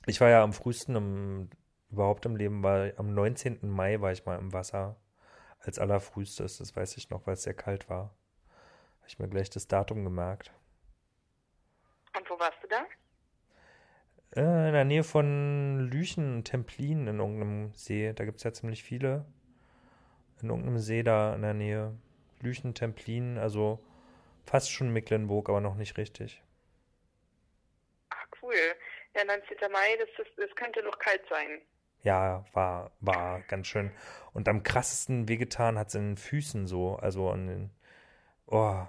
ich 0.07 0.21
war 0.21 0.29
ja 0.29 0.43
am 0.43 0.53
frühesten 0.53 0.97
im, 0.97 1.51
überhaupt 1.91 2.27
im 2.27 2.37
Leben, 2.37 2.63
weil 2.63 2.95
am 2.97 3.15
19. 3.15 3.69
Mai 3.69 4.01
war 4.01 4.13
ich 4.13 4.25
mal 4.25 4.39
im 4.39 4.53
Wasser. 4.53 4.97
Als 5.61 5.79
allerfrühstes, 5.79 6.59
das 6.59 6.75
weiß 6.75 6.97
ich 6.97 7.11
noch, 7.11 7.27
weil 7.27 7.35
es 7.35 7.45
sehr 7.45 7.55
kalt 7.55 7.89
war. 7.89 8.15
Habe 8.99 9.09
ich 9.09 9.19
mir 9.21 9.29
gleich 9.29 9.49
das 9.49 9.69
Datum 9.69 10.03
gemerkt. 10.03 10.53
Und 12.19 12.29
wo 12.29 12.39
warst 12.39 12.59
du 12.63 12.67
da? 12.67 12.85
Äh, 14.35 14.69
in 14.69 14.73
der 14.73 14.85
Nähe 14.85 15.05
von 15.05 15.79
Lüchen, 15.91 16.43
Templin 16.43 17.07
in 17.07 17.21
irgendeinem 17.21 17.73
See. 17.75 18.13
Da 18.13 18.25
gibt 18.25 18.39
es 18.39 18.45
ja 18.45 18.53
ziemlich 18.53 18.83
viele. 18.83 19.25
In 20.41 20.49
irgendeinem 20.49 20.79
See 20.79 21.03
da 21.03 21.35
in 21.35 21.43
der 21.43 21.55
Nähe. 21.55 21.97
Lüchen, 22.43 22.75
Templin, 22.75 23.39
also 23.39 23.79
fast 24.45 24.71
schon 24.71 24.93
Mecklenburg, 24.93 25.49
aber 25.49 25.61
noch 25.61 25.77
nicht 25.77 25.97
richtig. 25.97 26.43
Ach, 28.11 28.27
cool. 28.43 28.55
Ja, 29.15 29.25
19. 29.25 29.57
Mai, 29.71 29.97
das, 29.97 30.09
ist, 30.27 30.33
das 30.37 30.55
könnte 30.57 30.83
noch 30.83 30.99
kalt 30.99 31.23
sein. 31.29 31.63
Ja, 32.03 32.45
war, 32.53 32.91
war 33.01 33.41
ganz 33.43 33.69
schön. 33.69 33.93
Und 34.33 34.49
am 34.49 34.63
krassesten 34.63 35.29
wehgetan 35.29 35.79
hat 35.79 35.89
es 35.89 35.95
in 35.95 36.11
den 36.11 36.17
Füßen 36.17 36.67
so, 36.67 36.97
also 36.97 37.31
an 37.31 37.47
den, 37.47 37.71
oh, 38.47 38.85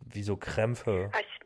wie 0.00 0.22
so 0.22 0.36
Krämpfe. 0.36 1.10
Ah, 1.12 1.20
ich, 1.20 1.40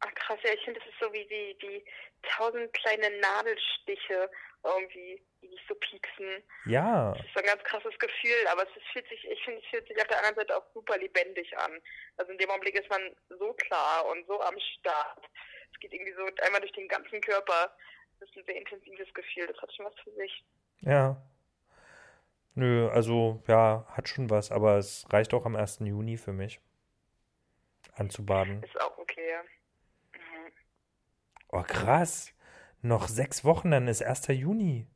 ah 0.00 0.10
krass, 0.14 0.38
ja, 0.42 0.50
ich 0.52 0.64
finde, 0.64 0.80
das 0.80 0.88
ist 0.88 0.98
so 1.00 1.12
wie, 1.12 1.26
wie, 1.30 1.56
wie 1.60 1.84
tausend 2.22 2.72
kleine 2.72 3.20
Nadelstiche 3.20 4.30
irgendwie, 4.64 5.22
die 5.40 5.48
dich 5.48 5.60
so 5.68 5.74
pieksen. 5.74 6.42
Ja, 6.66 7.12
Das 7.14 7.24
ist 7.26 7.34
so 7.34 7.40
ein 7.40 7.46
ganz 7.46 7.62
krasses 7.64 7.98
Gefühl, 7.98 8.46
aber 8.50 8.62
es 8.68 8.76
ist, 8.76 8.86
fühlt 8.92 9.08
sich, 9.08 9.24
ich 9.28 9.42
finde, 9.44 9.60
es 9.60 9.66
fühlt 9.68 9.86
sich 9.88 9.96
auf 10.00 10.08
der 10.08 10.18
anderen 10.18 10.36
Seite 10.36 10.56
auch 10.56 10.64
super 10.74 10.98
lebendig 10.98 11.56
an. 11.58 11.80
Also 12.16 12.32
in 12.32 12.38
dem 12.38 12.50
Augenblick 12.50 12.74
ist 12.74 12.90
man 12.90 13.00
so 13.28 13.52
klar 13.54 14.06
und 14.06 14.26
so 14.26 14.40
am 14.40 14.58
Start. 14.78 15.24
Es 15.72 15.78
geht 15.80 15.92
irgendwie 15.92 16.12
so 16.14 16.24
einmal 16.44 16.60
durch 16.60 16.72
den 16.72 16.88
ganzen 16.88 17.20
Körper. 17.20 17.74
Das 18.20 18.28
ist 18.30 18.36
ein 18.36 18.44
sehr 18.46 18.56
intensives 18.56 19.12
Gefühl, 19.14 19.46
das 19.46 19.56
hat 19.62 19.72
schon 19.74 19.86
was 19.86 19.94
für 20.02 20.10
sich. 20.12 20.44
ja. 20.80 21.16
Nö, 22.54 22.88
also 22.88 23.40
ja, 23.46 23.86
hat 23.92 24.08
schon 24.08 24.30
was, 24.30 24.50
aber 24.50 24.78
es 24.78 25.06
reicht 25.12 25.32
auch 25.32 25.46
am 25.46 25.54
1. 25.54 25.78
Juni 25.84 26.16
für 26.16 26.32
mich 26.32 26.58
anzubaden. 27.94 28.64
Ist 28.64 28.80
auch 28.80 28.98
okay, 28.98 29.30
ja. 29.30 29.42
Mhm. 30.18 30.52
Oh, 31.50 31.62
krass. 31.62 32.34
Noch 32.82 33.08
sechs 33.08 33.44
Wochen, 33.44 33.70
dann 33.72 33.88
ist 33.88 34.02
1. 34.02 34.28
Juni. 34.28 34.86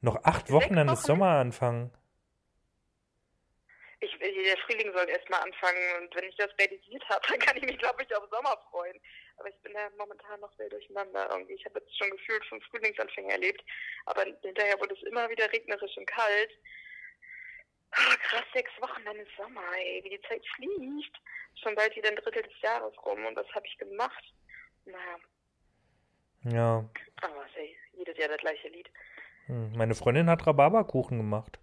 Noch 0.00 0.22
acht 0.24 0.52
Wochen, 0.52 0.76
dann 0.76 0.88
ist 0.88 1.02
Wochen? 1.02 1.18
Sommeranfang. 1.18 1.90
Ich, 4.00 4.16
der 4.18 4.58
Frühling 4.58 4.92
soll 4.92 5.08
erstmal 5.08 5.40
anfangen 5.40 6.02
und 6.02 6.14
wenn 6.14 6.28
ich 6.28 6.36
das 6.36 6.50
realisiert 6.58 7.02
habe, 7.08 7.26
dann 7.28 7.38
kann 7.40 7.56
ich 7.56 7.64
mich, 7.64 7.78
glaube 7.78 8.02
ich, 8.02 8.14
auf 8.14 8.28
Sommer 8.30 8.56
freuen. 8.70 9.00
Aber 9.38 9.48
ich 9.48 9.58
bin 9.62 9.72
da 9.72 9.90
momentan 9.98 10.38
noch 10.40 10.54
sehr 10.56 10.68
durcheinander 10.68 11.28
irgendwie. 11.30 11.54
Ich 11.54 11.64
habe 11.64 11.80
jetzt 11.80 11.96
schon 11.98 12.10
gefühlt 12.10 12.44
fünf 12.44 12.64
Frühlingsanfänge 12.66 13.32
erlebt, 13.32 13.64
aber 14.04 14.22
hinterher 14.42 14.78
wurde 14.78 14.94
es 14.94 15.02
immer 15.02 15.28
wieder 15.30 15.50
regnerisch 15.52 15.96
und 15.96 16.06
kalt. 16.06 16.52
Ah, 17.92 18.16
krass, 18.28 18.44
sechs 18.52 18.70
Wochen, 18.80 19.04
dann 19.04 19.16
ist 19.16 19.34
Sommer, 19.36 19.62
ey, 19.76 20.04
wie 20.04 20.10
die 20.10 20.22
Zeit 20.28 20.44
fliegt. 20.54 21.16
Schon 21.62 21.74
bald 21.74 21.96
wieder 21.96 22.10
ein 22.10 22.16
Drittel 22.16 22.42
des 22.42 22.60
Jahres 22.60 22.94
rum 23.04 23.24
und 23.24 23.34
was 23.34 23.48
habe 23.54 23.66
ich 23.66 23.78
gemacht? 23.78 24.24
Naja, 24.84 25.16
Ja. 26.52 26.84
aber 27.22 27.46
ey, 27.56 27.76
jedes 27.96 28.16
Jahr 28.18 28.28
das 28.28 28.38
gleiche 28.38 28.68
Lied. 28.68 28.88
Hm, 29.46 29.72
Meine 29.76 29.94
Freundin 29.94 30.30
hat 30.30 30.46
Rhabarberkuchen 30.46 31.18
gemacht. 31.18 31.58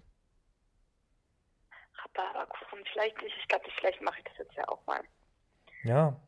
Rhabarberkuchen, 2.04 2.80
vielleicht 2.92 3.22
nicht, 3.22 3.36
ich 3.40 3.48
glaube, 3.48 3.66
vielleicht 3.80 4.02
mache 4.02 4.20
ich 4.20 4.26
das 4.26 4.38
jetzt 4.40 4.54
ja 4.56 4.68
auch 4.68 4.86
mal. 4.86 5.02
Ja. 5.84 6.20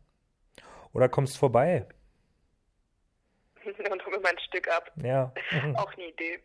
Oder 0.94 1.10
kommst 1.10 1.38
vorbei. 1.38 1.88
und 3.66 4.06
hole 4.06 4.18
mir 4.18 4.22
mein 4.24 4.40
Stück 4.40 4.68
ab. 4.70 4.92
Ja. 4.98 5.34
Auch 5.76 5.92
eine 5.94 6.08
Idee. 6.08 6.40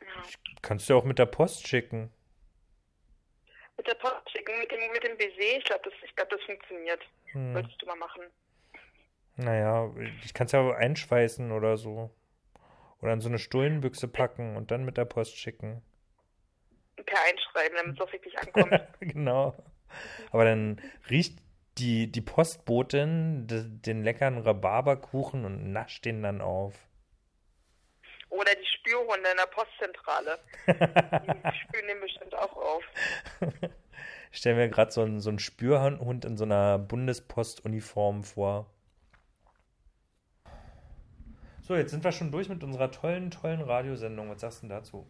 Ja. 0.00 0.22
Kannst 0.62 0.88
du 0.90 0.96
auch 0.96 1.04
mit 1.04 1.18
der 1.18 1.26
Post 1.26 1.66
schicken. 1.68 2.12
Mit 3.76 3.86
der 3.86 3.94
Post 3.94 4.30
schicken, 4.30 4.58
mit 4.58 4.70
dem, 4.70 4.92
mit 4.92 5.02
dem 5.04 5.16
Baiser, 5.16 5.58
ich 5.58 5.64
glaube, 5.64 5.82
das, 5.84 5.94
ich 6.02 6.14
glaub, 6.14 6.28
das 6.30 6.40
funktioniert. 6.42 7.00
Hm. 7.32 7.52
Solltest 7.54 7.80
du 7.80 7.86
mal 7.86 7.96
machen. 7.96 8.22
Naja, 9.36 9.90
ich 10.24 10.34
kann 10.34 10.46
es 10.46 10.52
ja 10.52 10.74
einschweißen 10.74 11.50
oder 11.52 11.76
so. 11.76 12.10
Oder 13.00 13.12
in 13.12 13.20
so 13.20 13.28
eine 13.28 13.38
Stullenbüchse 13.38 14.08
packen 14.08 14.56
und 14.56 14.70
dann 14.70 14.84
mit 14.84 14.96
der 14.96 15.04
Post 15.04 15.36
schicken. 15.36 15.82
Per 16.96 17.18
Einschreiben, 17.28 17.76
damit 17.76 17.96
es 17.96 18.00
auch 18.00 18.12
wirklich 18.12 18.38
ankommt. 18.38 18.80
genau. 19.00 19.54
Aber 20.30 20.44
dann 20.44 20.80
riecht 21.10 21.38
die, 21.78 22.10
die 22.10 22.20
Postbotin 22.20 23.46
de, 23.46 23.64
den 23.66 24.04
leckeren 24.04 24.38
Rhabarberkuchen 24.38 25.44
und 25.44 25.72
nascht 25.72 26.04
den 26.04 26.22
dann 26.22 26.40
auf. 26.40 26.74
Oder 28.30 28.52
die 28.54 28.66
Spürhunde 28.66 29.30
in 29.30 29.36
der 29.36 29.46
Postzentrale. 29.46 30.38
Die 30.66 31.58
spüren 31.58 31.86
den 31.86 32.00
bestimmt 32.00 32.34
auch 32.34 32.56
auf. 32.56 32.82
Ich 34.32 34.38
stelle 34.38 34.56
mir 34.56 34.68
gerade 34.68 34.90
so 34.90 35.02
einen, 35.02 35.20
so 35.20 35.28
einen 35.30 35.38
Spürhund 35.38 36.24
in 36.24 36.36
so 36.36 36.44
einer 36.44 36.78
Bundespost-Uniform 36.78 38.24
vor. 38.24 38.73
So, 41.64 41.74
jetzt 41.74 41.90
sind 41.90 42.04
wir 42.04 42.12
schon 42.12 42.30
durch 42.30 42.48
mit 42.48 42.62
unserer 42.62 42.92
tollen, 42.92 43.32
tollen 43.32 43.60
Radiosendung. 43.60 44.30
Was 44.30 44.40
sagst 44.42 44.58
du 44.62 44.68
denn 44.68 44.76
dazu? 44.76 45.04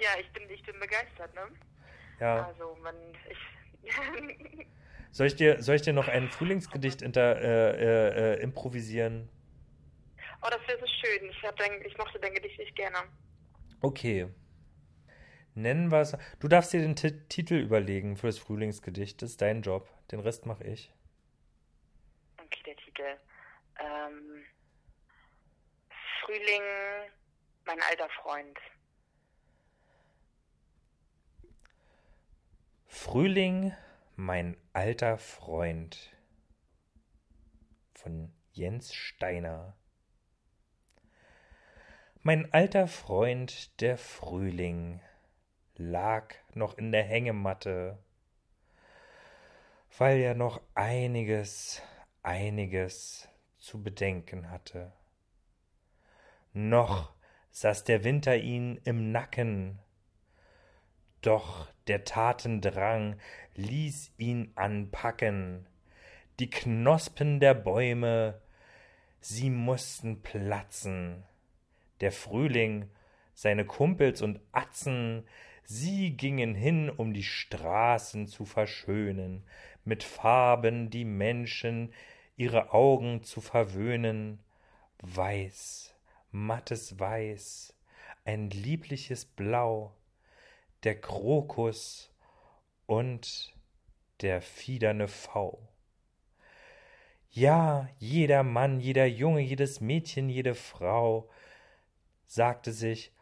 Ja, 0.00 0.10
ich 0.20 0.30
bin, 0.32 0.48
ich 0.50 0.62
bin 0.62 0.78
begeistert, 0.78 1.34
ne? 1.34 1.48
Ja. 2.20 2.48
Also, 2.48 2.76
man, 2.82 2.94
ich. 3.30 3.38
Soll 5.10 5.26
ich 5.26 5.34
dir, 5.36 5.62
soll 5.64 5.74
ich 5.76 5.82
dir 5.82 5.92
noch 5.92 6.06
ein 6.08 6.28
Frühlingsgedicht 6.28 7.02
inter, 7.02 7.40
äh, 7.40 7.70
äh, 7.70 8.34
äh, 8.34 8.40
improvisieren? 8.42 9.28
oh, 10.42 10.48
das 10.50 10.60
wäre 10.66 10.78
so 10.80 10.86
schön. 10.86 11.30
Ich, 11.30 11.42
hab 11.42 11.56
dein, 11.56 11.84
ich 11.84 11.96
mochte 11.98 12.18
dein 12.18 12.34
Gedicht 12.34 12.58
nicht 12.58 12.74
gerne. 12.76 12.98
Okay. 13.82 14.26
Nennen 15.56 15.90
wir 15.90 16.02
es. 16.02 16.16
Du 16.38 16.46
darfst 16.46 16.72
dir 16.72 16.80
den 16.80 16.94
Ti- 16.94 17.18
Titel 17.28 17.54
überlegen 17.54 18.16
für 18.16 18.28
das 18.28 18.38
Frühlingsgedicht. 18.38 19.20
Das 19.22 19.30
ist 19.30 19.42
dein 19.42 19.62
Job. 19.62 19.88
Den 20.12 20.20
Rest 20.20 20.46
mache 20.46 20.62
ich. 20.64 20.92
Okay, 22.38 22.62
der 22.66 22.76
Titel. 22.76 23.18
Ähm, 23.78 24.44
Frühling, 26.26 26.62
mein 27.66 27.80
alter 27.82 28.08
Freund. 28.08 28.58
Frühling, 32.88 33.72
mein 34.16 34.56
alter 34.72 35.18
Freund. 35.18 36.10
Von 37.94 38.32
Jens 38.50 38.92
Steiner. 38.92 39.76
Mein 42.22 42.52
alter 42.52 42.88
Freund, 42.88 43.80
der 43.80 43.96
Frühling, 43.96 45.00
lag 45.76 46.34
noch 46.54 46.76
in 46.76 46.90
der 46.90 47.04
Hängematte, 47.04 48.02
weil 49.96 50.18
er 50.18 50.34
noch 50.34 50.60
einiges, 50.74 51.82
einiges 52.24 53.28
zu 53.58 53.80
bedenken 53.80 54.50
hatte. 54.50 54.92
Noch 56.58 57.12
saß 57.50 57.84
der 57.84 58.02
Winter 58.02 58.34
ihn 58.34 58.80
im 58.84 59.12
Nacken, 59.12 59.78
doch 61.20 61.68
der 61.86 62.04
Tatendrang 62.04 63.16
ließ 63.56 64.14
ihn 64.16 64.52
anpacken. 64.54 65.68
Die 66.40 66.48
Knospen 66.48 67.40
der 67.40 67.52
Bäume, 67.52 68.40
sie 69.20 69.50
mussten 69.50 70.22
platzen. 70.22 71.24
Der 72.00 72.10
Frühling, 72.10 72.88
seine 73.34 73.66
Kumpels 73.66 74.22
und 74.22 74.40
Atzen, 74.52 75.28
sie 75.62 76.16
gingen 76.16 76.54
hin, 76.54 76.88
um 76.88 77.12
die 77.12 77.22
Straßen 77.22 78.28
zu 78.28 78.46
verschönen, 78.46 79.44
mit 79.84 80.02
Farben 80.02 80.88
die 80.88 81.04
Menschen 81.04 81.92
ihre 82.34 82.72
Augen 82.72 83.22
zu 83.24 83.42
verwöhnen. 83.42 84.42
Weiß, 85.02 85.95
mattes 86.36 87.00
Weiß, 87.00 87.74
ein 88.24 88.50
liebliches 88.50 89.24
Blau, 89.24 89.94
der 90.84 91.00
Krokus 91.00 92.12
und 92.86 93.54
der 94.20 94.42
fiederne 94.42 95.08
V. 95.08 95.58
Ja, 97.30 97.88
jeder 97.98 98.42
Mann, 98.42 98.80
jeder 98.80 99.06
Junge, 99.06 99.40
jedes 99.40 99.80
Mädchen, 99.80 100.28
jede 100.28 100.54
Frau 100.54 101.28
sagte 102.26 102.72
sich, 102.72 103.12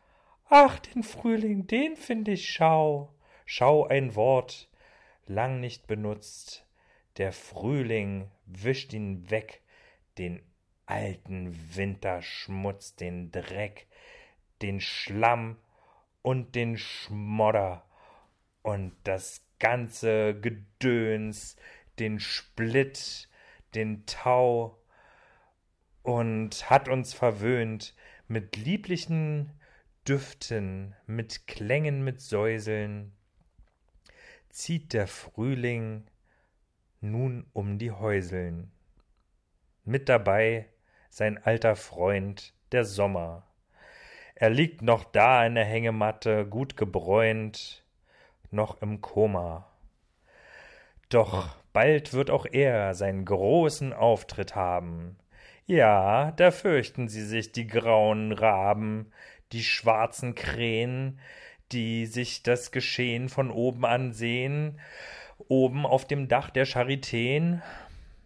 ach, 0.46 0.78
den 0.80 1.02
Frühling, 1.02 1.66
den 1.66 1.96
find 1.96 2.28
ich 2.28 2.50
schau. 2.50 3.12
Schau 3.46 3.86
ein 3.86 4.14
Wort, 4.14 4.68
lang 5.26 5.60
nicht 5.60 5.86
benutzt. 5.86 6.66
Der 7.16 7.32
Frühling 7.32 8.30
wischt 8.46 8.92
ihn 8.92 9.30
weg, 9.30 9.62
den 10.18 10.42
alten 10.87 11.55
Winterschmutz, 11.74 12.97
den 12.97 13.30
Dreck, 13.30 13.87
den 14.62 14.80
Schlamm 14.80 15.57
und 16.22 16.55
den 16.55 16.78
Schmodder 16.78 17.85
und 18.62 18.95
das 19.05 19.45
ganze 19.59 20.39
Gedöns, 20.41 21.57
den 21.99 22.20
Splitt, 22.20 23.28
den 23.74 24.07
Tau 24.07 24.78
und 26.03 26.68
hat 26.70 26.89
uns 26.89 27.14
verwöhnt 27.14 27.95
mit 28.28 28.57
lieblichen 28.57 29.53
Düften, 30.07 30.95
mit 31.07 31.47
Klängen, 31.47 32.05
mit 32.05 32.20
Säuseln, 32.20 33.12
zieht 34.51 34.93
der 34.93 35.07
Frühling 35.07 36.07
nun 37.01 37.47
um 37.53 37.78
die 37.78 37.91
Häuseln. 37.91 38.70
Mit 39.85 40.09
dabei 40.09 40.68
sein 41.14 41.38
alter 41.44 41.76
Freund, 41.76 42.52
der 42.72 42.84
Sommer. 42.84 43.44
Er 44.34 44.50
liegt 44.50 44.82
noch 44.82 45.04
da 45.04 45.46
in 45.46 45.54
der 45.54 45.64
Hängematte, 45.64 46.44
gut 46.44 46.76
gebräunt, 46.76 47.84
noch 48.50 48.82
im 48.82 49.00
Koma. 49.00 49.70
Doch 51.10 51.54
bald 51.72 52.14
wird 52.14 52.30
auch 52.30 52.46
er 52.50 52.94
seinen 52.94 53.24
großen 53.24 53.92
Auftritt 53.92 54.56
haben. 54.56 55.16
Ja, 55.66 56.32
da 56.32 56.50
fürchten 56.50 57.06
sie 57.06 57.24
sich 57.24 57.52
die 57.52 57.68
grauen 57.68 58.32
Raben, 58.32 59.12
die 59.52 59.62
schwarzen 59.62 60.34
Krähen, 60.34 61.20
die 61.70 62.06
sich 62.06 62.42
das 62.42 62.72
Geschehen 62.72 63.28
von 63.28 63.52
oben 63.52 63.84
ansehen, 63.84 64.80
oben 65.46 65.86
auf 65.86 66.08
dem 66.08 66.26
Dach 66.26 66.50
der 66.50 66.64
Charitäen. 66.64 67.62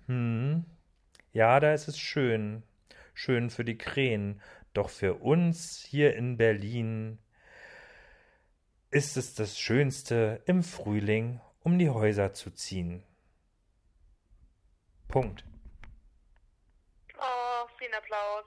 Hm, 0.06 0.64
ja, 1.34 1.60
da 1.60 1.74
ist 1.74 1.88
es 1.88 1.98
schön, 1.98 2.62
schön 3.18 3.50
für 3.50 3.64
die 3.64 3.76
Krähen, 3.76 4.40
doch 4.74 4.90
für 4.90 5.14
uns 5.14 5.84
hier 5.84 6.14
in 6.14 6.36
Berlin 6.36 7.18
ist 8.90 9.16
es 9.16 9.34
das 9.34 9.58
Schönste 9.58 10.40
im 10.46 10.62
Frühling, 10.62 11.40
um 11.60 11.78
die 11.78 11.90
Häuser 11.90 12.32
zu 12.32 12.52
ziehen. 12.52 13.02
Punkt. 15.08 15.44
Oh, 17.18 17.68
vielen 17.78 17.94
Applaus. 17.94 18.44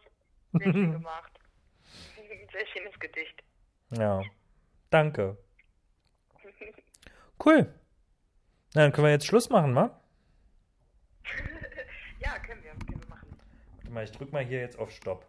Sehr 0.53 0.71
schön 0.71 0.91
gemacht. 0.93 1.31
Sehr 2.51 2.67
schönes 2.67 2.97
Gedicht. 2.99 3.43
Ja, 3.89 4.23
danke. 4.89 5.37
Cool. 7.43 7.73
Na, 8.73 8.83
dann 8.83 8.93
können 8.93 9.07
wir 9.07 9.11
jetzt 9.11 9.25
Schluss 9.25 9.49
machen, 9.49 9.75
wa? 9.75 10.01
Ja, 12.19 12.37
können 12.37 12.60
wir. 12.60 12.60
Warte 13.91 13.95
mal, 13.95 14.03
ich 14.05 14.17
drück 14.17 14.31
mal 14.31 14.45
hier 14.45 14.61
jetzt 14.61 14.79
auf 14.79 14.89
Stopp. 14.89 15.25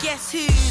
Guess 0.00 0.32
who? 0.32 0.63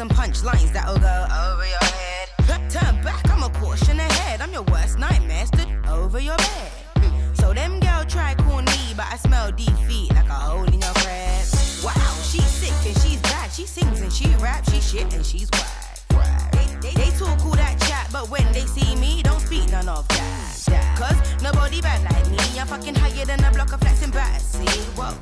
Some 0.00 0.08
punchlines 0.08 0.72
that'll 0.72 0.98
go 0.98 1.26
over 1.44 1.66
your 1.66 1.84
head. 1.84 2.28
Turn 2.70 3.04
back, 3.04 3.20
I'm 3.28 3.42
a 3.42 3.50
caution 3.50 4.00
ahead. 4.00 4.40
I'm 4.40 4.50
your 4.50 4.62
worst 4.62 4.98
nightmare, 4.98 5.44
stood 5.44 5.68
over 5.86 6.18
your 6.18 6.38
bed. 6.38 6.72
Hmm, 6.96 7.34
so 7.34 7.52
them 7.52 7.80
girl 7.80 8.06
try 8.06 8.34
call 8.34 8.62
me, 8.62 8.94
but 8.96 9.04
I 9.12 9.16
smell 9.16 9.52
defeat 9.52 10.14
like 10.14 10.30
a 10.30 10.40
hole 10.48 10.64
in 10.64 10.80
your 10.80 10.94
bread. 11.04 11.44
Wow, 11.84 12.14
she's 12.22 12.48
sick 12.48 12.72
and 12.88 12.96
she's 13.02 13.20
bad. 13.20 13.52
She 13.52 13.66
sings 13.66 14.00
and 14.00 14.10
she 14.10 14.24
raps, 14.36 14.72
she 14.72 14.80
shit 14.80 15.12
and 15.12 15.26
she's 15.26 15.50
whack. 15.52 16.50
They, 16.52 16.66
they, 16.80 16.94
they 16.94 17.10
talk 17.18 17.44
all 17.44 17.56
that 17.56 17.78
chat, 17.80 18.08
but 18.10 18.30
when 18.30 18.50
they 18.52 18.64
see 18.64 18.96
me, 18.96 19.22
don't 19.22 19.40
speak 19.40 19.70
none 19.70 19.86
of 19.90 20.08
that. 20.08 20.96
Cause 20.96 21.42
nobody 21.42 21.82
bad 21.82 22.00
like 22.10 22.26
me. 22.30 22.38
I'm 22.58 22.66
fucking 22.68 22.94
higher 22.94 23.26
than 23.26 23.44
a 23.44 23.50
block 23.50 23.74
of 23.74 23.80
flexing 23.80 24.12
back. 24.12 24.40
See, 24.40 24.64
whoa. 24.96 25.12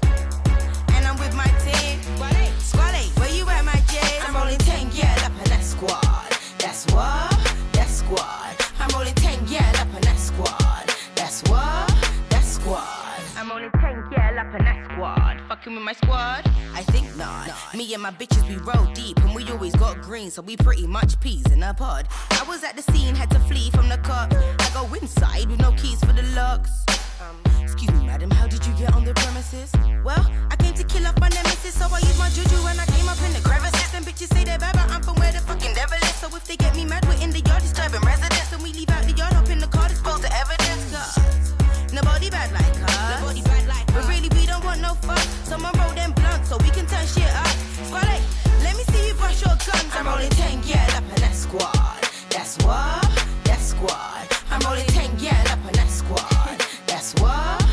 And 0.94 1.04
I'm 1.04 1.18
with 1.18 1.34
my 1.34 1.48
team. 1.66 2.17
And 17.98 18.02
my 18.04 18.24
bitches, 18.24 18.46
we 18.48 18.56
roll 18.58 18.86
deep, 18.94 19.18
and 19.18 19.34
we 19.34 19.42
always 19.50 19.74
got 19.74 20.00
green, 20.00 20.30
so 20.30 20.40
we 20.42 20.56
pretty 20.56 20.86
much 20.86 21.18
peas 21.20 21.44
in 21.50 21.62
a 21.64 21.74
pod. 21.74 22.06
I 22.30 22.44
was 22.46 22.62
at 22.62 22.76
the 22.76 22.82
scene, 22.92 23.14
had 23.14 23.30
to 23.30 23.40
flee 23.40 23.70
from 23.70 23.88
the 23.88 23.98
cops. 23.98 24.36
I 24.36 24.70
go 24.72 24.86
inside 24.94 25.50
with 25.50 25.60
no 25.60 25.72
keys 25.72 25.98
for 26.04 26.12
the 26.12 26.22
locks. 26.36 26.70
Um, 27.20 27.36
excuse 27.60 27.90
me, 27.90 28.06
madam, 28.06 28.30
how 28.30 28.46
did 28.46 28.64
you 28.64 28.72
get 28.74 28.94
on 28.94 29.04
the 29.04 29.14
premises? 29.14 29.72
Well, 30.04 30.24
I 30.50 30.56
came 30.56 30.74
to 30.74 30.84
kill 30.84 31.06
off 31.06 31.18
my 31.18 31.28
nemesis, 31.28 31.74
so 31.74 31.86
I 31.90 31.98
used 31.98 32.18
my 32.18 32.30
juju 32.30 32.56
and 32.68 32.80
I 32.80 32.86
came 32.86 33.08
up 33.08 33.20
in 33.26 33.32
the 33.32 33.40
crevices. 33.40 33.92
And 33.94 34.06
bitches 34.06 34.32
say 34.32 34.44
they're 34.44 34.58
bad, 34.58 34.74
but 34.74 34.88
I'm 34.90 35.02
from 35.02 35.16
where 35.16 35.32
the 35.32 35.40
fucking 35.40 35.74
devil 35.74 35.98
is. 35.98 36.14
So 36.14 36.28
if 36.36 36.44
they 36.46 36.56
get 36.56 36.76
me 36.76 36.84
mad, 36.84 37.04
we're 37.08 37.20
in 37.20 37.30
the 37.30 37.40
yard 37.40 37.62
disturbing 37.62 38.02
residents. 38.02 38.52
And 38.52 38.62
we 38.62 38.72
leave 38.72 38.90
out 38.90 39.04
the 39.04 39.12
yard, 39.12 39.32
hop 39.32 39.50
in 39.50 39.58
the 39.58 39.66
car, 39.66 39.88
dispose 39.88 40.20
the 40.20 40.32
evidence. 40.32 41.47
Nobody 42.02 42.30
bad 42.30 42.52
like 42.52 42.76
us. 42.82 43.20
Nobody 43.20 43.42
bad 43.42 43.66
like 43.66 43.86
But 43.86 44.06
really, 44.08 44.28
we 44.38 44.46
don't 44.46 44.64
want 44.64 44.80
no 44.80 44.94
fuck. 45.06 45.18
Someone 45.50 45.72
roll 45.78 45.92
them 45.92 46.12
blunts 46.12 46.48
so 46.48 46.56
we 46.58 46.70
can 46.70 46.86
turn 46.86 47.06
shit 47.06 47.32
up. 47.42 47.54
Squad, 47.88 48.20
let 48.62 48.76
me 48.76 48.84
see 48.90 49.08
you 49.08 49.14
brush 49.14 49.40
your 49.42 49.56
guns. 49.66 49.90
I'm 49.94 50.06
rolling 50.06 50.30
10, 50.30 50.62
yeah, 50.64 50.98
up 50.98 51.04
in 51.14 51.20
that 51.22 51.34
squad. 51.34 52.00
That's 52.30 52.56
what, 52.64 53.02
that's 53.44 53.64
squad. 53.74 54.26
I'm 54.50 54.60
rolling 54.60 54.86
10, 54.86 55.18
yeah, 55.18 55.54
up 55.54 55.62
in 55.66 55.74
that 55.80 55.90
squad. 55.90 56.56
That's 56.86 57.14
what, 57.20 57.67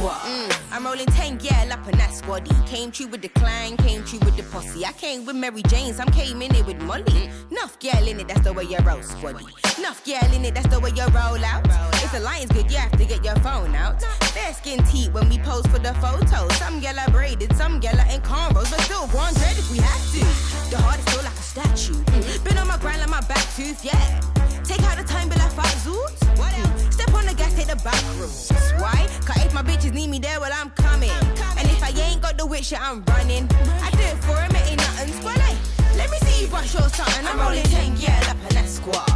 that's 0.00 0.20
squad. 0.24 0.50
Mm. 0.50 0.72
I'm 0.72 0.84
rolling 0.84 1.06
10, 1.06 1.40
yeah, 1.42 1.68
up 1.72 1.86
in 1.88 1.98
that 1.98 2.10
squaddy. 2.10 2.66
Came 2.66 2.90
true 2.90 3.06
with 3.06 3.22
the 3.22 3.28
clan, 3.28 3.76
came 3.76 4.04
true 4.04 4.18
with 4.20 4.36
the 4.36 4.42
posse. 4.44 4.84
I 4.84 4.92
came 4.92 5.24
with 5.24 5.36
Mary 5.36 5.62
Jane, 5.62 5.92
some 5.94 6.08
came 6.08 6.42
in 6.42 6.54
it 6.54 6.66
with 6.66 6.80
Molly. 6.82 7.04
Mm. 7.04 7.50
Nuff 7.50 7.78
girl 7.78 8.06
in 8.06 8.20
it, 8.20 8.28
that's 8.28 8.40
the 8.40 8.52
way 8.52 8.64
you 8.64 8.78
roll, 8.78 8.98
squaddy. 8.98 9.46
Nuff 9.80 10.04
girl 10.04 10.34
in 10.34 10.44
it, 10.44 10.54
that's 10.54 10.68
the 10.68 10.80
way 10.80 10.90
you 10.90 11.06
roll 11.06 11.44
out. 11.44 11.66
If 12.02 12.12
the 12.12 12.20
line's 12.20 12.50
good, 12.52 12.70
you 12.70 12.78
have 12.78 12.92
to 12.92 13.04
get 13.04 13.24
your 13.24 13.36
phone 13.36 13.74
out. 13.74 14.02
Fair 14.34 14.52
skin 14.54 14.82
teeth 14.84 15.12
when 15.12 15.28
we 15.28 15.38
pose 15.38 15.66
for 15.66 15.78
the 15.78 15.94
photo. 15.94 16.48
Some 16.54 16.80
girl 16.80 16.98
are 16.98 17.10
braided, 17.10 17.54
some 17.56 17.80
girl 17.80 17.98
are 17.98 18.12
in 18.12 18.20
cornrows, 18.22 18.70
but 18.70 18.80
still 18.80 19.06
one 19.08 19.28
on 19.28 19.34
dread 19.34 19.58
if 19.58 19.70
we 19.70 19.78
have 19.78 20.04
to. 20.12 20.70
The 20.70 20.78
heart 20.78 20.98
is 20.98 21.04
still 21.06 21.24
like 21.24 21.32
a 21.32 21.42
statue. 21.42 22.02
Mm. 22.04 22.44
Been 22.44 22.58
on 22.58 22.68
my 22.68 22.78
grind 22.78 23.00
like 23.00 23.10
my 23.10 23.20
back 23.22 23.46
tooth, 23.54 23.84
yeah. 23.84 24.39
Take 24.64 24.82
out 24.82 24.96
the 24.98 25.04
time, 25.04 25.28
be 25.28 25.36
like 25.36 25.52
five 25.52 25.66
zoots. 25.84 26.20
What 26.38 26.52
else? 26.58 26.94
Step 26.94 27.12
on 27.14 27.26
the 27.26 27.34
gas, 27.34 27.54
take 27.54 27.66
the 27.66 27.76
back 27.76 28.00
route. 28.18 28.80
Why? 28.80 29.06
Cause 29.24 29.44
if 29.44 29.54
my 29.54 29.62
bitches 29.62 29.92
need 29.92 30.08
me 30.08 30.18
there, 30.18 30.40
well, 30.40 30.52
I'm 30.54 30.70
coming. 30.70 31.10
And 31.58 31.66
if 31.68 31.82
I 31.82 31.90
ain't 31.90 32.22
got 32.22 32.36
the 32.36 32.46
wit 32.46 32.64
shit, 32.64 32.80
I'm 32.80 33.04
running. 33.04 33.48
I 33.82 33.90
do 33.92 34.02
it 34.02 34.18
for 34.24 34.36
him, 34.36 34.50
it 34.54 34.70
ain't 34.70 34.80
nothing. 34.80 35.12
Squad, 35.14 35.38
like, 35.38 35.56
let 35.96 36.10
me 36.10 36.18
see 36.18 36.42
you 36.42 36.48
brush 36.48 36.74
your 36.74 36.88
something. 36.88 37.26
I'm 37.26 37.38
rolling 37.38 37.62
10, 37.64 37.96
yeah, 37.98 38.20
up 38.30 38.36
in 38.48 38.54
that 38.54 38.68
squad. 38.68 39.06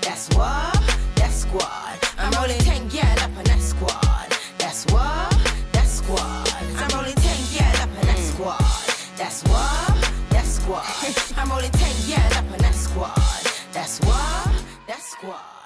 That's 0.00 0.28
what, 0.34 0.74
that's 1.14 1.34
squad. 1.42 1.98
I'm 2.18 2.32
rolling 2.32 2.58
10, 2.58 2.90
yeah, 2.90 3.14
up 3.24 3.36
in 3.38 3.44
that 3.44 3.60
squad. 3.60 4.32
That's 4.58 4.84
what, 4.92 5.36
that's 5.72 5.90
squad. 5.90 6.48
I'm 6.76 6.90
rolling 6.90 7.14
10, 7.14 7.36
yeah, 7.52 7.82
up 7.82 7.90
in 8.00 8.06
that 8.06 8.18
squad. 8.18 8.60
That's 9.16 9.42
what, 9.44 10.12
that's 10.30 10.48
squad. 10.48 10.84
I'm 11.36 11.48
rolling 11.50 11.70
10, 11.70 11.96
yeah, 12.06 12.38
up 12.38 12.52
in 12.52 12.58
that 12.62 12.74
squad. 12.74 13.14
That's 13.72 14.00
what, 14.00 14.57
that 14.88 15.02
squad. 15.02 15.57